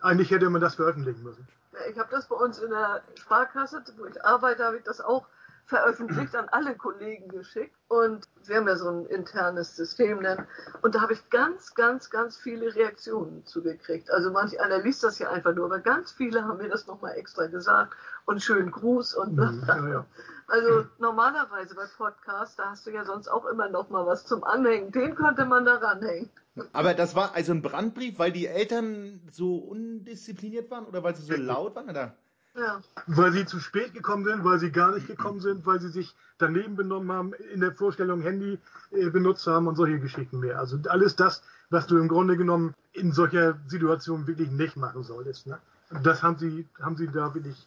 eigentlich 0.00 0.30
hätte 0.30 0.48
man 0.50 0.60
das 0.60 0.74
veröffentlichen 0.74 1.22
müssen. 1.22 1.46
Ich 1.90 1.98
habe 1.98 2.10
das 2.10 2.26
bei 2.26 2.36
uns 2.36 2.58
in 2.58 2.70
der 2.70 3.02
Sparkasse, 3.14 3.82
wo 3.96 4.04
ich 4.04 4.24
arbeite, 4.24 4.64
habe 4.64 4.76
ich 4.76 4.84
das 4.84 5.00
auch 5.00 5.26
veröffentlicht, 5.66 6.34
an 6.36 6.48
alle 6.50 6.76
Kollegen 6.76 7.28
geschickt. 7.28 7.74
Und 7.88 8.28
wir 8.44 8.56
haben 8.56 8.68
ja 8.68 8.76
so 8.76 8.90
ein 8.90 9.06
internes 9.06 9.76
System 9.76 10.22
dann. 10.22 10.46
Und 10.82 10.94
da 10.94 11.00
habe 11.00 11.14
ich 11.14 11.30
ganz, 11.30 11.74
ganz, 11.74 12.10
ganz 12.10 12.36
viele 12.36 12.74
Reaktionen 12.74 13.46
zugekriegt. 13.46 14.10
Also 14.10 14.30
manch 14.30 14.60
einer 14.60 14.78
liest 14.78 15.02
das 15.02 15.18
ja 15.18 15.30
einfach 15.30 15.54
nur, 15.54 15.66
aber 15.66 15.78
ganz 15.78 16.12
viele 16.12 16.44
haben 16.44 16.58
mir 16.58 16.68
das 16.68 16.86
nochmal 16.86 17.14
extra 17.16 17.46
gesagt. 17.46 17.94
Und 18.26 18.42
schönen 18.42 18.70
Gruß 18.70 19.14
und 19.14 19.36
mhm, 19.36 19.64
ja, 19.66 19.88
ja. 19.88 20.06
Also 20.48 20.84
normalerweise 20.98 21.74
bei 21.74 21.86
Podcasts, 21.96 22.56
da 22.56 22.70
hast 22.70 22.86
du 22.86 22.90
ja 22.90 23.06
sonst 23.06 23.28
auch 23.28 23.46
immer 23.46 23.70
noch 23.70 23.88
mal 23.88 24.04
was 24.04 24.26
zum 24.26 24.44
Anhängen. 24.44 24.92
Den 24.92 25.14
könnte 25.14 25.46
man 25.46 25.64
da 25.64 25.76
ranhängen. 25.76 26.28
Aber 26.72 26.94
das 26.94 27.14
war 27.14 27.34
also 27.34 27.52
ein 27.52 27.62
Brandbrief, 27.62 28.18
weil 28.18 28.32
die 28.32 28.46
Eltern 28.46 29.20
so 29.30 29.56
undiszipliniert 29.56 30.70
waren 30.70 30.84
oder 30.84 31.02
weil 31.02 31.16
sie 31.16 31.22
so 31.22 31.34
laut 31.34 31.74
waren, 31.74 31.88
oder? 31.88 32.14
Ja. 32.54 32.82
Weil 33.06 33.32
sie 33.32 33.46
zu 33.46 33.58
spät 33.60 33.94
gekommen 33.94 34.24
sind, 34.24 34.44
weil 34.44 34.58
sie 34.58 34.70
gar 34.70 34.94
nicht 34.94 35.06
gekommen 35.06 35.40
sind, 35.40 35.64
weil 35.64 35.80
sie 35.80 35.88
sich 35.88 36.14
daneben 36.36 36.76
benommen 36.76 37.10
haben, 37.10 37.32
in 37.54 37.60
der 37.60 37.72
Vorstellung 37.72 38.20
Handy 38.20 38.58
äh, 38.90 39.08
benutzt 39.08 39.46
haben 39.46 39.66
und 39.66 39.76
solche 39.76 39.98
Geschichten 39.98 40.40
mehr. 40.40 40.58
Also 40.58 40.78
alles 40.88 41.16
das, 41.16 41.42
was 41.70 41.86
du 41.86 41.96
im 41.96 42.08
Grunde 42.08 42.36
genommen 42.36 42.74
in 42.92 43.12
solcher 43.12 43.58
Situation 43.66 44.26
wirklich 44.26 44.50
nicht 44.50 44.76
machen 44.76 45.02
solltest. 45.02 45.46
Ne? 45.46 45.58
Das 46.02 46.22
haben 46.22 46.36
sie, 46.36 46.68
haben 46.78 46.96
sie 46.96 47.06
da 47.06 47.34
wirklich 47.34 47.66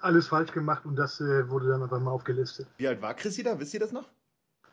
alles 0.00 0.28
falsch 0.28 0.52
gemacht 0.52 0.86
und 0.86 0.96
das 0.96 1.20
äh, 1.20 1.50
wurde 1.50 1.68
dann 1.68 1.82
einfach 1.82 2.00
mal 2.00 2.12
aufgelistet. 2.12 2.66
Wie 2.78 2.88
alt 2.88 3.02
war 3.02 3.12
Chrissy 3.12 3.42
da? 3.42 3.58
Wisst 3.58 3.74
ihr 3.74 3.80
das 3.80 3.92
noch? 3.92 4.08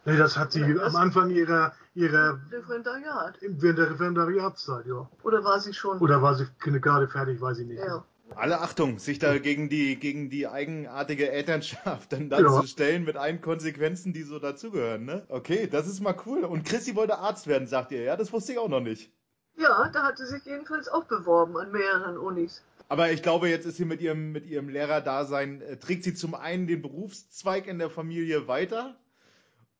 Nee, 0.06 0.18
das 0.18 0.38
hat 0.38 0.52
sie 0.52 0.64
am 0.64 0.96
Anfang 0.96 1.30
ihrer, 1.30 1.74
ihrer 1.94 2.40
Referendariat. 2.52 3.38
Während 3.42 3.78
der 3.78 3.92
Referendariatszeit, 3.92 4.86
ja. 4.88 5.10
Oder 5.24 5.44
war 5.44 5.60
sie 5.60 5.74
schon? 5.74 6.00
Oder 6.00 6.22
war 6.22 6.36
sie 6.36 6.48
gerade 6.60 7.08
fertig, 7.08 7.42
weiß 7.42 7.60
ich 7.60 7.68
nicht. 7.68 7.80
Ja. 7.80 8.04
Alle 8.36 8.62
Achtung, 8.62 9.00
sich 9.00 9.20
da 9.20 9.38
gegen 9.40 9.70
die, 9.70 9.96
gegen 10.00 10.30
die 10.30 10.48
eigenartige 10.48 11.32
Elternschaft 11.32 12.14
dann, 12.14 12.30
dann 12.30 12.44
ja. 12.44 12.62
zu 12.62 12.68
stellen 12.68 13.04
mit 13.04 13.18
allen 13.18 13.42
Konsequenzen, 13.42 14.14
die 14.14 14.24
so 14.24 14.40
dazugehören, 14.40 15.04
ne? 15.06 15.26
Okay, 15.30 15.68
das 15.68 15.88
ist 15.88 16.00
mal 16.00 16.16
cool. 16.26 16.44
Und 16.46 16.64
Chrissy 16.64 16.96
wollte 16.96 17.18
Arzt 17.18 17.48
werden, 17.48 17.68
sagt 17.68 17.92
ihr, 17.92 18.04
ja? 18.04 18.16
Das 18.16 18.32
wusste 18.32 18.54
ich 18.54 18.60
auch 18.60 18.70
noch 18.70 18.82
nicht. 18.82 19.12
Ja, 19.58 19.90
da 19.92 20.04
hat 20.04 20.18
sie 20.18 20.26
sich 20.26 20.46
jedenfalls 20.46 20.88
auch 20.88 21.06
beworben 21.06 21.58
an 21.58 21.72
mehreren 21.72 22.18
Unis. 22.18 22.64
Aber 22.88 23.12
ich 23.12 23.22
glaube, 23.22 23.50
jetzt 23.50 23.66
ist 23.66 23.78
sie 23.78 23.86
mit 23.86 24.00
ihrem, 24.00 24.32
mit 24.32 24.46
ihrem 24.46 24.70
Lehrerdasein, 24.70 25.62
äh, 25.62 25.78
trägt 25.78 26.04
sie 26.04 26.14
zum 26.14 26.34
einen 26.34 26.66
den 26.66 26.82
Berufszweig 26.82 27.68
in 27.68 27.78
der 27.78 27.90
Familie 27.90 28.48
weiter 28.48 28.96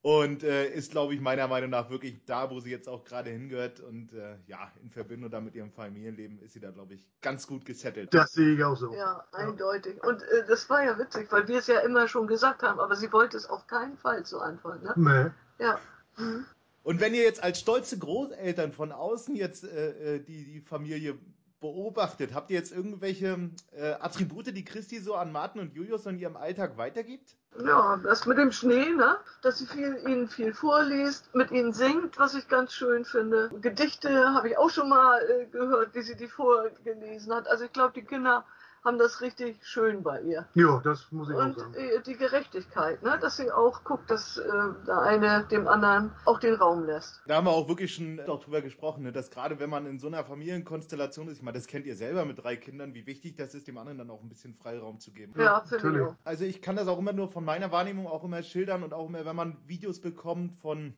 und 0.02 0.44
äh, 0.44 0.70
ist, 0.70 0.92
glaube 0.92 1.14
ich, 1.14 1.20
meiner 1.20 1.48
Meinung 1.48 1.72
nach 1.72 1.90
wirklich 1.90 2.24
da, 2.26 2.50
wo 2.50 2.62
sie 2.62 2.72
jetzt 2.72 2.88
auch 2.88 3.04
gerade 3.04 3.32
hingehört. 3.32 3.82
Und 3.82 4.14
äh, 4.14 4.38
ja, 4.48 4.72
in 4.82 4.90
Verbindung 4.92 5.30
da 5.30 5.42
mit 5.42 5.56
ihrem 5.56 5.72
Familienleben 5.72 6.40
ist 6.40 6.54
sie 6.54 6.62
da, 6.62 6.72
glaube 6.72 6.94
ich, 6.94 7.06
ganz 7.22 7.46
gut 7.46 7.66
gesettelt. 7.66 8.14
Das 8.14 8.32
sehe 8.32 8.56
ich 8.56 8.64
auch 8.64 8.78
so. 8.78 8.94
Ja, 8.94 9.26
eindeutig. 9.34 10.02
Und 10.04 10.22
äh, 10.24 10.46
das 10.48 10.70
war 10.70 10.84
ja 10.86 10.98
witzig, 10.98 11.30
weil 11.32 11.48
wir 11.50 11.60
es 11.60 11.68
ja 11.68 11.80
immer 11.80 12.08
schon 12.08 12.28
gesagt 12.28 12.64
haben, 12.64 12.80
aber 12.80 12.96
sie 12.96 13.12
wollte 13.12 13.36
es 13.36 13.46
auf 13.46 13.68
keinen 13.68 13.98
Fall 13.98 14.26
zu 14.26 14.40
Anfang. 14.40 14.82
Ne? 14.84 14.94
Nee. 14.96 15.66
Ja. 15.66 15.80
Mhm. 16.18 16.46
Und 16.84 17.02
wenn 17.02 17.14
ihr 17.14 17.24
jetzt 17.24 17.44
als 17.44 17.60
stolze 17.60 18.00
Großeltern 18.00 18.72
von 18.72 18.94
außen 18.94 19.36
jetzt 19.36 19.66
äh, 19.66 20.16
äh 20.16 20.20
die, 20.24 20.46
die 20.46 20.62
Familie 20.62 21.20
beobachtet? 21.60 22.34
Habt 22.34 22.50
ihr 22.52 22.58
jetzt 22.58 22.72
irgendwelche 22.72 23.50
äh, 23.72 23.94
Attribute, 24.00 24.48
die 24.48 24.66
Christi 24.66 25.00
so 25.00 25.16
an 25.16 25.32
Martin 25.32 25.62
und 25.62 25.74
Julius 25.74 26.06
in 26.06 26.18
ihrem 26.18 26.38
Alltag 26.38 26.78
weitergibt? 26.78 27.36
Ja, 27.66 27.98
das 28.04 28.26
mit 28.26 28.38
dem 28.38 28.52
Schnee, 28.52 28.90
ne? 28.92 29.18
Dass 29.42 29.58
sie 29.58 29.66
viel, 29.66 29.98
ihnen 30.08 30.28
viel 30.28 30.54
vorliest, 30.54 31.34
mit 31.34 31.52
ihnen 31.52 31.74
singt, 31.74 32.18
was 32.20 32.36
ich 32.36 32.48
ganz 32.48 32.74
schön 32.74 33.06
finde. 33.06 33.50
Gedichte 33.62 34.34
habe 34.34 34.50
ich 34.50 34.58
auch 34.58 34.70
schon 34.70 34.90
mal 34.90 35.20
äh, 35.30 35.46
gehört, 35.48 35.96
wie 35.96 36.02
sie 36.02 36.16
die 36.16 36.28
vorgelesen 36.28 37.34
hat. 37.34 37.48
Also 37.48 37.66
ich 37.66 37.74
glaube, 37.74 37.94
die 37.94 38.04
Kinder 38.04 38.46
haben 38.84 38.98
das 38.98 39.22
richtig 39.22 39.66
schön 39.66 40.04
bei 40.04 40.22
ihr. 40.22 40.48
Ja, 40.54 40.82
das 40.84 41.12
muss 41.12 41.30
ich 41.30 41.36
und 41.36 41.54
auch 41.54 41.58
sagen. 41.58 41.76
Und 41.98 42.08
die 42.08 42.16
Gerechtigkeit, 42.16 43.04
ne? 43.04 43.18
dass 43.22 43.38
sie 43.38 43.52
auch 43.52 43.84
guckt, 43.84 44.10
dass 44.10 44.38
äh, 44.38 44.48
der 44.88 45.02
eine 45.02 45.46
dem 45.52 45.68
anderen 45.68 46.12
auch 46.26 46.40
den 46.40 46.56
Raum 46.56 46.86
lässt. 46.86 47.22
Da 47.28 47.36
haben 47.36 47.48
wir 47.48 47.52
auch 47.52 47.68
wirklich 47.68 47.94
schon 47.94 48.20
auch 48.22 48.44
drüber 48.44 48.62
gesprochen, 48.62 49.04
ne? 49.04 49.12
dass 49.12 49.32
gerade 49.32 49.60
wenn 49.60 49.70
man 49.70 49.86
in 49.86 50.00
so 50.00 50.08
einer 50.08 50.24
Familienkonstellation 50.24 51.28
ist, 51.28 51.38
ich 51.38 51.44
meine, 51.44 51.58
das 51.58 51.68
kennt 51.68 51.86
ihr 51.86 51.96
selber 51.96 52.26
mit 52.26 52.42
drei 52.42 52.56
Kindern, 52.56 52.94
wie 52.94 53.06
wichtig 53.06 53.36
das 53.36 53.54
ist, 53.54 53.68
dem 53.68 53.78
anderen 53.78 53.98
dann 53.98 54.10
auch 54.10 54.22
ein 54.22 54.30
bisschen 54.30 54.54
Freiraum 54.56 55.00
zu 55.00 55.12
geben. 55.12 55.34
Ja, 55.38 55.64
ich 55.66 55.84
auch. 55.84 56.16
Also 56.24 56.46
ich 56.46 56.62
kann 56.62 56.76
das 56.76 56.88
auch 56.88 57.00
immer 57.00 57.14
nur 57.14 57.30
von 57.30 57.46
meiner 57.46 57.72
Wahrnehmung 57.72 58.08
auch 58.08 58.24
immer 58.24 58.44
schildern 58.44 58.84
und 58.84 58.94
auch 58.94 59.08
immer, 59.08 59.26
wenn 59.26 59.36
man 59.36 59.58
Videos 59.68 60.00
bekommt 60.00 60.58
von 60.62 60.94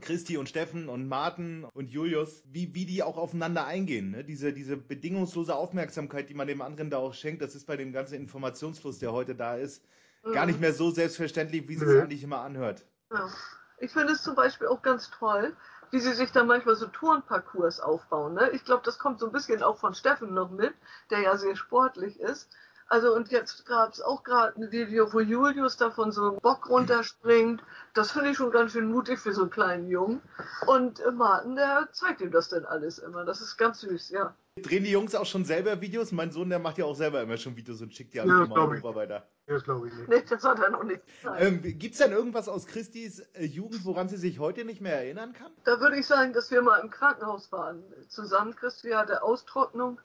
Christi 0.00 0.36
und 0.36 0.48
Steffen 0.48 0.88
und 0.88 1.08
Martin 1.08 1.66
und 1.74 1.90
Julius, 1.90 2.42
wie, 2.46 2.74
wie 2.74 2.86
die 2.86 3.02
auch 3.02 3.16
aufeinander 3.16 3.66
eingehen. 3.66 4.12
Ne? 4.12 4.24
Diese, 4.24 4.52
diese 4.52 4.76
bedingungslose 4.76 5.54
Aufmerksamkeit, 5.54 6.28
die 6.30 6.34
man 6.34 6.46
dem 6.46 6.62
anderen 6.62 6.90
da 6.90 6.98
auch 6.98 7.14
schenkt, 7.14 7.42
das 7.42 7.54
ist 7.54 7.66
bei 7.66 7.76
dem 7.76 7.92
ganzen 7.92 8.14
Informationsfluss, 8.14 8.98
der 8.98 9.12
heute 9.12 9.34
da 9.34 9.56
ist, 9.56 9.84
gar 10.32 10.46
Mhm. 10.46 10.50
nicht 10.50 10.60
mehr 10.60 10.72
so 10.72 10.90
selbstverständlich, 10.90 11.68
wie 11.68 11.76
sie 11.76 11.86
es 11.86 11.94
Nö. 11.94 12.00
eigentlich 12.00 12.22
immer 12.22 12.40
anhört. 12.40 12.84
Ja. 13.12 13.28
Ich 13.78 13.92
finde 13.92 14.12
es 14.12 14.22
zum 14.22 14.34
Beispiel 14.34 14.66
auch 14.66 14.82
ganz 14.82 15.10
toll, 15.10 15.56
wie 15.90 16.00
sie 16.00 16.12
sich 16.12 16.30
da 16.32 16.44
manchmal 16.44 16.76
so 16.76 16.86
Turnparcours 16.86 17.80
aufbauen. 17.80 18.34
Ne? 18.34 18.50
Ich 18.50 18.64
glaube, 18.64 18.82
das 18.84 18.98
kommt 18.98 19.18
so 19.20 19.26
ein 19.26 19.32
bisschen 19.32 19.62
auch 19.62 19.78
von 19.78 19.94
Steffen 19.94 20.34
noch 20.34 20.50
mit, 20.50 20.74
der 21.10 21.20
ja 21.20 21.36
sehr 21.36 21.56
sportlich 21.56 22.20
ist. 22.20 22.48
Also 22.90 23.14
und 23.14 23.30
jetzt 23.30 23.66
gab 23.66 23.92
es 23.92 24.00
auch 24.02 24.24
gerade 24.24 24.60
ein 24.60 24.72
Video, 24.72 25.12
wo 25.12 25.20
Julius 25.20 25.76
da 25.76 25.92
von 25.92 26.10
so 26.10 26.28
einem 26.32 26.40
Bock 26.40 26.68
runterspringt. 26.68 27.62
Das 27.94 28.10
finde 28.10 28.30
ich 28.30 28.36
schon 28.36 28.50
ganz 28.50 28.72
schön 28.72 28.90
mutig 28.90 29.20
für 29.20 29.32
so 29.32 29.42
einen 29.42 29.50
kleinen 29.50 29.88
Jungen. 29.88 30.20
Und 30.66 30.98
äh, 30.98 31.12
Martin, 31.12 31.54
der 31.54 31.88
zeigt 31.92 32.20
ihm 32.20 32.32
das 32.32 32.48
dann 32.48 32.64
alles 32.64 32.98
immer. 32.98 33.24
Das 33.24 33.40
ist 33.40 33.56
ganz 33.56 33.80
süß, 33.80 34.10
ja. 34.10 34.34
Drehen 34.60 34.82
die 34.82 34.90
Jungs 34.90 35.14
auch 35.14 35.24
schon 35.24 35.44
selber 35.44 35.80
Videos? 35.80 36.10
Mein 36.10 36.32
Sohn, 36.32 36.50
der 36.50 36.58
macht 36.58 36.78
ja 36.78 36.84
auch 36.84 36.96
selber 36.96 37.22
immer 37.22 37.36
schon 37.36 37.54
Videos 37.56 37.80
und 37.80 37.94
schickt 37.94 38.12
die 38.12 38.18
Ja, 38.18 38.24
alle 38.24 38.48
glaub 38.48 38.72
ich. 38.72 38.78
rüber 38.78 38.96
weiter. 38.96 39.28
Das 39.46 39.62
glaube 39.62 39.86
ich 39.86 39.94
nicht. 39.94 40.08
Nee, 40.08 40.24
das 40.28 40.42
hat 40.42 40.58
er 40.58 40.70
noch 40.70 40.82
nicht. 40.82 41.00
Ähm, 41.38 41.62
Gibt 41.62 41.92
es 41.92 41.98
denn 41.98 42.10
irgendwas 42.10 42.48
aus 42.48 42.66
Christis 42.66 43.20
äh, 43.34 43.44
Jugend, 43.44 43.84
woran 43.84 44.08
sie 44.08 44.16
sich 44.16 44.40
heute 44.40 44.64
nicht 44.64 44.80
mehr 44.80 44.96
erinnern 44.96 45.32
kann? 45.32 45.52
Da 45.62 45.80
würde 45.80 45.96
ich 45.96 46.08
sagen, 46.08 46.32
dass 46.32 46.50
wir 46.50 46.60
mal 46.60 46.78
im 46.78 46.90
Krankenhaus 46.90 47.52
waren. 47.52 47.84
Zusammen, 48.08 48.56
Christi 48.56 48.90
hatte 48.90 49.22
Austrocknung 49.22 50.00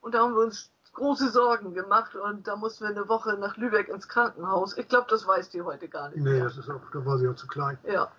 und 0.00 0.14
da 0.14 0.20
haben 0.20 0.34
wir 0.34 0.42
uns 0.42 0.71
große 0.92 1.30
Sorgen 1.30 1.74
gemacht 1.74 2.14
und 2.14 2.46
da 2.46 2.56
mussten 2.56 2.84
wir 2.84 2.90
eine 2.90 3.08
Woche 3.08 3.34
nach 3.34 3.56
Lübeck 3.56 3.88
ins 3.88 4.08
Krankenhaus. 4.08 4.76
Ich 4.76 4.88
glaube, 4.88 5.06
das 5.10 5.26
weiß 5.26 5.48
die 5.50 5.62
heute 5.62 5.88
gar 5.88 6.08
nicht. 6.10 6.18
Nee, 6.22 6.30
mehr. 6.30 6.44
das 6.44 6.58
ist 6.58 6.68
auch, 6.70 6.80
da 6.92 7.04
war 7.04 7.18
sie 7.18 7.28
auch 7.28 7.34
zu 7.36 7.46
klein. 7.46 7.78
Ja. 7.84 8.10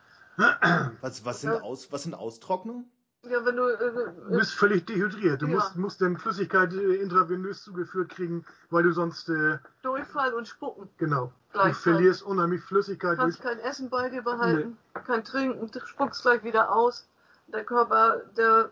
Was, 1.01 1.23
was, 1.25 1.41
sind, 1.41 1.51
Ja. 1.53 1.62
aus, 1.62 1.91
was 1.91 2.03
sind 2.03 2.15
Austrocknungen? 2.15 2.89
Ja, 3.23 3.45
wenn 3.45 3.55
du. 3.55 3.67
Du 3.77 4.33
Äh, 4.33 4.38
bist 4.38 4.53
völlig 4.53 4.86
dehydriert. 4.86 5.41
Du 5.41 5.45
Ja. 5.47 5.53
musst, 5.55 5.75
musst 5.77 6.01
dann 6.01 6.17
Flüssigkeit 6.17 6.73
äh, 6.73 6.95
intravenös 6.95 7.62
zugeführt 7.63 8.09
kriegen, 8.09 8.43
weil 8.69 8.83
du 8.83 8.91
sonst, 8.91 9.29
äh, 9.29 9.59
Durchfall 9.83 10.33
und 10.33 10.47
Spucken. 10.47 10.89
genau, 10.97 11.31
du 11.53 11.73
verlierst 11.73 12.23
unheimlich 12.23 12.62
Flüssigkeit. 12.63 13.17
kannst 13.17 13.39
durch- 13.43 13.47
kein 13.55 13.59
Essen 13.59 13.89
bei 13.89 14.09
dir 14.09 14.23
behalten, 14.23 14.77
kein 15.05 15.23
Trinken, 15.23 15.69
du 15.71 15.79
spuckst 15.86 16.23
gleich 16.23 16.43
wieder 16.43 16.75
aus. 16.75 17.07
Der 17.47 17.63
Körper, 17.63 18.21
der 18.36 18.71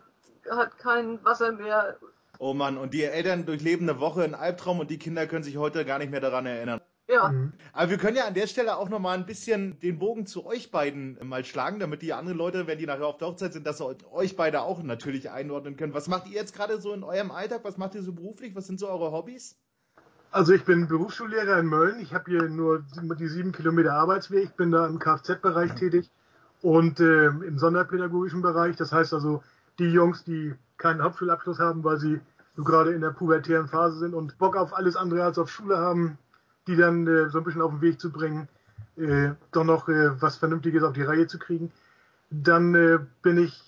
hat 0.50 0.76
kein 0.78 1.24
Wasser 1.24 1.52
mehr. 1.52 1.96
Oh 2.44 2.54
Mann, 2.54 2.76
und 2.76 2.92
die 2.92 3.04
Eltern 3.04 3.46
durchleben 3.46 3.88
eine 3.88 4.00
Woche 4.00 4.24
einen 4.24 4.34
Albtraum 4.34 4.80
und 4.80 4.90
die 4.90 4.98
Kinder 4.98 5.28
können 5.28 5.44
sich 5.44 5.58
heute 5.58 5.84
gar 5.84 6.00
nicht 6.00 6.10
mehr 6.10 6.18
daran 6.18 6.44
erinnern. 6.44 6.80
Ja, 7.08 7.28
Mhm. 7.28 7.52
Aber 7.72 7.90
wir 7.90 7.98
können 7.98 8.16
ja 8.16 8.26
an 8.26 8.34
der 8.34 8.48
Stelle 8.48 8.78
auch 8.78 8.88
nochmal 8.88 9.16
ein 9.16 9.26
bisschen 9.26 9.78
den 9.78 10.00
Bogen 10.00 10.26
zu 10.26 10.44
euch 10.44 10.72
beiden 10.72 11.16
mal 11.22 11.44
schlagen, 11.44 11.78
damit 11.78 12.02
die 12.02 12.12
anderen 12.12 12.36
Leute, 12.36 12.66
wenn 12.66 12.78
die 12.78 12.86
nachher 12.86 13.06
auf 13.06 13.18
der 13.18 13.28
Hochzeit 13.28 13.52
sind, 13.52 13.64
dass 13.64 13.78
sie 13.78 13.96
euch 14.10 14.36
beide 14.36 14.62
auch 14.62 14.82
natürlich 14.82 15.30
einordnen 15.30 15.76
können. 15.76 15.94
Was 15.94 16.08
macht 16.08 16.26
ihr 16.26 16.32
jetzt 16.32 16.52
gerade 16.52 16.80
so 16.80 16.92
in 16.92 17.04
eurem 17.04 17.30
Alltag? 17.30 17.60
Was 17.62 17.76
macht 17.76 17.94
ihr 17.94 18.02
so 18.02 18.12
beruflich? 18.12 18.56
Was 18.56 18.66
sind 18.66 18.80
so 18.80 18.88
eure 18.88 19.12
Hobbys? 19.12 19.56
Also 20.32 20.52
ich 20.52 20.64
bin 20.64 20.88
Berufsschullehrer 20.88 21.60
in 21.60 21.66
Mölln. 21.66 22.00
Ich 22.00 22.12
habe 22.12 22.28
hier 22.28 22.48
nur 22.48 22.84
die 23.20 23.28
sieben 23.28 23.52
Kilometer 23.52 23.92
Arbeitsweg. 23.92 24.46
Ich 24.46 24.54
bin 24.54 24.72
da 24.72 24.88
im 24.88 24.98
Kfz-Bereich 24.98 25.76
tätig 25.76 26.10
und 26.60 26.98
äh, 26.98 27.26
im 27.26 27.56
sonderpädagogischen 27.56 28.42
Bereich. 28.42 28.74
Das 28.74 28.90
heißt 28.90 29.14
also, 29.14 29.44
die 29.78 29.90
Jungs, 29.92 30.24
die 30.24 30.54
keinen 30.82 31.02
Hauptschulabschluss 31.02 31.60
haben, 31.60 31.84
weil 31.84 31.98
sie 31.98 32.20
so 32.56 32.64
gerade 32.64 32.92
in 32.92 33.00
der 33.00 33.10
pubertären 33.10 33.68
Phase 33.68 33.98
sind 33.98 34.14
und 34.14 34.38
Bock 34.38 34.56
auf 34.56 34.76
alles 34.76 34.96
andere 34.96 35.24
als 35.24 35.38
auf 35.38 35.50
Schule 35.50 35.78
haben, 35.78 36.18
die 36.66 36.76
dann 36.76 37.06
äh, 37.06 37.28
so 37.30 37.38
ein 37.38 37.44
bisschen 37.44 37.62
auf 37.62 37.70
den 37.70 37.80
Weg 37.80 38.00
zu 38.00 38.10
bringen, 38.10 38.48
äh, 38.96 39.30
doch 39.52 39.64
noch 39.64 39.88
äh, 39.88 40.20
was 40.20 40.36
Vernünftiges 40.36 40.82
auf 40.82 40.92
die 40.92 41.02
Reihe 41.02 41.26
zu 41.26 41.38
kriegen. 41.38 41.72
Dann 42.30 42.74
äh, 42.74 42.98
bin 43.22 43.38
ich 43.38 43.62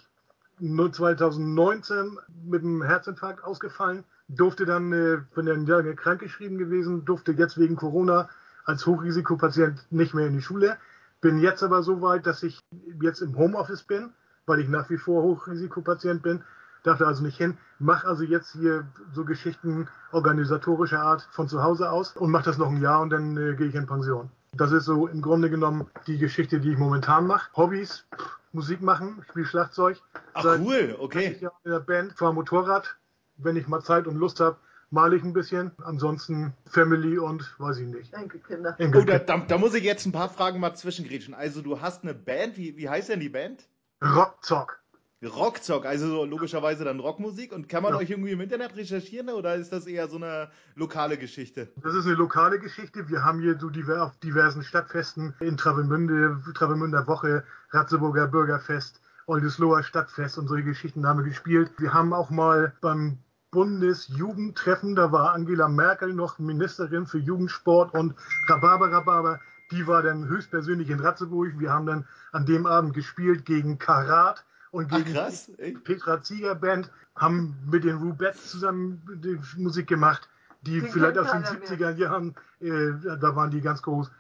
nur 0.59 0.93
2019 0.93 2.19
mit 2.45 2.63
einem 2.63 2.83
Herzinfarkt 2.83 3.43
ausgefallen, 3.43 4.05
durfte 4.29 4.65
dann, 4.65 4.93
äh, 4.93 5.19
bin 5.35 5.47
dann 5.47 5.67
Jahre 5.67 5.95
krankgeschrieben 5.95 6.59
gewesen, 6.59 7.05
durfte 7.05 7.33
jetzt 7.33 7.59
wegen 7.59 7.77
Corona 7.77 8.29
als 8.65 8.87
Hochrisikopatient 8.87 9.87
nicht 9.91 10.15
mehr 10.15 10.27
in 10.27 10.35
die 10.35 10.43
Schule. 10.43 10.77
Bin 11.21 11.39
jetzt 11.39 11.63
aber 11.63 11.83
so 11.83 12.03
weit, 12.03 12.27
dass 12.27 12.43
ich 12.43 12.61
jetzt 13.01 13.21
im 13.21 13.37
Homeoffice 13.37 13.83
bin, 13.83 14.11
weil 14.47 14.61
ich 14.61 14.69
nach 14.69 14.89
wie 14.91 14.99
vor 14.99 15.23
Hochrisikopatient 15.23 16.23
bin. 16.23 16.43
Darf 16.85 16.99
da 16.99 17.07
also 17.07 17.25
nicht 17.25 17.39
hin. 17.39 17.57
Mach 17.79 18.05
also 18.05 18.23
jetzt 18.23 18.53
hier 18.53 18.87
so 19.13 19.25
Geschichten 19.25 19.89
organisatorischer 20.13 21.01
Art 21.01 21.27
von 21.33 21.49
zu 21.49 21.63
Hause 21.63 21.91
aus 21.91 22.15
und 22.17 22.31
mache 22.31 22.45
das 22.45 22.59
noch 22.59 22.69
ein 22.69 22.81
Jahr 22.81 23.01
und 23.01 23.11
dann 23.11 23.37
äh, 23.37 23.55
gehe 23.57 23.67
ich 23.67 23.75
in 23.75 23.87
Pension. 23.87 24.31
Das 24.53 24.71
ist 24.71 24.85
so 24.85 25.09
im 25.09 25.23
Grunde 25.23 25.51
genommen 25.51 25.89
die 26.07 26.19
Geschichte, 26.19 26.61
die 26.61 26.73
ich 26.73 26.79
momentan 26.79 27.27
mache. 27.27 27.51
Hobbys, 27.57 28.05
pff, 28.15 28.39
Musik 28.53 28.83
machen, 28.83 29.17
ich 29.21 29.29
spiele 29.29 29.47
Schlagzeug. 29.47 30.01
Ach 30.35 30.45
Seit 30.45 30.61
cool, 30.61 30.89
30 30.89 31.01
okay. 31.01 31.37
Jahren 31.41 31.57
in 31.65 31.71
der 31.71 31.81
Band, 31.81 32.13
fahre 32.13 32.35
Motorrad. 32.35 32.97
Wenn 33.37 33.57
ich 33.57 33.67
mal 33.67 33.83
Zeit 33.83 34.07
und 34.07 34.17
Lust 34.17 34.39
habe, 34.41 34.59
male 34.91 35.17
ich 35.17 35.25
ein 35.25 35.33
bisschen. 35.33 35.73
Ansonsten 35.83 36.53
Family 36.67 37.19
und 37.19 37.59
weiß 37.59 37.79
ich 37.79 37.89
nicht. 37.89 38.13
Enkelkinder. 38.13 38.77
Oh, 38.79 39.01
da, 39.01 39.19
da, 39.19 39.39
da 39.39 39.59
muss 39.59 39.75
ich 39.75 39.85
jetzt 39.85 40.05
ein 40.05 40.13
paar 40.13 40.29
Fragen 40.29 40.61
mal 40.61 40.75
zwischengrätschen. 40.75 41.35
Also 41.35 41.63
du 41.63 41.81
hast 41.81 42.03
eine 42.03 42.15
Band, 42.15 42.59
wie, 42.59 42.77
wie 42.77 42.89
heißt 42.89 43.09
denn 43.09 43.21
die 43.21 43.31
Band? 43.31 43.67
Rockzock. 44.03 44.84
Rockzock, 45.27 45.87
also 45.87 46.07
so 46.09 46.25
logischerweise 46.25 46.85
dann 46.85 47.01
Rockmusik. 47.01 47.53
Und 47.53 47.69
kann 47.69 47.83
man 47.83 47.93
Ja. 47.93 47.99
euch 47.99 48.11
irgendwie 48.11 48.33
im 48.33 48.41
Internet 48.41 48.77
recherchieren 48.77 49.29
oder 49.31 49.55
ist 49.57 49.73
das 49.73 49.87
eher 49.87 50.09
so 50.09 50.17
eine 50.17 50.49
lokale 50.75 51.17
Geschichte? 51.19 51.69
Das 51.83 51.95
ist 51.95 52.07
eine 52.07 52.15
lokale 52.15 52.59
Geschichte. 52.59 53.09
Wir 53.09 53.25
haben 53.25 53.41
hier 53.41 53.59
so 53.59 53.71
diver 53.71 54.03
auf 54.03 54.17
diversen 54.19 54.63
Stadtfesten 54.63 55.35
in 55.41 55.57
Travemünde, 55.57 56.41
Travemünder 56.55 57.07
Woche, 57.07 57.45
Ratzeburger 57.71 58.27
Bürgerfest, 58.29 59.01
Oldesloher 59.27 59.83
Stadtfest 59.83 60.39
und 60.39 60.49
solche 60.49 60.65
Geschichten 60.65 61.07
haben 61.07 61.21
wir 61.21 61.25
gespielt. 61.29 61.71
Wir 61.79 61.95
haben 61.95 62.13
auch 62.13 62.31
mal 62.31 62.75
beim 62.81 63.19
Bundesjugendtreffen, 63.51 64.97
da 64.97 65.13
war 65.13 65.33
Angela 65.33 65.69
Merkel 65.69 66.13
noch 66.13 66.39
Ministerin 66.39 67.07
für 67.07 67.19
Jugendsport 67.19 67.95
und 67.95 68.15
Rhabarber 68.49 68.91
Rhabarber. 68.91 69.41
Die 69.71 69.87
war 69.87 70.03
dann 70.03 70.29
höchstpersönlich 70.29 70.91
in 70.91 71.01
Ratzeburg. 71.01 71.59
Wir 71.59 71.73
haben 71.73 71.87
dann 71.87 72.07
an 72.33 72.45
dem 72.47 72.67
Abend 72.67 72.95
gespielt 72.95 73.45
gegen 73.45 73.79
Karat 73.79 74.45
und 74.75 74.93
Ach 74.93 74.99
gegen 74.99 75.15
krass. 75.15 75.51
ey. 75.59 75.73
Petra 75.73 76.21
Zieger 76.21 76.55
Band, 76.55 76.91
haben 77.17 77.57
mit 77.71 77.85
den 77.85 77.97
Rubettes 77.97 78.51
zusammen 78.51 79.01
die 79.23 79.39
Musik 79.57 79.87
gemacht, 79.87 80.29
die, 80.63 80.81
Die 80.81 80.89
vielleicht 80.89 81.17
aus 81.17 81.31
den 81.31 81.43
keiner 81.43 81.59
mehr. 81.59 81.69
70er 81.69 81.91
Jahren, 81.97 82.35
äh, 82.61 83.17
da 83.21 83.37
waren 83.37 83.51
die 83.51 83.61
ganz 83.61 83.83
groß. 83.83 84.11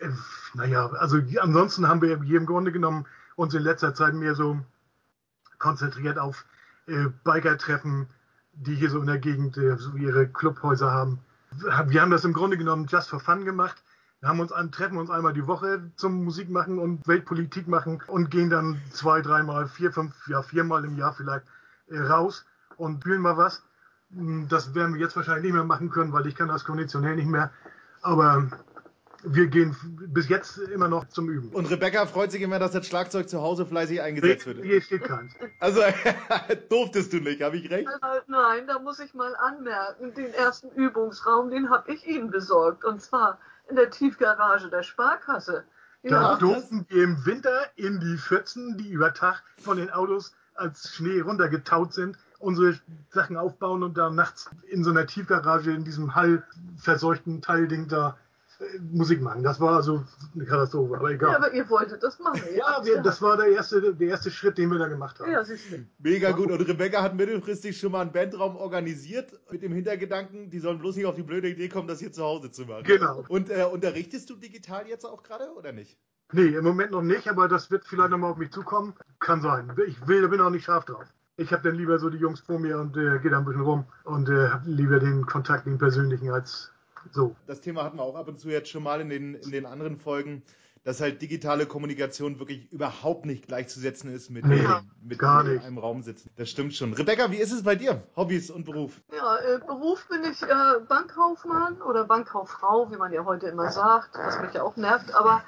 Äh, 0.00 0.08
naja, 0.54 0.86
also 0.90 1.18
ansonsten 1.40 1.86
haben 1.86 2.02
wir 2.02 2.20
hier 2.22 2.38
im 2.38 2.46
Grunde 2.46 2.72
genommen 2.72 3.06
uns 3.36 3.54
in 3.54 3.62
letzter 3.62 3.94
Zeit 3.94 4.14
mehr 4.14 4.34
so 4.34 4.58
konzentriert 5.58 6.18
auf 6.18 6.44
äh, 6.86 7.06
Biker-Treffen, 7.22 8.08
die 8.52 8.74
hier 8.74 8.90
so 8.90 9.00
in 9.00 9.06
der 9.06 9.18
Gegend 9.18 9.56
äh, 9.58 9.76
so 9.76 9.94
ihre 9.94 10.26
Clubhäuser 10.26 10.90
haben. 10.90 11.20
Wir 11.86 12.00
haben 12.00 12.10
das 12.10 12.24
im 12.24 12.32
Grunde 12.32 12.56
genommen 12.56 12.86
just 12.88 13.10
for 13.10 13.20
fun 13.20 13.44
gemacht. 13.44 13.82
Wir 14.20 14.28
haben 14.28 14.40
uns 14.40 14.52
an, 14.52 14.70
treffen 14.70 14.98
uns 14.98 15.10
einmal 15.10 15.32
die 15.32 15.46
Woche 15.46 15.90
zum 15.96 16.24
Musik 16.24 16.50
machen 16.50 16.78
und 16.78 17.06
Weltpolitik 17.08 17.68
machen 17.68 18.02
und 18.06 18.30
gehen 18.30 18.50
dann 18.50 18.80
zwei, 18.90 19.22
dreimal, 19.22 19.66
vier, 19.66 19.92
fünf, 19.92 20.14
ja 20.28 20.42
viermal 20.42 20.84
im 20.84 20.98
Jahr 20.98 21.14
vielleicht 21.14 21.46
äh, 21.88 21.98
raus 21.98 22.44
und 22.76 23.00
spielen 23.00 23.22
mal 23.22 23.38
was. 23.38 23.62
Hm, 24.14 24.46
Das 24.50 24.74
werden 24.74 24.94
wir 24.94 25.00
jetzt 25.00 25.16
wahrscheinlich 25.16 25.44
nicht 25.44 25.54
mehr 25.54 25.64
machen 25.64 25.88
können, 25.88 26.12
weil 26.12 26.26
ich 26.26 26.34
kann 26.34 26.48
das 26.48 26.64
konditionell 26.64 27.16
nicht 27.16 27.28
mehr. 27.28 27.50
Aber 28.02 28.50
wir 29.24 29.46
gehen 29.46 29.74
bis 30.08 30.28
jetzt 30.28 30.58
immer 30.58 30.88
noch 30.88 31.08
zum 31.08 31.30
Üben. 31.30 31.48
Und 31.50 31.70
Rebecca 31.70 32.04
freut 32.04 32.30
sich 32.30 32.42
immer, 32.42 32.58
dass 32.58 32.72
das 32.72 32.86
Schlagzeug 32.86 33.26
zu 33.28 33.40
Hause 33.40 33.64
fleißig 33.64 34.02
eingesetzt 34.02 34.46
wird. 34.46 34.62
Hier 34.62 34.82
steht 34.82 35.04
keins. 35.04 35.32
Also 35.60 35.80
durftest 36.68 37.12
du 37.14 37.20
nicht, 37.20 37.40
habe 37.42 37.56
ich 37.56 37.70
recht? 37.70 37.88
Äh, 37.88 38.20
Nein, 38.26 38.66
da 38.66 38.78
muss 38.80 38.98
ich 38.98 39.14
mal 39.14 39.34
anmerken, 39.36 40.12
den 40.12 40.32
ersten 40.34 40.68
Übungsraum, 40.70 41.50
den 41.50 41.70
habe 41.70 41.90
ich 41.92 42.06
Ihnen 42.06 42.30
besorgt. 42.30 42.84
Und 42.84 43.00
zwar 43.00 43.38
in 43.70 43.76
der 43.76 43.90
Tiefgarage 43.90 44.68
der 44.68 44.82
Sparkasse. 44.82 45.64
Da 46.02 46.08
Ja. 46.32 46.36
durften 46.36 46.86
wir 46.88 47.04
im 47.04 47.24
Winter 47.26 47.66
in 47.76 48.00
die 48.00 48.16
Pfützen, 48.16 48.76
die 48.78 48.90
über 48.90 49.12
Tag 49.14 49.42
von 49.58 49.76
den 49.76 49.90
Autos 49.90 50.34
als 50.54 50.94
Schnee 50.94 51.20
runtergetaut 51.20 51.92
sind, 51.94 52.18
unsere 52.38 52.78
Sachen 53.10 53.36
aufbauen 53.36 53.82
und 53.82 53.96
da 53.98 54.10
nachts 54.10 54.50
in 54.68 54.82
so 54.82 54.90
einer 54.90 55.06
Tiefgarage 55.06 55.70
in 55.72 55.84
diesem 55.84 56.14
hallverseuchten 56.14 57.42
Teilding 57.42 57.88
da 57.88 58.16
Musik 58.92 59.20
machen. 59.22 59.42
Das 59.42 59.58
war 59.60 59.76
also 59.76 60.04
eine 60.34 60.44
Katastrophe, 60.44 60.96
aber 60.96 61.10
Ja, 61.10 61.14
egal. 61.16 61.36
aber 61.36 61.52
ihr 61.52 61.68
wolltet 61.70 62.02
das 62.02 62.18
machen. 62.18 62.40
Ja, 62.56 62.80
wir, 62.84 63.00
das 63.02 63.22
war 63.22 63.36
der 63.36 63.48
erste, 63.48 63.94
der 63.94 64.08
erste 64.08 64.30
Schritt, 64.30 64.58
den 64.58 64.70
wir 64.70 64.78
da 64.78 64.88
gemacht 64.88 65.18
haben. 65.20 65.30
Ja, 65.30 65.42
siehst 65.44 65.70
du. 65.72 65.84
Mega 65.98 66.32
gut. 66.32 66.50
Und 66.50 66.60
Rebecca 66.60 67.02
hat 67.02 67.14
mittelfristig 67.16 67.78
schon 67.78 67.92
mal 67.92 68.02
einen 68.02 68.12
Bandraum 68.12 68.56
organisiert 68.56 69.32
mit 69.50 69.62
dem 69.62 69.72
Hintergedanken, 69.72 70.50
die 70.50 70.58
sollen 70.58 70.78
bloß 70.78 70.96
nicht 70.96 71.06
auf 71.06 71.14
die 71.14 71.22
blöde 71.22 71.48
Idee 71.48 71.68
kommen, 71.68 71.88
das 71.88 72.00
hier 72.00 72.12
zu 72.12 72.22
Hause 72.22 72.50
zu 72.50 72.66
machen. 72.66 72.84
Genau. 72.84 73.24
Und 73.28 73.50
äh, 73.50 73.64
unterrichtest 73.64 74.28
du 74.30 74.36
digital 74.36 74.86
jetzt 74.86 75.04
auch 75.04 75.22
gerade 75.22 75.52
oder 75.56 75.72
nicht? 75.72 75.98
Nee, 76.32 76.48
im 76.54 76.64
Moment 76.64 76.92
noch 76.92 77.02
nicht, 77.02 77.28
aber 77.28 77.48
das 77.48 77.70
wird 77.70 77.84
vielleicht 77.86 78.10
nochmal 78.10 78.30
auf 78.32 78.36
mich 78.36 78.52
zukommen. 78.52 78.94
Kann 79.18 79.40
sein. 79.40 79.72
Ich 79.86 80.06
will, 80.06 80.28
bin 80.28 80.40
auch 80.40 80.50
nicht 80.50 80.64
scharf 80.64 80.84
drauf. 80.84 81.04
Ich 81.36 81.52
habe 81.52 81.62
dann 81.62 81.74
lieber 81.78 81.98
so 81.98 82.10
die 82.10 82.18
Jungs 82.18 82.40
vor 82.40 82.58
mir 82.58 82.78
und 82.78 82.96
äh, 82.96 83.18
gehe 83.20 83.30
da 83.30 83.38
ein 83.38 83.44
bisschen 83.46 83.62
rum 83.62 83.84
und 84.04 84.28
äh, 84.28 84.48
habe 84.50 84.68
lieber 84.70 84.98
den 85.00 85.24
Kontakt, 85.24 85.66
den 85.66 85.78
persönlichen, 85.78 86.30
als 86.30 86.70
so. 87.12 87.34
Das 87.46 87.60
Thema 87.60 87.84
hatten 87.84 87.96
wir 87.98 88.02
auch 88.02 88.16
ab 88.16 88.28
und 88.28 88.38
zu 88.40 88.48
jetzt 88.50 88.68
schon 88.70 88.82
mal 88.82 89.00
in 89.00 89.08
den, 89.08 89.34
in 89.34 89.50
den 89.50 89.66
anderen 89.66 89.96
Folgen. 89.98 90.42
dass 90.82 91.02
halt 91.02 91.20
digitale 91.20 91.66
Kommunikation 91.66 92.38
wirklich 92.38 92.72
überhaupt 92.72 93.26
nicht 93.26 93.46
gleichzusetzen 93.46 94.10
ist 94.14 94.30
mit, 94.30 94.46
Nee, 94.46 94.60
äh, 94.64 94.80
mit 95.02 95.18
gar 95.18 95.44
in 95.44 95.52
nicht. 95.52 95.64
einem 95.66 95.76
Raum 95.76 96.02
sitzen. 96.02 96.30
Das 96.36 96.48
stimmt 96.48 96.72
schon. 96.74 96.94
Rebecca, 96.94 97.30
wie 97.30 97.36
ist 97.36 97.52
es 97.52 97.62
bei 97.62 97.74
dir? 97.74 98.02
Hobbys 98.16 98.50
und 98.50 98.64
Beruf? 98.64 98.98
Ja, 99.14 99.36
äh, 99.40 99.58
Beruf 99.58 100.08
bin 100.08 100.24
ich 100.24 100.42
äh, 100.42 100.80
Bankkaufmann 100.88 101.82
oder 101.82 102.04
Bankkauffrau, 102.06 102.90
wie 102.90 102.96
man 102.96 103.12
ja 103.12 103.26
heute 103.26 103.48
immer 103.48 103.70
sagt, 103.70 104.16
was 104.16 104.40
mich 104.40 104.54
ja 104.54 104.62
auch 104.62 104.76
nervt. 104.76 105.14
Aber 105.14 105.42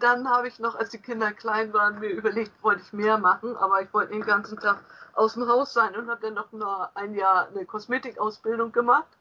dann 0.00 0.28
habe 0.30 0.46
ich 0.46 0.60
noch, 0.60 0.76
als 0.76 0.90
die 0.90 0.98
Kinder 0.98 1.32
klein 1.32 1.72
waren, 1.72 1.98
mir 1.98 2.10
überlegt, 2.10 2.52
wollte 2.62 2.82
ich 2.82 2.92
mehr 2.92 3.18
machen, 3.18 3.56
aber 3.56 3.82
ich 3.82 3.92
wollte 3.92 4.12
den 4.12 4.22
ganzen 4.22 4.56
Tag 4.60 4.84
aus 5.14 5.34
dem 5.34 5.48
Haus 5.48 5.72
sein 5.72 5.96
und 5.96 6.08
habe 6.08 6.20
dann 6.22 6.34
noch 6.34 6.52
mal 6.52 6.90
ein 6.94 7.14
Jahr 7.14 7.48
eine 7.48 7.64
Kosmetikausbildung 7.66 8.70
gemacht. 8.70 9.15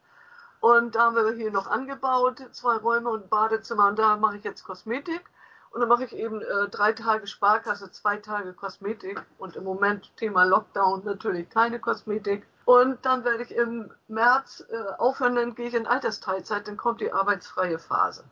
Und 0.66 0.96
da 0.96 1.02
haben 1.02 1.16
wir 1.16 1.32
hier 1.34 1.52
noch 1.52 1.68
angebaut, 1.68 2.42
zwei 2.50 2.78
Räume 2.78 3.12
und 3.12 3.26
ein 3.26 3.30
Badezimmer 3.30 3.88
und 3.90 4.00
da 4.00 4.18
mache 4.18 4.38
ich 4.38 4.44
jetzt 4.44 4.64
Kosmetik. 4.64 5.22
Und 5.70 5.82
dann 5.82 5.90
mache 5.90 6.06
ich 6.06 6.16
eben 6.16 6.42
äh, 6.42 6.70
drei 6.72 6.92
Tage 6.92 7.28
Sparkasse, 7.28 7.92
zwei 7.92 8.18
Tage 8.18 8.52
Kosmetik 8.52 9.22
und 9.38 9.56
im 9.58 9.64
Moment 9.64 10.12
Thema 10.18 10.44
Lockdown 10.44 11.06
natürlich 11.06 11.52
keine 11.52 11.80
Kosmetik. 11.80 12.48
Und 12.66 13.06
dann 13.06 13.24
werde 13.24 13.44
ich 13.44 13.56
im 13.56 13.92
März 14.08 14.66
äh, 14.72 14.94
aufhören, 14.98 15.36
dann 15.36 15.54
gehe 15.54 15.68
ich 15.68 15.76
in 15.76 15.86
Altersteilzeit, 15.86 16.68
dann 16.68 16.78
kommt 16.78 17.00
die 17.00 17.14
arbeitsfreie 17.14 17.78
Phase. 17.78 18.24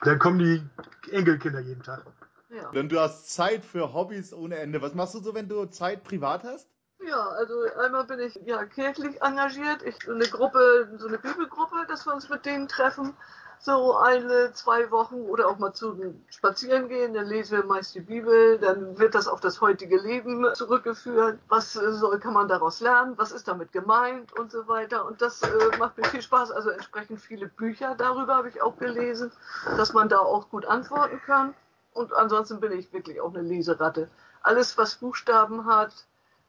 Dann 0.00 0.18
kommen 0.18 0.38
die 0.38 0.62
Enkelkinder 1.10 1.60
jeden 1.60 1.82
Tag. 1.82 2.06
Ja. 2.48 2.70
Denn 2.70 2.88
du 2.88 2.98
hast 2.98 3.34
Zeit 3.34 3.66
für 3.66 3.92
Hobbys 3.92 4.32
ohne 4.32 4.56
Ende. 4.56 4.80
Was 4.80 4.94
machst 4.94 5.14
du 5.14 5.18
so, 5.18 5.34
wenn 5.34 5.50
du 5.50 5.66
Zeit 5.66 6.04
privat 6.04 6.42
hast? 6.42 6.70
Ja, 7.08 7.28
also 7.28 7.54
einmal 7.78 8.04
bin 8.04 8.18
ich 8.18 8.34
ja 8.46 8.64
kirchlich 8.64 9.22
engagiert. 9.22 9.82
Ich 9.84 9.96
so 10.04 10.12
eine 10.12 10.26
Gruppe, 10.26 10.88
so 10.98 11.06
eine 11.06 11.18
Bibelgruppe, 11.18 11.86
dass 11.86 12.04
wir 12.04 12.12
uns 12.12 12.28
mit 12.28 12.44
denen 12.44 12.66
treffen. 12.66 13.14
So 13.60 13.96
eine, 13.96 14.52
zwei 14.54 14.90
Wochen 14.90 15.14
oder 15.14 15.46
auch 15.48 15.58
mal 15.58 15.72
zu 15.72 16.14
spazieren 16.28 16.88
gehen, 16.88 17.14
dann 17.14 17.26
lesen 17.26 17.58
wir 17.58 17.64
meist 17.64 17.94
die 17.94 18.00
Bibel, 18.00 18.58
dann 18.58 18.98
wird 18.98 19.14
das 19.14 19.28
auf 19.28 19.40
das 19.40 19.60
heutige 19.60 19.98
Leben 19.98 20.46
zurückgeführt. 20.54 21.38
Was 21.48 21.76
äh, 21.76 21.92
soll, 21.92 22.18
kann 22.18 22.34
man 22.34 22.48
daraus 22.48 22.80
lernen? 22.80 23.16
Was 23.16 23.30
ist 23.30 23.46
damit 23.46 23.72
gemeint 23.72 24.32
und 24.38 24.50
so 24.50 24.66
weiter? 24.66 25.06
Und 25.06 25.22
das 25.22 25.42
äh, 25.42 25.76
macht 25.78 25.96
mir 25.96 26.04
viel 26.04 26.22
Spaß. 26.22 26.50
Also 26.50 26.70
entsprechend 26.70 27.20
viele 27.20 27.46
Bücher 27.46 27.94
darüber 27.96 28.34
habe 28.34 28.48
ich 28.48 28.60
auch 28.60 28.76
gelesen, 28.78 29.30
dass 29.76 29.92
man 29.92 30.08
da 30.08 30.18
auch 30.18 30.50
gut 30.50 30.66
antworten 30.66 31.20
kann. 31.24 31.54
Und 31.92 32.12
ansonsten 32.12 32.58
bin 32.58 32.72
ich 32.72 32.92
wirklich 32.92 33.20
auch 33.20 33.32
eine 33.32 33.42
Leseratte. 33.42 34.08
Alles, 34.42 34.76
was 34.76 34.96
Buchstaben 34.96 35.66
hat, 35.66 35.92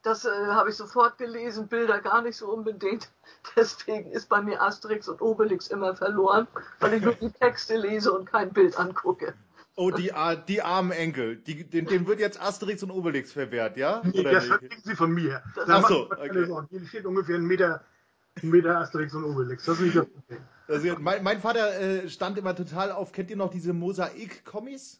das 0.03 0.25
äh, 0.25 0.29
habe 0.29 0.69
ich 0.69 0.75
sofort 0.75 1.17
gelesen, 1.17 1.67
Bilder 1.67 1.99
gar 1.99 2.21
nicht 2.21 2.37
so 2.37 2.47
unbedingt. 2.51 3.09
Deswegen 3.55 4.11
ist 4.11 4.29
bei 4.29 4.41
mir 4.41 4.61
Asterix 4.61 5.07
und 5.07 5.21
Obelix 5.21 5.67
immer 5.67 5.95
verloren, 5.95 6.47
weil 6.79 6.93
ich 6.93 7.03
nur 7.03 7.13
die 7.15 7.31
Texte 7.39 7.77
lese 7.77 8.13
und 8.13 8.25
kein 8.25 8.51
Bild 8.53 8.77
angucke. 8.79 9.33
Oh, 9.79 9.91
die, 9.91 10.11
Ar- 10.11 10.35
die 10.35 10.63
armen 10.63 10.91
Enkel. 10.91 11.35
Die, 11.35 11.63
den, 11.63 11.85
dem 11.85 12.07
wird 12.07 12.19
jetzt 12.19 12.41
Asterix 12.41 12.81
und 12.81 12.89
Obelix 12.89 13.31
verwehrt, 13.31 13.77
ja? 13.77 14.01
Nee, 14.03 14.21
Oder 14.21 14.31
das 14.31 14.47
nicht? 14.49 14.59
kriegen 14.59 14.81
sie 14.83 14.95
von 14.95 15.11
mir. 15.11 15.43
Ach 15.67 15.87
so, 15.87 16.09
okay. 16.09 16.47
Hier 16.69 16.87
steht 16.87 17.05
ungefähr 17.05 17.35
ein 17.35 17.45
Meter, 17.45 17.83
ein 18.41 18.49
Meter 18.49 18.79
Asterix 18.79 19.13
und 19.13 19.23
Obelix. 19.23 19.65
Das 19.65 19.75
ist 19.77 19.81
nicht 19.83 19.95
das 19.95 20.07
Problem. 20.07 20.41
Also, 20.67 20.95
mein, 20.99 21.23
mein 21.23 21.39
Vater 21.39 21.79
äh, 21.79 22.09
stand 22.09 22.39
immer 22.39 22.55
total 22.55 22.91
auf, 22.91 23.11
kennt 23.11 23.29
ihr 23.29 23.37
noch 23.37 23.51
diese 23.51 23.71
Mosaik-Comics? 23.73 24.99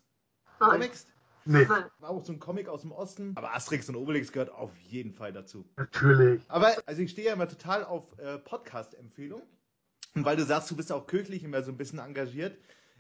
Nein, 0.60 0.70
Comics? 0.70 1.08
Nee, 1.48 1.66
nein. 1.68 1.86
War 2.00 2.10
auch 2.10 2.24
so 2.24 2.34
ein 2.34 2.40
Comic 2.40 2.68
aus 2.68 2.82
dem 2.82 2.92
Osten. 2.92 3.34
Aber 3.36 3.56
Asterix 3.56 3.88
und 3.90 3.96
Obelix 3.96 4.32
gehört 4.32 4.52
auf 4.52 4.76
jeden 4.78 5.14
Fall 5.14 5.34
dazu. 5.34 5.66
natürlich. 5.78 6.42
Aber 6.48 6.76
also 6.86 7.02
ich 7.02 7.12
stehe 7.12 7.28
ja 7.28 7.34
immer 7.34 7.48
total 7.48 7.84
auf 7.84 8.18
äh, 8.20 8.38
Podcast-Empfehlungen. 8.38 9.46
Und 10.16 10.26
weil 10.26 10.36
du 10.36 10.46
sagst, 10.46 10.72
du 10.72 10.76
bist 10.76 10.92
auch 10.92 11.08
kirchlich 11.08 11.44
immer 11.44 11.62
so 11.64 11.72
ein 11.72 11.78
bisschen 11.78 12.00
engagiert. 12.00 12.58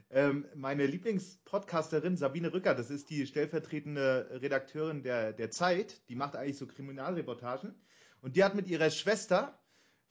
Ähm, 0.10 0.46
meine 0.56 0.86
Lieblingspodcasterin 0.86 2.16
Sabine 2.16 2.54
Rücker, 2.54 2.74
das 2.74 2.90
ist 2.90 3.10
die 3.10 3.26
stellvertretende 3.26 4.40
Redakteurin 4.42 5.04
der, 5.04 5.34
der 5.34 5.52
Zeit, 5.52 6.08
die 6.08 6.16
macht 6.16 6.36
eigentlich 6.36 6.58
so 6.58 6.66
Kriminalreportagen. 6.66 7.76
Und 8.22 8.36
die 8.36 8.44
hat 8.44 8.56
mit 8.56 8.68
ihrer 8.68 8.90
Schwester, 8.90 9.58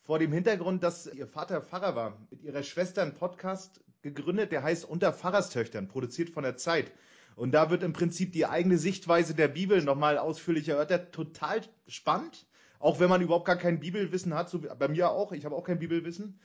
vor 0.03 0.19
dem 0.19 0.33
Hintergrund, 0.33 0.83
dass 0.83 1.07
ihr 1.07 1.27
Vater 1.27 1.63
Pfarrer 1.63 1.97
war, 1.97 2.27
mit 2.31 2.43
ihrer 2.43 2.63
Schwester 2.63 3.03
einen 3.03 3.15
Podcast 3.15 3.81
gegründet, 4.03 4.53
der 4.53 4.63
heißt 4.63 4.85
Unter 4.85 5.13
Pfarrerstöchtern, 5.13 5.89
produziert 5.89 6.31
von 6.31 6.43
der 6.43 6.57
Zeit. 6.57 6.93
Und 7.37 7.53
da 7.53 7.71
wird 7.71 7.83
im 7.83 7.93
Prinzip 7.93 8.33
die 8.33 8.47
eigene 8.47 8.79
Sichtweise 8.79 9.35
der 9.35 9.49
Bibel 9.49 9.83
nochmal 9.83 10.17
ausführlich 10.19 10.69
erörtert. 10.69 11.13
Total 11.13 11.61
spannend. 11.87 12.47
Auch 12.79 12.99
wenn 12.99 13.11
man 13.11 13.21
überhaupt 13.21 13.45
gar 13.45 13.57
kein 13.57 13.79
Bibelwissen 13.79 14.35
hat, 14.35 14.49
so 14.49 14.65
wie 14.65 14.69
bei 14.79 14.89
mir 14.89 15.11
auch. 15.11 15.33
Ich 15.33 15.45
habe 15.45 15.55
auch 15.55 15.65
kein 15.65 15.79
Bibelwissen. 15.79 16.41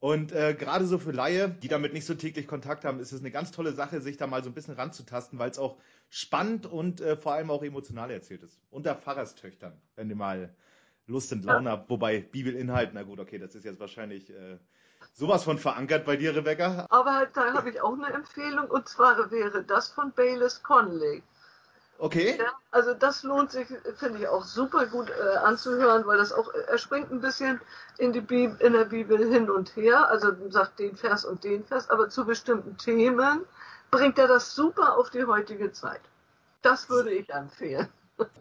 Und 0.00 0.32
äh, 0.32 0.54
gerade 0.54 0.86
so 0.86 0.98
für 0.98 1.12
Laie, 1.12 1.48
die 1.48 1.68
damit 1.68 1.94
nicht 1.94 2.04
so 2.04 2.14
täglich 2.14 2.46
Kontakt 2.46 2.84
haben, 2.84 2.98
ist 3.00 3.12
es 3.12 3.20
eine 3.20 3.30
ganz 3.30 3.52
tolle 3.52 3.72
Sache, 3.72 4.00
sich 4.00 4.16
da 4.16 4.26
mal 4.26 4.42
so 4.42 4.50
ein 4.50 4.54
bisschen 4.54 4.74
ranzutasten, 4.74 5.38
weil 5.38 5.50
es 5.50 5.58
auch 5.58 5.78
spannend 6.10 6.66
und 6.66 7.00
äh, 7.00 7.16
vor 7.16 7.32
allem 7.32 7.50
auch 7.50 7.62
emotional 7.62 8.10
erzählt 8.10 8.42
ist. 8.42 8.58
Unter 8.70 8.96
Pfarrerstöchtern, 8.96 9.80
wenn 9.94 10.10
ihr 10.10 10.16
mal 10.16 10.54
Lust 11.06 11.32
und 11.32 11.44
Laune 11.44 11.70
habt. 11.70 11.88
Wobei 11.90 12.20
Bibelinhalt, 12.20 12.90
na 12.92 13.02
gut, 13.02 13.20
okay, 13.20 13.38
das 13.38 13.54
ist 13.54 13.64
jetzt 13.64 13.80
wahrscheinlich 13.80 14.30
äh, 14.30 14.58
sowas 15.14 15.44
von 15.44 15.58
verankert 15.58 16.04
bei 16.04 16.16
dir, 16.16 16.34
Rebecca. 16.34 16.86
Aber 16.90 17.26
da 17.32 17.54
habe 17.54 17.70
ich 17.70 17.80
auch 17.80 17.94
eine 17.94 18.12
Empfehlung 18.12 18.68
und 18.68 18.88
zwar 18.88 19.30
wäre 19.30 19.62
das 19.64 19.88
von 19.88 20.12
Baylis 20.12 20.62
Conley. 20.62 21.22
Okay. 21.98 22.36
Ja, 22.38 22.52
also 22.72 22.92
das 22.92 23.22
lohnt 23.22 23.52
sich, 23.52 23.68
finde 23.96 24.18
ich, 24.18 24.28
auch 24.28 24.44
super 24.44 24.86
gut 24.86 25.10
äh, 25.10 25.36
anzuhören, 25.36 26.04
weil 26.06 26.18
das 26.18 26.32
auch, 26.32 26.52
er 26.52 26.76
springt 26.76 27.10
ein 27.12 27.20
bisschen 27.20 27.60
in, 27.98 28.12
die 28.12 28.20
Bibel, 28.20 28.60
in 28.60 28.72
der 28.72 28.84
Bibel 28.84 29.16
hin 29.32 29.48
und 29.48 29.74
her, 29.76 30.08
also 30.08 30.32
sagt 30.50 30.80
den 30.80 30.96
Vers 30.96 31.24
und 31.24 31.44
den 31.44 31.64
Vers, 31.64 31.88
aber 31.90 32.08
zu 32.08 32.24
bestimmten 32.24 32.76
Themen 32.78 33.46
bringt 33.92 34.18
er 34.18 34.26
das 34.26 34.54
super 34.54 34.98
auf 34.98 35.10
die 35.10 35.24
heutige 35.24 35.70
Zeit. 35.72 36.00
Das 36.62 36.88
würde 36.88 37.12
ich 37.12 37.30
empfehlen. 37.30 37.88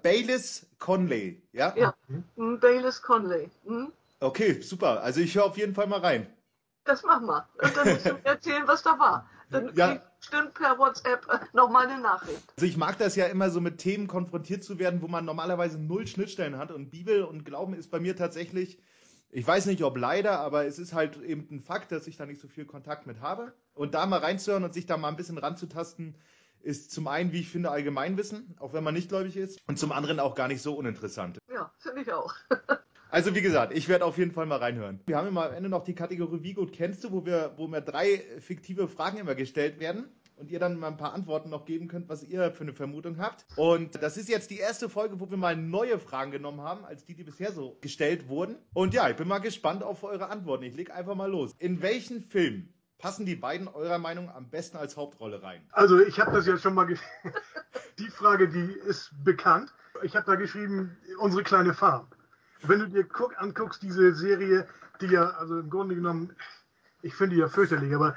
Baylis 0.01 0.65
Conley, 0.80 1.41
ja? 1.51 1.74
Ja, 1.78 1.93
hm, 2.36 2.59
Baylis 2.59 3.01
Conley. 3.01 3.51
Hm? 3.65 3.91
Okay, 4.19 4.61
super. 4.61 5.01
Also 5.01 5.19
ich 5.19 5.36
höre 5.36 5.45
auf 5.45 5.57
jeden 5.57 5.76
Fall 5.76 5.88
mal 5.88 5.99
rein. 5.99 6.28
Das 6.86 7.03
machen 7.03 7.27
wir. 7.27 7.47
Und 7.61 7.77
dann 7.77 7.89
musst 7.93 8.05
du 8.05 8.13
mir 8.13 8.25
erzählen, 8.25 8.63
was 8.67 8.84
da 8.84 8.99
war. 8.99 9.29
Dann 9.49 9.73
Ja. 9.75 10.01
bestimmt 10.19 10.53
per 10.55 10.77
WhatsApp 10.79 11.27
äh, 11.29 11.39
noch 11.53 11.69
mal 11.69 11.88
eine 11.88 12.01
Nachricht. 12.01 12.41
Also 12.57 12.65
ich 12.65 12.75
mag 12.77 12.97
das 12.97 13.15
ja 13.15 13.27
immer 13.27 13.49
so 13.51 13.61
mit 13.61 13.77
Themen 13.77 14.07
konfrontiert 14.07 14.63
zu 14.63 14.79
werden, 14.79 15.01
wo 15.01 15.07
man 15.07 15.25
normalerweise 15.25 15.77
null 15.79 16.07
Schnittstellen 16.07 16.57
hat. 16.57 16.71
Und 16.71 16.89
Bibel 16.91 17.23
und 17.23 17.45
Glauben 17.45 17.73
ist 17.73 17.91
bei 17.91 17.99
mir 17.99 18.15
tatsächlich, 18.15 18.79
ich 19.29 19.47
weiß 19.47 19.65
nicht 19.67 19.84
ob 19.84 19.97
leider, 19.97 20.39
aber 20.39 20.65
es 20.65 20.79
ist 20.79 20.93
halt 20.93 21.21
eben 21.21 21.47
ein 21.51 21.61
Fakt, 21.61 21.91
dass 21.91 22.07
ich 22.07 22.17
da 22.17 22.25
nicht 22.25 22.41
so 22.41 22.47
viel 22.47 22.65
Kontakt 22.65 23.07
mit 23.07 23.21
habe. 23.21 23.53
Und 23.75 23.93
da 23.93 24.05
mal 24.05 24.19
reinzuhören 24.19 24.63
und 24.63 24.73
sich 24.73 24.86
da 24.86 24.97
mal 24.97 25.07
ein 25.09 25.15
bisschen 25.15 25.38
ranzutasten, 25.38 26.15
ist 26.61 26.91
zum 26.91 27.07
einen, 27.07 27.31
wie 27.34 27.41
ich 27.41 27.49
finde, 27.49 27.71
Allgemeinwissen, 27.71 28.55
auch 28.59 28.73
wenn 28.73 28.84
man 28.84 28.93
nicht 28.93 29.09
gläubig 29.09 29.36
ist, 29.38 29.59
und 29.67 29.77
zum 29.77 29.91
anderen 29.91 30.19
auch 30.19 30.34
gar 30.34 30.47
nicht 30.47 30.61
so 30.61 30.75
uninteressant. 30.75 31.38
Ja, 31.53 31.71
finde 31.77 32.01
ich 32.01 32.11
auch. 32.13 32.34
Also 33.14 33.36
wie 33.36 33.43
gesagt, 33.43 33.78
ich 33.78 33.89
werde 33.89 34.05
auf 34.05 34.18
jeden 34.18 34.32
Fall 34.32 34.47
mal 34.47 34.57
reinhören. 34.57 34.99
Wir 35.05 35.18
haben 35.18 35.28
immer 35.28 35.45
am 35.45 35.53
Ende 35.53 35.70
noch 35.70 35.84
die 35.84 35.93
Kategorie 35.93 36.41
Wie 36.41 36.55
gut 36.55 36.74
kennst 36.74 37.03
du, 37.03 37.11
wo 37.11 37.24
wir, 37.28 37.53
wo 37.57 37.68
mir 37.68 37.80
drei 37.80 38.24
fiktive 38.39 38.88
Fragen 38.88 39.20
immer 39.20 39.36
gestellt 39.36 39.80
werden 39.80 40.05
und 40.36 40.49
ihr 40.49 40.57
dann 40.57 40.80
mal 40.80 40.88
ein 40.88 40.97
paar 40.97 41.14
Antworten 41.14 41.51
noch 41.51 41.66
geben 41.66 41.88
könnt, 41.88 42.09
was 42.09 42.24
ihr 42.24 42.51
für 42.53 42.64
eine 42.64 42.74
Vermutung 42.74 43.20
habt. 43.20 43.45
Und 43.55 44.01
das 44.01 44.18
ist 44.18 44.30
jetzt 44.30 44.49
die 44.49 44.57
erste 44.57 44.89
Folge, 44.89 45.20
wo 45.20 45.30
wir 45.30 45.38
mal 45.38 45.55
neue 45.55 45.99
Fragen 45.99 46.32
genommen 46.32 46.61
haben, 46.61 46.86
als 46.86 47.05
die, 47.05 47.14
die 47.14 47.24
bisher 47.24 47.51
so 47.51 47.78
gestellt 47.82 48.30
wurden. 48.30 48.55
Und 48.74 48.95
ja, 48.95 49.07
ich 49.07 49.16
bin 49.16 49.28
mal 49.28 49.38
gespannt 49.38 49.84
auf 49.84 50.03
eure 50.03 50.32
Antworten. 50.32 50.64
Ich 50.64 50.76
leg 50.76 50.89
einfach 50.89 51.14
mal 51.14 51.30
los. 51.30 51.53
In 51.59 51.84
welchen 51.84 52.20
Film 52.20 52.74
passen 52.97 53.28
die 53.28 53.36
beiden 53.36 53.68
eurer 53.68 53.99
Meinung 53.99 54.32
am 54.32 54.49
besten 54.49 54.78
als 54.78 54.97
Hauptrolle 54.97 55.43
rein? 55.43 55.61
Also 55.72 55.99
ich 55.99 56.20
habe 56.20 56.32
das 56.32 56.47
ja 56.47 56.57
schon 56.57 56.74
mal. 56.74 56.88
Die 57.99 58.07
Frage, 58.07 58.49
die 58.49 58.74
ist 58.88 59.11
bekannt. 59.24 59.72
Ich 60.01 60.16
habe 60.16 60.26
da 60.26 60.34
geschrieben, 60.34 60.97
unsere 61.20 61.43
kleine 61.43 61.76
Farm. 61.76 62.07
Wenn 62.64 62.80
du 62.80 62.88
dir 62.88 63.03
guck, 63.03 63.39
anguckst, 63.41 63.82
diese 63.84 64.14
Serie, 64.14 64.68
die 65.01 65.07
ja, 65.07 65.32
also 65.32 65.59
im 65.59 65.70
Grunde 65.70 65.95
genommen, 65.95 66.36
ich 67.01 67.14
finde 67.14 67.36
die 67.36 67.41
ja 67.41 67.47
fürchterlich, 67.49 67.93
aber 67.93 68.16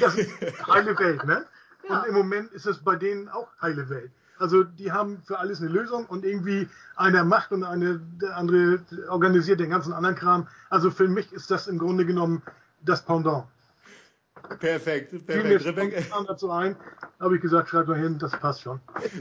das 0.00 0.16
ist 0.16 0.30
heile 0.66 0.98
Welt, 0.98 1.24
ne? 1.24 1.46
Ja. 1.88 2.00
Und 2.00 2.08
im 2.08 2.14
Moment 2.14 2.52
ist 2.52 2.66
es 2.66 2.78
bei 2.78 2.96
denen 2.96 3.28
auch 3.28 3.48
heile 3.60 3.88
Welt. 3.88 4.10
Also 4.38 4.64
die 4.64 4.90
haben 4.90 5.22
für 5.24 5.38
alles 5.38 5.60
eine 5.60 5.70
Lösung 5.70 6.06
und 6.06 6.24
irgendwie 6.24 6.68
einer 6.96 7.24
macht 7.24 7.52
und 7.52 7.62
eine, 7.62 8.00
der 8.20 8.36
andere 8.36 8.80
organisiert 9.08 9.60
den 9.60 9.70
ganzen 9.70 9.92
anderen 9.92 10.16
Kram. 10.16 10.48
Also 10.70 10.90
für 10.90 11.06
mich 11.08 11.32
ist 11.32 11.50
das 11.50 11.68
im 11.68 11.78
Grunde 11.78 12.04
genommen 12.04 12.42
das 12.82 13.04
Pendant. 13.04 13.44
Perfekt, 14.58 15.26
perfekt. 15.26 15.64
Rebecca, 15.64 16.22
dazu 16.26 16.50
ein, 16.50 16.76
habe 17.20 17.36
ich 17.36 17.42
gesagt, 17.42 17.68
schreib 17.68 17.86
mal 17.86 17.96
hin, 17.96 18.18
das 18.18 18.32
passt 18.32 18.62
schon. 18.62 18.80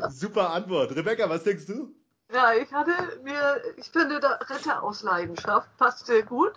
super 0.09 0.51
Antwort. 0.51 0.95
Rebecca, 0.95 1.29
was 1.29 1.43
denkst 1.43 1.67
du? 1.67 1.93
Ja, 2.33 2.53
ich 2.53 2.73
hatte 2.73 2.91
mir, 3.23 3.61
ich 3.77 3.89
finde, 3.91 4.19
der 4.19 4.39
Retter 4.49 4.81
aus 4.83 5.03
Leidenschaft 5.03 5.69
passt 5.77 6.07
sehr 6.07 6.23
gut, 6.23 6.53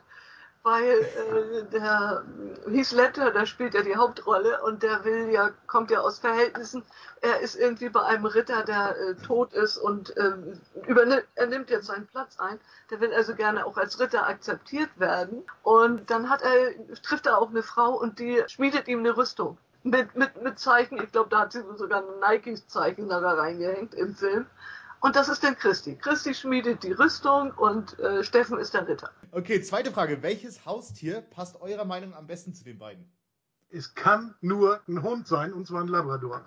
weil 0.63 0.85
äh, 0.85 1.65
der 1.71 2.25
Heath 2.69 2.93
Ledger, 2.93 3.31
der 3.31 3.47
spielt 3.47 3.75
ja 3.75 3.83
die 3.83 3.97
Hauptrolle 3.97 4.63
und 4.63 4.83
der 4.83 5.05
will 5.05 5.31
ja, 5.31 5.51
kommt 5.67 5.91
ja 5.91 6.01
aus 6.01 6.19
Verhältnissen, 6.19 6.83
er 7.21 7.41
ist 7.41 7.57
irgendwie 7.57 7.91
bei 7.91 8.03
einem 8.03 8.25
Ritter, 8.27 8.65
der 8.65 8.97
äh, 8.97 9.15
tot 9.17 9.53
ist 9.53 9.77
und 9.77 10.15
ähm, 10.17 10.61
übernimmt, 10.87 11.27
er 11.35 11.47
nimmt 11.47 11.71
jetzt 11.71 11.87
seinen 11.87 12.07
Platz 12.07 12.39
ein. 12.39 12.59
Der 12.91 13.01
will 13.01 13.13
also 13.13 13.35
gerne 13.35 13.67
auch 13.67 13.77
als 13.77 14.01
Ritter 14.01 14.27
akzeptiert 14.27 14.91
werden 14.99 15.45
und 15.63 16.11
dann 16.11 16.31
hat 16.31 16.43
er, 16.43 16.73
trifft 17.03 17.27
er 17.27 17.39
auch 17.39 17.51
eine 17.51 17.63
Frau 17.63 17.93
und 17.95 18.19
die 18.19 18.43
schmiedet 18.49 18.89
ihm 18.89 19.01
eine 19.01 19.17
Rüstung. 19.17 19.59
mit, 19.83 20.15
mit, 20.17 20.43
mit 20.43 20.59
Zeichen. 20.59 21.01
Ich 21.03 21.13
glaube, 21.13 21.31
da 21.31 21.41
hat 21.41 21.53
sie 21.53 21.63
sogar 21.77 22.03
ein 22.03 22.19
Nike-Zeichen 22.21 23.09
da 23.09 23.19
reingehängt 23.19 23.95
im 23.95 24.15
Film. 24.15 24.47
Und 25.01 25.17
das 25.17 25.29
ist 25.29 25.45
dann 25.45 25.57
Christi. 25.57 25.97
Christi 25.97 26.35
schmiedet 26.35 26.83
die 26.83 26.93
Rüstung 26.93 27.53
und 27.53 27.99
äh, 27.99 28.25
Steffen 28.25 28.59
ist 28.59 28.75
der 28.75 28.89
Ritter. 28.89 29.11
Okay, 29.33 29.61
zweite 29.61 29.93
Frage. 29.93 30.23
Welches 30.23 30.65
Haustier 30.65 31.21
passt 31.21 31.61
eurer 31.61 31.85
Meinung 31.85 32.15
am 32.15 32.27
besten 32.27 32.55
zu 32.55 32.65
den 32.65 32.79
beiden? 32.79 33.11
Es 33.71 33.95
kann 33.95 34.35
nur 34.41 34.81
ein 34.89 35.03
Hund 35.03 35.27
sein, 35.27 35.53
und 35.53 35.67
zwar 35.67 35.83
ein 35.83 35.89
Labrador. 35.89 36.45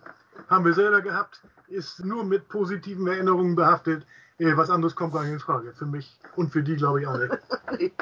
Haben 0.48 0.66
wir 0.66 0.74
selber 0.74 1.02
gehabt, 1.02 1.42
ist 1.68 2.04
nur 2.04 2.24
mit 2.24 2.48
positiven 2.48 3.06
Erinnerungen 3.08 3.56
behaftet. 3.56 4.06
Äh, 4.40 4.56
was 4.56 4.70
anderes 4.70 4.96
kommt 4.96 5.14
gar 5.14 5.24
nicht 5.24 5.34
in 5.34 5.40
Frage. 5.40 5.74
Für 5.74 5.86
mich 5.86 6.18
und 6.38 6.52
für 6.52 6.64
die 6.64 6.78
glaube 6.78 7.02
ich 7.02 7.08
auch 7.08 7.18
nicht. 7.18 7.34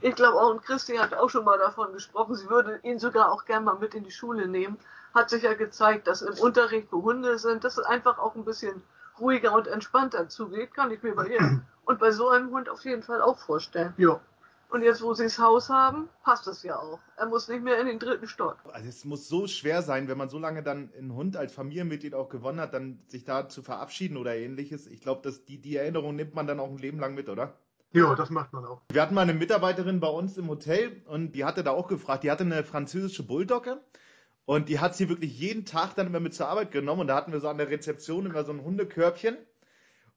ich 0.00 0.14
glaube 0.14 0.38
auch, 0.38 0.50
und 0.50 0.64
Christi 0.64 0.96
hat 0.96 1.14
auch 1.14 1.30
schon 1.30 1.44
mal 1.44 1.58
davon 1.58 1.92
gesprochen, 1.92 2.34
sie 2.34 2.50
würde 2.50 2.80
ihn 2.82 2.98
sogar 2.98 3.30
auch 3.32 3.44
gerne 3.44 3.64
mal 3.64 3.78
mit 3.78 3.94
in 3.94 4.04
die 4.04 4.10
Schule 4.10 4.48
nehmen. 4.48 4.76
Hat 5.14 5.30
sich 5.30 5.44
ja 5.44 5.54
gezeigt, 5.54 6.08
dass 6.08 6.22
im 6.22 6.34
Unterricht, 6.38 6.88
wo 6.90 7.02
Hunde 7.02 7.38
sind, 7.38 7.64
dass 7.64 7.78
es 7.78 7.84
einfach 7.86 8.18
auch 8.18 8.34
ein 8.34 8.44
bisschen 8.44 8.82
ruhiger 9.20 9.54
und 9.54 9.66
entspannter 9.66 10.28
zugeht, 10.28 10.74
kann 10.74 10.90
ich 10.90 11.02
mir 11.02 11.14
bei 11.14 11.26
ihr 11.26 11.62
und 11.84 11.98
bei 11.98 12.10
so 12.10 12.28
einem 12.28 12.50
Hund 12.50 12.68
auf 12.68 12.84
jeden 12.84 13.02
Fall 13.02 13.20
auch 13.20 13.38
vorstellen. 13.38 13.94
Ja. 13.96 14.20
Und 14.70 14.82
jetzt, 14.82 15.02
wo 15.02 15.14
sie 15.14 15.24
das 15.24 15.38
Haus 15.38 15.70
haben, 15.70 16.10
passt 16.22 16.46
es 16.46 16.62
ja 16.62 16.78
auch. 16.78 16.98
Er 17.16 17.26
muss 17.26 17.48
nicht 17.48 17.62
mehr 17.62 17.80
in 17.80 17.86
den 17.86 17.98
dritten 17.98 18.28
Stock. 18.28 18.58
Also 18.70 18.86
es 18.86 19.04
muss 19.06 19.26
so 19.26 19.46
schwer 19.46 19.80
sein, 19.80 20.08
wenn 20.08 20.18
man 20.18 20.28
so 20.28 20.38
lange 20.38 20.62
dann 20.62 20.90
einen 20.96 21.14
Hund 21.14 21.38
als 21.38 21.54
Familienmitglied 21.54 22.14
auch 22.14 22.28
gewonnen 22.28 22.60
hat, 22.60 22.74
dann 22.74 23.00
sich 23.06 23.24
da 23.24 23.48
zu 23.48 23.62
verabschieden 23.62 24.18
oder 24.18 24.36
ähnliches. 24.36 24.86
Ich 24.86 25.00
glaube, 25.00 25.22
dass 25.22 25.46
die, 25.46 25.58
die 25.58 25.76
Erinnerung 25.76 26.16
nimmt 26.16 26.34
man 26.34 26.46
dann 26.46 26.60
auch 26.60 26.68
ein 26.68 26.76
Leben 26.76 26.98
lang 26.98 27.14
mit, 27.14 27.30
oder? 27.30 27.54
Ja, 27.92 28.14
das 28.14 28.28
macht 28.28 28.52
man 28.52 28.66
auch. 28.66 28.82
Wir 28.92 29.00
hatten 29.00 29.14
mal 29.14 29.22
eine 29.22 29.32
Mitarbeiterin 29.32 30.00
bei 30.00 30.08
uns 30.08 30.36
im 30.36 30.48
Hotel 30.48 31.02
und 31.06 31.32
die 31.32 31.46
hatte 31.46 31.64
da 31.64 31.70
auch 31.70 31.88
gefragt, 31.88 32.24
die 32.24 32.30
hatte 32.30 32.44
eine 32.44 32.62
französische 32.62 33.22
Bulldogge 33.22 33.80
und 34.48 34.70
die 34.70 34.80
hat 34.80 34.96
sie 34.96 35.10
wirklich 35.10 35.38
jeden 35.38 35.66
Tag 35.66 35.94
dann 35.94 36.06
immer 36.06 36.20
mit 36.20 36.32
zur 36.32 36.48
Arbeit 36.48 36.70
genommen 36.70 37.02
und 37.02 37.08
da 37.08 37.16
hatten 37.16 37.32
wir 37.32 37.40
so 37.40 37.50
an 37.50 37.58
der 37.58 37.68
Rezeption 37.68 38.24
immer 38.24 38.44
so 38.44 38.52
ein 38.52 38.64
Hundekörbchen 38.64 39.36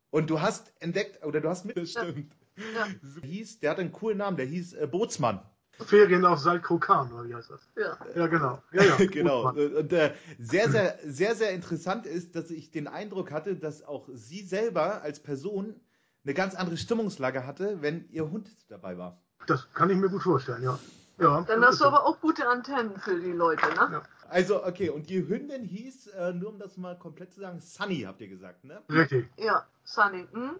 und 0.09 0.29
du 0.29 0.39
hast 0.39 0.71
entdeckt, 0.79 1.25
oder 1.25 1.41
du 1.41 1.49
hast 1.49 1.65
mitbestimmt. 1.65 2.33
Ja. 2.55 2.87
Hieß, 3.23 3.59
der 3.59 3.71
hat 3.71 3.79
einen 3.79 3.91
coolen 3.91 4.19
Namen, 4.19 4.37
der 4.37 4.45
hieß 4.45 4.75
äh, 4.75 4.87
Bootsmann. 4.87 5.41
Ferien 5.85 6.23
auf 6.23 6.39
Saltkrokan, 6.39 7.11
oder 7.11 7.27
wie 7.27 7.35
heißt 7.35 7.49
das? 7.49 7.59
Ja. 7.75 7.97
Ja, 8.15 8.27
genau. 8.27 8.63
Ja, 8.71 8.83
ja. 8.83 8.95
genau. 9.11 9.49
Und 9.49 9.91
äh, 9.91 10.13
sehr, 10.39 10.69
sehr, 10.69 10.97
sehr, 11.03 11.35
sehr 11.35 11.51
interessant 11.51 12.05
ist, 12.05 12.33
dass 12.33 12.51
ich 12.51 12.71
den 12.71 12.87
Eindruck 12.87 13.33
hatte, 13.33 13.57
dass 13.57 13.83
auch 13.83 14.07
sie 14.13 14.43
selber 14.43 15.01
als 15.01 15.19
Person 15.19 15.75
eine 16.23 16.33
ganz 16.33 16.55
andere 16.55 16.77
Stimmungslage 16.77 17.45
hatte, 17.45 17.81
wenn 17.81 18.07
ihr 18.11 18.31
Hund 18.31 18.49
dabei 18.69 18.97
war. 18.97 19.21
Das 19.45 19.73
kann 19.73 19.89
ich 19.89 19.97
mir 19.97 20.07
gut 20.07 20.23
vorstellen, 20.23 20.63
ja. 20.63 20.79
Ja 21.21 21.41
Dann 21.41 21.63
hast 21.63 21.81
du 21.81 21.85
aber 21.85 22.05
auch 22.05 22.19
gute 22.19 22.47
Antennen 22.47 22.97
für 22.99 23.19
die 23.19 23.31
Leute, 23.31 23.67
ne? 23.67 23.89
Ja. 23.91 24.01
Also, 24.29 24.65
okay, 24.65 24.89
und 24.89 25.09
die 25.09 25.27
Hündin 25.27 25.63
hieß, 25.65 26.07
äh, 26.07 26.33
nur 26.33 26.49
um 26.49 26.59
das 26.59 26.77
mal 26.77 26.97
komplett 26.97 27.33
zu 27.33 27.41
sagen, 27.41 27.59
Sunny, 27.59 28.01
habt 28.01 28.21
ihr 28.21 28.29
gesagt, 28.29 28.63
ne? 28.63 28.81
Richtig. 28.89 29.29
Ja, 29.37 29.65
Sunny. 29.83 30.25
Hm? 30.31 30.51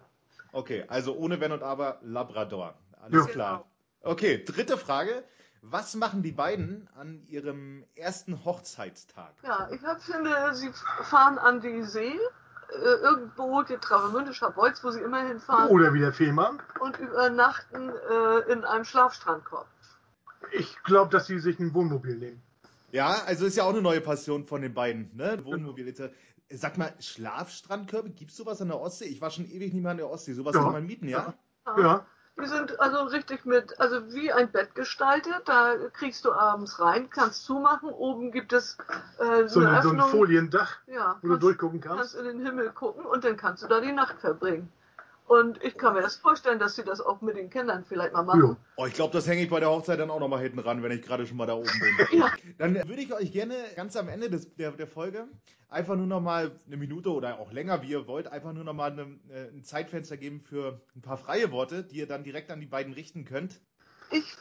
Okay, 0.52 0.84
also 0.88 1.16
ohne 1.16 1.40
Wenn 1.40 1.52
und 1.52 1.62
Aber 1.62 1.98
Labrador. 2.02 2.74
Alles 3.00 3.26
ja. 3.26 3.32
klar. 3.32 3.64
Genau. 4.02 4.12
Okay, 4.12 4.44
dritte 4.44 4.76
Frage. 4.76 5.24
Was 5.62 5.94
machen 5.94 6.22
die 6.22 6.32
beiden 6.32 6.88
an 6.96 7.22
ihrem 7.28 7.84
ersten 7.94 8.44
Hochzeitstag? 8.44 9.32
Ja, 9.44 9.68
ich 9.70 9.80
finde, 10.00 10.54
sie 10.54 10.72
fahren 11.04 11.38
an 11.38 11.60
die 11.60 11.84
See, 11.84 12.18
äh, 12.68 12.94
irgendwo 13.02 13.62
die 13.62 13.76
Travemünde, 13.76 14.34
Scharbeutz, 14.34 14.82
wo 14.82 14.90
sie 14.90 15.00
immer 15.00 15.22
hinfahren. 15.22 15.70
Oder 15.70 15.94
wie 15.94 16.00
der 16.00 16.12
Fehmarn. 16.12 16.60
Und 16.80 16.98
übernachten 16.98 17.90
äh, 17.90 18.52
in 18.52 18.64
einem 18.64 18.84
Schlafstrandkorb. 18.84 19.68
Ich 20.50 20.82
glaube, 20.82 21.10
dass 21.10 21.26
sie 21.26 21.38
sich 21.38 21.58
ein 21.58 21.72
Wohnmobil 21.74 22.16
nehmen. 22.16 22.42
Ja, 22.90 23.22
also 23.26 23.46
ist 23.46 23.56
ja 23.56 23.64
auch 23.64 23.70
eine 23.70 23.82
neue 23.82 24.00
Passion 24.00 24.44
von 24.44 24.60
den 24.60 24.74
beiden, 24.74 25.10
ne? 25.16 25.44
Wohnmobil. 25.44 25.94
Sag 26.50 26.76
mal, 26.76 26.92
Schlafstrandkörbe, 27.00 28.10
gibt's 28.10 28.36
sowas 28.36 28.60
an 28.60 28.68
der 28.68 28.78
Ostsee? 28.78 29.06
Ich 29.06 29.22
war 29.22 29.30
schon 29.30 29.46
ewig 29.46 29.72
nicht 29.72 29.82
mehr 29.82 29.92
an 29.92 29.96
der 29.96 30.10
Ostsee. 30.10 30.34
Sowas 30.34 30.54
ja. 30.54 30.62
kann 30.62 30.72
man 30.72 30.86
mieten, 30.86 31.08
ja? 31.08 31.34
ja? 31.66 31.80
Ja. 31.80 32.06
Die 32.40 32.46
sind 32.46 32.80
also 32.80 33.04
richtig 33.04 33.44
mit, 33.44 33.78
also 33.78 34.12
wie 34.14 34.32
ein 34.32 34.50
Bett 34.50 34.74
gestaltet. 34.74 35.42
Da 35.44 35.74
kriegst 35.92 36.24
du 36.24 36.32
abends 36.32 36.80
rein, 36.80 37.10
kannst 37.10 37.44
zumachen. 37.44 37.90
Oben 37.90 38.32
gibt 38.32 38.52
es 38.52 38.78
äh, 39.18 39.48
so, 39.48 39.60
eine, 39.60 39.82
so 39.82 39.90
ein 39.90 40.00
Foliendach, 40.00 40.78
ja, 40.86 41.18
wo 41.20 41.28
kannst, 41.28 41.42
du 41.42 41.46
durchgucken 41.46 41.80
kannst. 41.80 41.98
kannst 41.98 42.14
in 42.14 42.24
den 42.24 42.44
Himmel 42.44 42.70
gucken 42.70 43.04
und 43.04 43.24
dann 43.24 43.36
kannst 43.36 43.62
du 43.62 43.68
da 43.68 43.80
die 43.80 43.92
Nacht 43.92 44.18
verbringen. 44.20 44.72
Und 45.26 45.62
ich 45.62 45.78
kann 45.78 45.94
mir 45.94 46.02
das 46.02 46.16
vorstellen, 46.16 46.58
dass 46.58 46.76
sie 46.76 46.84
das 46.84 47.00
auch 47.00 47.20
mit 47.22 47.36
den 47.36 47.48
Kindern 47.48 47.84
vielleicht 47.84 48.12
mal 48.12 48.22
machen. 48.22 48.56
Oh, 48.76 48.86
ich 48.86 48.92
glaube, 48.92 49.12
das 49.12 49.26
hänge 49.26 49.42
ich 49.42 49.50
bei 49.50 49.60
der 49.60 49.70
Hochzeit 49.70 49.98
dann 49.98 50.10
auch 50.10 50.20
noch 50.20 50.28
mal 50.28 50.42
hinten 50.42 50.58
ran, 50.58 50.82
wenn 50.82 50.92
ich 50.92 51.02
gerade 51.02 51.26
schon 51.26 51.36
mal 51.36 51.46
da 51.46 51.54
oben 51.54 51.70
bin. 51.70 52.06
ja. 52.20 52.32
Dann 52.58 52.74
würde 52.74 53.00
ich 53.02 53.12
euch 53.14 53.32
gerne 53.32 53.54
ganz 53.76 53.96
am 53.96 54.08
Ende 54.08 54.28
des, 54.28 54.54
der, 54.56 54.72
der 54.72 54.86
Folge 54.86 55.28
einfach 55.68 55.96
nur 55.96 56.06
noch 56.06 56.20
mal 56.20 56.52
eine 56.66 56.76
Minute 56.76 57.10
oder 57.10 57.38
auch 57.38 57.50
länger, 57.50 57.82
wie 57.82 57.88
ihr 57.88 58.06
wollt, 58.06 58.28
einfach 58.28 58.52
nur 58.52 58.64
noch 58.64 58.74
mal 58.74 58.92
eine, 58.92 59.18
äh, 59.30 59.48
ein 59.48 59.64
Zeitfenster 59.64 60.18
geben 60.18 60.40
für 60.40 60.82
ein 60.94 61.00
paar 61.00 61.16
freie 61.16 61.50
Worte, 61.50 61.82
die 61.82 61.96
ihr 61.96 62.06
dann 62.06 62.24
direkt 62.24 62.50
an 62.50 62.60
die 62.60 62.66
beiden 62.66 62.92
richten 62.92 63.24
könnt 63.24 63.60
ich 64.12 64.36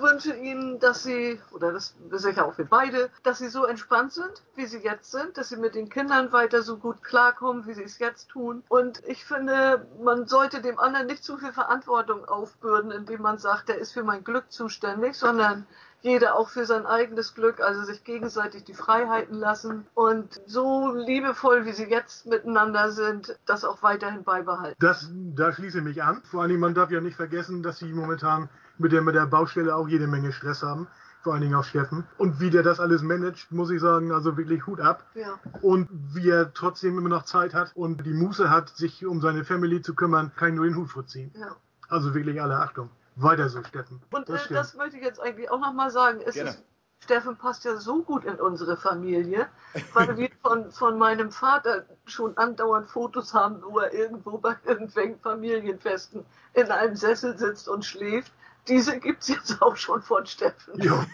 wünsche 0.00 0.34
Ihnen, 0.34 0.78
dass 0.80 1.02
Sie, 1.04 1.40
oder 1.52 1.72
das 1.72 1.94
sicher 2.10 2.44
auch 2.44 2.54
für 2.54 2.64
beide, 2.64 3.10
dass 3.22 3.38
Sie 3.38 3.48
so 3.48 3.64
entspannt 3.64 4.12
sind, 4.12 4.42
wie 4.54 4.66
Sie 4.66 4.78
jetzt 4.78 5.10
sind, 5.10 5.38
dass 5.38 5.48
Sie 5.48 5.56
mit 5.56 5.74
den 5.74 5.88
Kindern 5.88 6.32
weiter 6.32 6.62
so 6.62 6.76
gut 6.76 7.02
klarkommen, 7.02 7.66
wie 7.66 7.74
Sie 7.74 7.84
es 7.84 7.98
jetzt 7.98 8.28
tun. 8.28 8.62
Und 8.68 9.02
ich 9.06 9.24
finde, 9.24 9.86
man 10.02 10.26
sollte 10.26 10.60
dem 10.60 10.78
anderen 10.78 11.06
nicht 11.06 11.24
zu 11.24 11.38
viel 11.38 11.52
Verantwortung 11.52 12.24
aufbürden, 12.24 12.90
indem 12.90 13.22
man 13.22 13.38
sagt, 13.38 13.68
der 13.68 13.78
ist 13.78 13.92
für 13.92 14.02
mein 14.02 14.24
Glück 14.24 14.50
zuständig, 14.50 15.14
sondern 15.14 15.66
jeder 16.02 16.36
auch 16.36 16.48
für 16.48 16.66
sein 16.66 16.84
eigenes 16.84 17.34
Glück, 17.34 17.60
also 17.60 17.82
sich 17.84 18.04
gegenseitig 18.04 18.64
die 18.64 18.74
Freiheiten 18.74 19.36
lassen 19.38 19.86
und 19.94 20.40
so 20.46 20.92
liebevoll, 20.94 21.64
wie 21.64 21.72
sie 21.72 21.84
jetzt 21.84 22.26
miteinander 22.26 22.90
sind, 22.90 23.38
das 23.46 23.64
auch 23.64 23.82
weiterhin 23.82 24.24
beibehalten. 24.24 24.76
Das, 24.80 25.10
da 25.34 25.52
schließe 25.52 25.78
ich 25.78 25.84
mich 25.84 26.02
an. 26.02 26.22
Vor 26.24 26.42
allem, 26.42 26.60
man 26.60 26.74
darf 26.74 26.90
ja 26.90 27.00
nicht 27.00 27.16
vergessen, 27.16 27.62
dass 27.62 27.78
sie 27.78 27.92
momentan 27.92 28.48
mit 28.78 28.92
der, 28.92 29.02
mit 29.02 29.14
der 29.14 29.26
Baustelle 29.26 29.74
auch 29.74 29.88
jede 29.88 30.06
Menge 30.06 30.32
Stress 30.32 30.62
haben. 30.62 30.88
Vor 31.22 31.34
allen 31.34 31.42
Dingen 31.42 31.54
auch 31.54 31.64
Steffen. 31.64 32.04
Und 32.18 32.40
wie 32.40 32.50
der 32.50 32.64
das 32.64 32.80
alles 32.80 33.02
managt, 33.02 33.52
muss 33.52 33.70
ich 33.70 33.80
sagen, 33.80 34.10
also 34.10 34.36
wirklich 34.36 34.66
Hut 34.66 34.80
ab. 34.80 35.06
Ja. 35.14 35.38
Und 35.60 35.88
wie 35.92 36.28
er 36.28 36.52
trotzdem 36.52 36.98
immer 36.98 37.08
noch 37.08 37.24
Zeit 37.24 37.54
hat 37.54 37.70
und 37.76 38.04
die 38.04 38.12
Muße 38.12 38.50
hat, 38.50 38.70
sich 38.70 39.06
um 39.06 39.20
seine 39.20 39.44
Family 39.44 39.82
zu 39.82 39.94
kümmern, 39.94 40.32
kann 40.34 40.48
ich 40.48 40.54
nur 40.56 40.64
den 40.64 40.74
Hut 40.74 40.88
vorziehen. 40.90 41.30
Ja. 41.38 41.54
Also 41.88 42.12
wirklich 42.14 42.42
alle 42.42 42.56
Achtung. 42.56 42.90
Weiter 43.16 43.48
so, 43.48 43.62
Steffen. 43.62 44.02
Und 44.10 44.28
das, 44.28 44.46
äh, 44.50 44.54
das 44.54 44.74
möchte 44.74 44.96
ich 44.96 45.02
jetzt 45.02 45.20
eigentlich 45.20 45.50
auch 45.50 45.60
nochmal 45.60 45.90
sagen. 45.90 46.20
Ist 46.20 46.62
Steffen 47.02 47.36
passt 47.36 47.64
ja 47.64 47.76
so 47.76 48.02
gut 48.02 48.24
in 48.24 48.36
unsere 48.36 48.76
Familie, 48.76 49.48
weil 49.92 50.16
wir 50.16 50.30
von, 50.42 50.70
von 50.70 50.98
meinem 50.98 51.32
Vater 51.32 51.84
schon 52.06 52.36
andauernd 52.36 52.86
Fotos 52.88 53.34
haben, 53.34 53.60
wo 53.62 53.80
er 53.80 53.92
irgendwo 53.92 54.38
bei 54.38 54.56
irgendwelchen 54.64 55.18
Familienfesten 55.18 56.24
in 56.54 56.70
einem 56.70 56.94
Sessel 56.94 57.36
sitzt 57.36 57.68
und 57.68 57.84
schläft. 57.84 58.32
Diese 58.68 59.00
gibt 59.00 59.22
es 59.22 59.28
jetzt 59.28 59.60
auch 59.60 59.74
schon 59.74 60.02
von 60.02 60.24
Steffen. 60.26 60.80
Ja, 60.80 61.04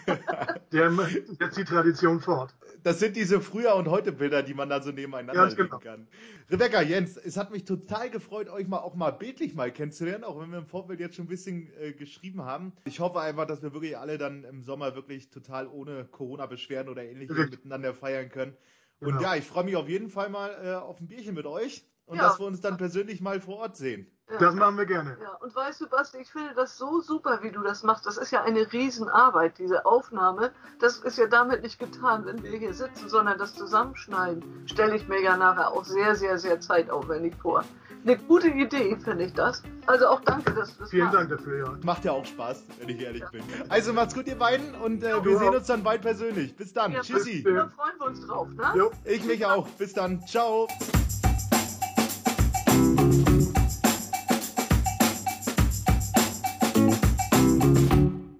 der 0.71 0.91
setzt 1.39 1.57
die 1.57 1.65
Tradition 1.65 2.21
fort. 2.21 2.53
Das 2.83 2.99
sind 2.99 3.15
diese 3.15 3.41
Früher- 3.41 3.75
und 3.75 3.87
Heute-Bilder, 3.87 4.43
die 4.43 4.53
man 4.53 4.69
da 4.69 4.81
so 4.81 4.91
nebeneinander 4.91 5.47
legen 5.47 5.63
genau. 5.63 5.79
kann. 5.79 6.07
Rebecca, 6.49 6.81
Jens, 6.81 7.17
es 7.17 7.37
hat 7.37 7.51
mich 7.51 7.65
total 7.65 8.09
gefreut, 8.09 8.49
euch 8.49 8.67
mal 8.67 8.79
auch 8.79 8.95
mal 8.95 9.11
bildlich 9.11 9.53
mal 9.55 9.71
kennenzulernen, 9.71 10.23
auch 10.23 10.39
wenn 10.39 10.51
wir 10.51 10.59
im 10.59 10.65
Vorfeld 10.65 10.99
jetzt 10.99 11.15
schon 11.15 11.25
ein 11.25 11.29
bisschen 11.29 11.71
äh, 11.79 11.93
geschrieben 11.93 12.43
haben. 12.43 12.73
Ich 12.85 12.99
hoffe 12.99 13.19
einfach, 13.19 13.45
dass 13.45 13.61
wir 13.61 13.73
wirklich 13.73 13.97
alle 13.97 14.17
dann 14.17 14.43
im 14.43 14.63
Sommer 14.63 14.95
wirklich 14.95 15.29
total 15.29 15.67
ohne 15.67 16.05
Corona-Beschwerden 16.05 16.89
oder 16.89 17.03
ähnliches 17.03 17.37
miteinander 17.49 17.93
feiern 17.93 18.29
können. 18.29 18.55
Und 18.99 19.09
genau. 19.09 19.21
ja, 19.21 19.35
ich 19.35 19.45
freue 19.45 19.63
mich 19.63 19.75
auf 19.75 19.87
jeden 19.87 20.09
Fall 20.09 20.29
mal 20.29 20.51
äh, 20.61 20.73
auf 20.73 20.99
ein 20.99 21.07
Bierchen 21.07 21.35
mit 21.35 21.45
euch 21.45 21.85
und 22.09 22.17
ja. 22.17 22.23
dass 22.23 22.39
wir 22.39 22.47
uns 22.47 22.59
dann 22.59 22.77
persönlich 22.77 23.21
mal 23.21 23.39
vor 23.39 23.59
Ort 23.59 23.77
sehen. 23.77 24.07
Ja. 24.31 24.37
Das 24.37 24.55
machen 24.55 24.77
wir 24.77 24.85
gerne. 24.85 25.17
Ja, 25.21 25.35
und 25.35 25.55
weißt 25.55 25.81
du, 25.81 25.87
Basti, 25.87 26.17
ich 26.19 26.31
finde 26.31 26.53
das 26.55 26.77
so 26.77 27.01
super, 27.01 27.39
wie 27.41 27.51
du 27.51 27.61
das 27.61 27.83
machst. 27.83 28.05
Das 28.05 28.17
ist 28.17 28.31
ja 28.31 28.43
eine 28.43 28.71
Riesenarbeit, 28.71 29.57
diese 29.57 29.85
Aufnahme. 29.85 30.51
Das 30.79 30.97
ist 30.97 31.17
ja 31.17 31.27
damit 31.27 31.63
nicht 31.63 31.79
getan, 31.79 32.25
wenn 32.25 32.43
wir 32.43 32.57
hier 32.57 32.73
sitzen, 32.73 33.09
sondern 33.09 33.39
das 33.39 33.55
Zusammenschneiden 33.55 34.43
stelle 34.67 34.95
ich 34.95 35.07
mir 35.07 35.21
ja 35.21 35.37
nachher 35.37 35.71
auch 35.71 35.83
sehr, 35.83 36.15
sehr, 36.15 36.37
sehr 36.37 36.59
zeitaufwendig 36.59 37.35
vor. 37.41 37.63
Eine 38.03 38.17
gute 38.17 38.47
Idee, 38.47 38.95
finde 39.03 39.25
ich 39.25 39.33
das. 39.33 39.61
Also 39.85 40.07
auch 40.07 40.21
danke, 40.21 40.53
dass 40.53 40.73
du 40.73 40.81
das 40.81 40.91
Vielen 40.91 41.05
machst. 41.05 41.17
Dank 41.17 41.29
dafür, 41.29 41.57
ja. 41.57 41.77
Macht 41.83 42.05
ja 42.05 42.11
auch 42.11 42.25
Spaß, 42.25 42.63
wenn 42.79 42.89
ich 42.89 43.01
ehrlich 43.01 43.21
ja. 43.21 43.29
bin. 43.29 43.43
Also 43.67 43.93
macht's 43.93 44.13
gut, 44.13 44.27
ihr 44.27 44.37
beiden, 44.37 44.73
und 44.75 45.03
äh, 45.03 45.23
wir 45.23 45.37
sehen 45.37 45.55
uns 45.55 45.67
dann 45.67 45.83
bald 45.83 46.01
persönlich. 46.01 46.55
Bis 46.55 46.71
dann. 46.71 46.91
Ja, 46.91 47.01
Tschüssi. 47.01 47.43
Da 47.43 47.67
freuen 47.67 47.99
wir 47.99 48.05
uns 48.05 48.25
drauf, 48.25 48.47
ne? 48.49 48.73
Jo. 48.75 48.91
Ich 49.03 49.25
mich 49.25 49.45
auch. 49.45 49.67
Bis 49.69 49.93
dann. 49.93 50.25
Ciao. 50.27 50.67